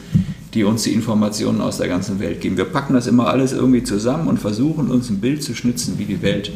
[0.53, 2.57] die uns die Informationen aus der ganzen Welt geben.
[2.57, 6.05] Wir packen das immer alles irgendwie zusammen und versuchen uns ein Bild zu schnitzen, wie
[6.05, 6.51] die Welt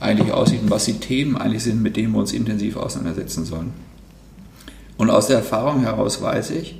[0.00, 3.72] eigentlich aussieht und was die Themen eigentlich sind, mit denen wir uns intensiv auseinandersetzen sollen.
[4.98, 6.76] Und aus der Erfahrung heraus weiß ich,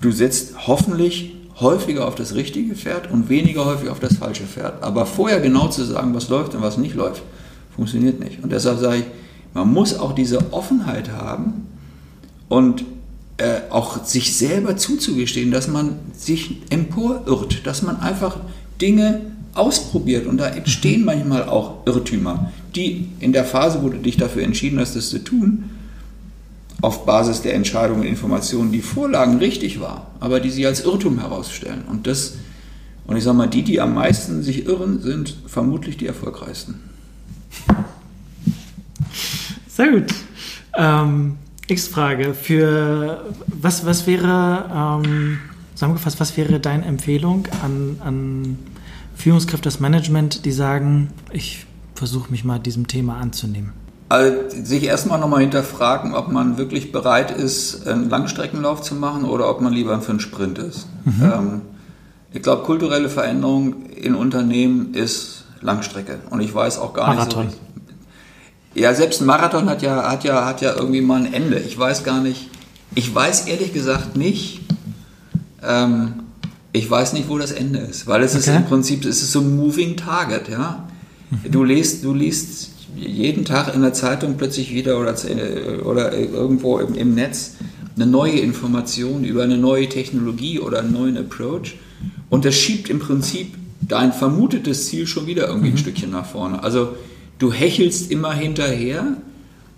[0.00, 4.82] du setzt hoffentlich häufiger auf das richtige Pferd und weniger häufig auf das falsche Pferd.
[4.82, 7.22] Aber vorher genau zu sagen, was läuft und was nicht läuft,
[7.74, 8.42] funktioniert nicht.
[8.42, 9.04] Und deshalb sage ich,
[9.54, 11.66] man muss auch diese Offenheit haben
[12.48, 12.84] und
[13.38, 18.38] äh, auch sich selber zuzugestehen, dass man sich emporirrt, dass man einfach
[18.80, 19.20] Dinge
[19.54, 21.06] ausprobiert und da entstehen mhm.
[21.06, 25.18] manchmal auch Irrtümer, die in der Phase, wo du dich dafür entschieden hast, das zu
[25.18, 25.70] tun,
[26.80, 31.20] auf Basis der Entscheidungen und Informationen, die Vorlagen richtig war, aber die sie als Irrtum
[31.20, 31.84] herausstellen.
[31.88, 32.34] Und das,
[33.06, 36.80] und ich sage mal, die, die am meisten sich irren, sind vermutlich die erfolgreichsten.
[39.68, 40.12] Sehr gut.
[40.76, 41.36] Ähm,
[41.72, 42.34] X-Frage.
[42.34, 45.38] Für was, was wäre, ähm,
[45.74, 48.58] zusammengefasst, was wäre deine Empfehlung an, an
[49.16, 53.72] Führungskräfte, das Management, die sagen, ich versuche mich mal diesem Thema anzunehmen?
[54.08, 59.48] Also sich erstmal nochmal hinterfragen, ob man wirklich bereit ist, einen Langstreckenlauf zu machen oder
[59.48, 60.86] ob man lieber für einen Sprint ist.
[61.04, 61.22] Mhm.
[61.22, 61.60] Ähm,
[62.32, 66.18] ich glaube, kulturelle Veränderung in Unternehmen ist Langstrecke.
[66.28, 67.46] Und ich weiß auch gar Marathon.
[67.46, 67.81] nicht so.
[68.74, 71.58] Ja, selbst ein Marathon hat ja, hat, ja, hat ja irgendwie mal ein Ende.
[71.58, 72.48] Ich weiß gar nicht,
[72.94, 74.60] ich weiß ehrlich gesagt nicht,
[75.62, 76.14] ähm,
[76.72, 78.40] ich weiß nicht, wo das Ende ist, weil es okay.
[78.40, 80.88] ist im Prinzip, es ist so ein moving target, ja.
[81.50, 85.14] Du liest, du liest jeden Tag in der Zeitung plötzlich wieder oder,
[85.84, 87.56] oder irgendwo im, im Netz
[87.96, 91.76] eine neue Information über eine neue Technologie oder einen neuen Approach
[92.30, 95.74] und das schiebt im Prinzip dein vermutetes Ziel schon wieder irgendwie mhm.
[95.74, 96.62] ein Stückchen nach vorne.
[96.62, 96.94] Also
[97.42, 99.16] du hechelst immer hinterher.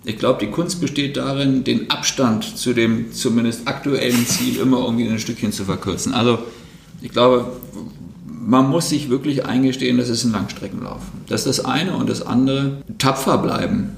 [0.03, 5.07] Ich glaube, die Kunst besteht darin, den Abstand zu dem zumindest aktuellen Ziel immer irgendwie
[5.07, 6.13] ein Stückchen zu verkürzen.
[6.13, 6.37] Also
[7.01, 7.47] ich glaube,
[8.27, 11.01] man muss sich wirklich eingestehen, das ist ein Langstreckenlauf.
[11.27, 13.89] Das ist das eine und das andere, tapfer bleiben.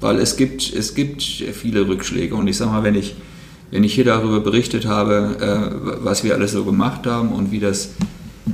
[0.00, 2.36] Weil es gibt, es gibt viele Rückschläge.
[2.36, 3.16] Und ich sage mal, wenn ich,
[3.72, 7.58] wenn ich hier darüber berichtet habe, äh, was wir alles so gemacht haben und wie
[7.58, 7.86] das,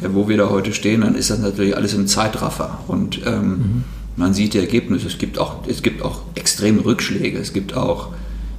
[0.00, 2.80] äh, wo wir da heute stehen, dann ist das natürlich alles im Zeitraffer.
[2.88, 3.84] Und ähm, mhm.
[4.16, 5.06] Man sieht die Ergebnisse.
[5.06, 7.38] Es gibt auch, es gibt auch extreme Rückschläge.
[7.38, 8.08] Es gibt auch,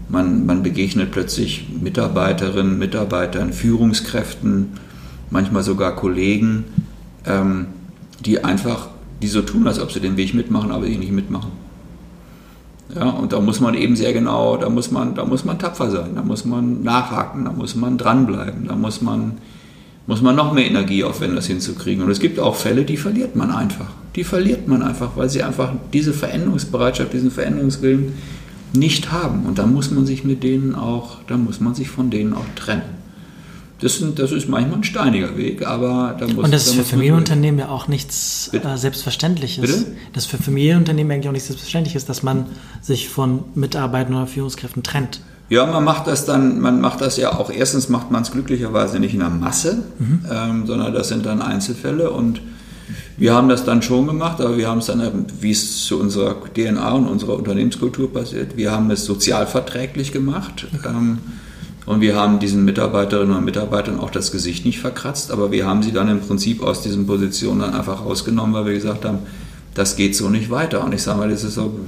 [0.09, 4.73] man, man begegnet plötzlich Mitarbeiterinnen, Mitarbeitern, Führungskräften,
[5.29, 6.65] manchmal sogar Kollegen,
[7.25, 7.67] ähm,
[8.23, 8.89] die einfach,
[9.21, 11.51] die so tun, als ob sie den Weg mitmachen, aber die nicht mitmachen.
[12.95, 15.91] Ja, und da muss man eben sehr genau, da muss man, da muss man tapfer
[15.91, 19.33] sein, da muss man nachhaken, da muss man dranbleiben, da muss man,
[20.07, 22.03] muss man noch mehr Energie aufwenden, das hinzukriegen.
[22.03, 23.89] Und es gibt auch Fälle, die verliert man einfach.
[24.15, 28.13] Die verliert man einfach, weil sie einfach diese Veränderungsbereitschaft, diesen Veränderungswillen
[28.73, 29.45] nicht haben.
[29.45, 32.45] Und da muss man sich mit denen auch, da muss man sich von denen auch
[32.55, 32.97] trennen.
[33.79, 36.83] Das, sind, das ist manchmal ein steiniger Weg, aber da muss Und das ist für
[36.83, 39.61] Familienunternehmen ja auch nichts äh, Selbstverständliches.
[39.61, 39.85] Bitte?
[40.13, 42.47] Das ist für Familienunternehmen eigentlich auch nichts Selbstverständliches, dass man
[42.81, 45.19] sich von Mitarbeitern oder Führungskräften trennt.
[45.49, 48.99] Ja, man macht das dann, man macht das ja auch, erstens macht man es glücklicherweise
[48.99, 50.25] nicht in der Masse, mhm.
[50.29, 52.41] ähm, sondern das sind dann Einzelfälle und
[53.17, 56.35] wir haben das dann schon gemacht, aber wir haben es dann, wie es zu unserer
[56.53, 60.67] DNA und unserer Unternehmenskultur passiert, wir haben es sozialverträglich gemacht.
[60.73, 60.89] Okay.
[60.89, 61.19] Ähm,
[61.87, 65.81] und wir haben diesen Mitarbeiterinnen und Mitarbeitern auch das Gesicht nicht verkratzt, aber wir haben
[65.81, 69.19] sie dann im Prinzip aus diesen Positionen dann einfach rausgenommen, weil wir gesagt haben,
[69.73, 70.83] das geht so nicht weiter.
[70.83, 71.79] Und ich sage mal, das ist so,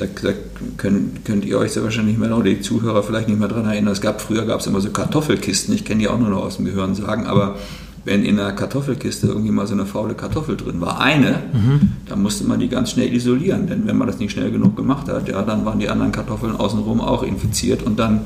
[0.00, 0.32] da, da
[0.76, 3.66] könnt, könnt, ihr euch sehr wahrscheinlich nicht mehr, oder die Zuhörer vielleicht nicht mehr daran
[3.66, 3.92] erinnern.
[3.92, 6.56] Es gab, früher gab es immer so Kartoffelkisten, ich kenne die auch nur noch aus
[6.56, 7.56] dem Gehirn sagen, aber
[8.04, 11.92] wenn in der Kartoffelkiste irgendwie mal so eine faule Kartoffel drin war, eine, mhm.
[12.08, 15.08] dann musste man die ganz schnell isolieren, denn wenn man das nicht schnell genug gemacht
[15.08, 18.22] hat, ja, dann waren die anderen Kartoffeln außenrum auch infiziert und dann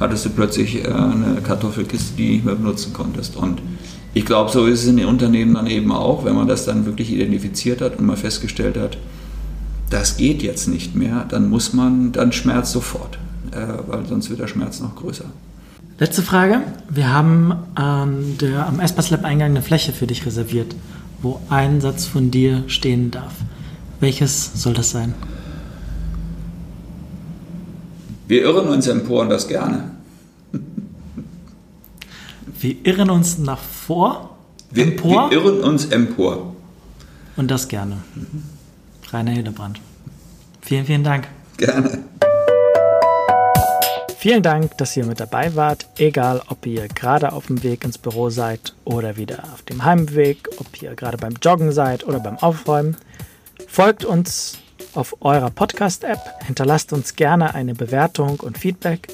[0.00, 3.36] hattest du plötzlich äh, eine Kartoffelkiste, die du nicht mehr benutzen konntest.
[3.36, 3.62] Und
[4.14, 6.84] ich glaube, so ist es in den Unternehmen dann eben auch, wenn man das dann
[6.84, 8.98] wirklich identifiziert hat und mal festgestellt hat,
[9.92, 13.18] das geht jetzt nicht mehr, dann muss man, dann Schmerz sofort,
[13.52, 15.26] äh, weil sonst wird der Schmerz noch größer.
[15.98, 16.62] Letzte Frage.
[16.88, 20.74] Wir haben an der, am Espas Lab Eingang eine Fläche für dich reserviert,
[21.20, 23.34] wo ein Satz von dir stehen darf.
[24.00, 25.14] Welches soll das sein?
[28.26, 29.90] Wir irren uns empor und das gerne.
[32.58, 34.36] Wir irren uns nach vor?
[34.70, 35.30] Wir, empor?
[35.30, 36.56] wir irren uns empor.
[37.36, 37.98] Und das gerne.
[38.14, 38.51] Mhm.
[39.12, 39.80] Rainer Hildebrand.
[40.62, 41.28] Vielen, vielen Dank.
[41.56, 42.04] Gerne.
[44.18, 47.98] Vielen Dank, dass ihr mit dabei wart, egal ob ihr gerade auf dem Weg ins
[47.98, 52.38] Büro seid oder wieder auf dem Heimweg, ob ihr gerade beim Joggen seid oder beim
[52.38, 52.96] Aufräumen.
[53.66, 54.58] Folgt uns
[54.94, 59.08] auf eurer Podcast-App, hinterlasst uns gerne eine Bewertung und Feedback,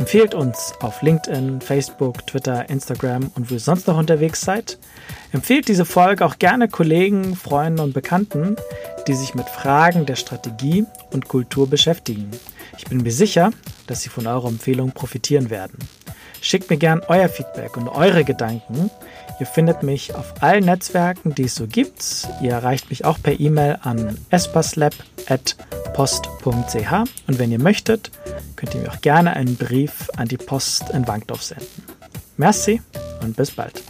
[0.00, 4.78] empfehlt uns auf LinkedIn, Facebook, Twitter, Instagram und wo ihr sonst noch unterwegs seid.
[5.30, 8.56] Empfehlt diese Folge auch gerne Kollegen, Freunden und Bekannten,
[9.06, 12.30] die sich mit Fragen der Strategie und Kultur beschäftigen.
[12.78, 13.50] Ich bin mir sicher,
[13.86, 15.78] dass sie von eurer Empfehlung profitieren werden.
[16.40, 18.90] Schickt mir gern euer Feedback und eure Gedanken.
[19.40, 22.28] Ihr findet mich auf allen Netzwerken, die es so gibt.
[22.42, 26.92] Ihr erreicht mich auch per E-Mail an espaslab.post.ch
[27.26, 28.10] und wenn ihr möchtet,
[28.56, 31.84] könnt ihr mir auch gerne einen Brief an die Post in Wankdorf senden.
[32.36, 32.82] Merci
[33.22, 33.82] und bis bald.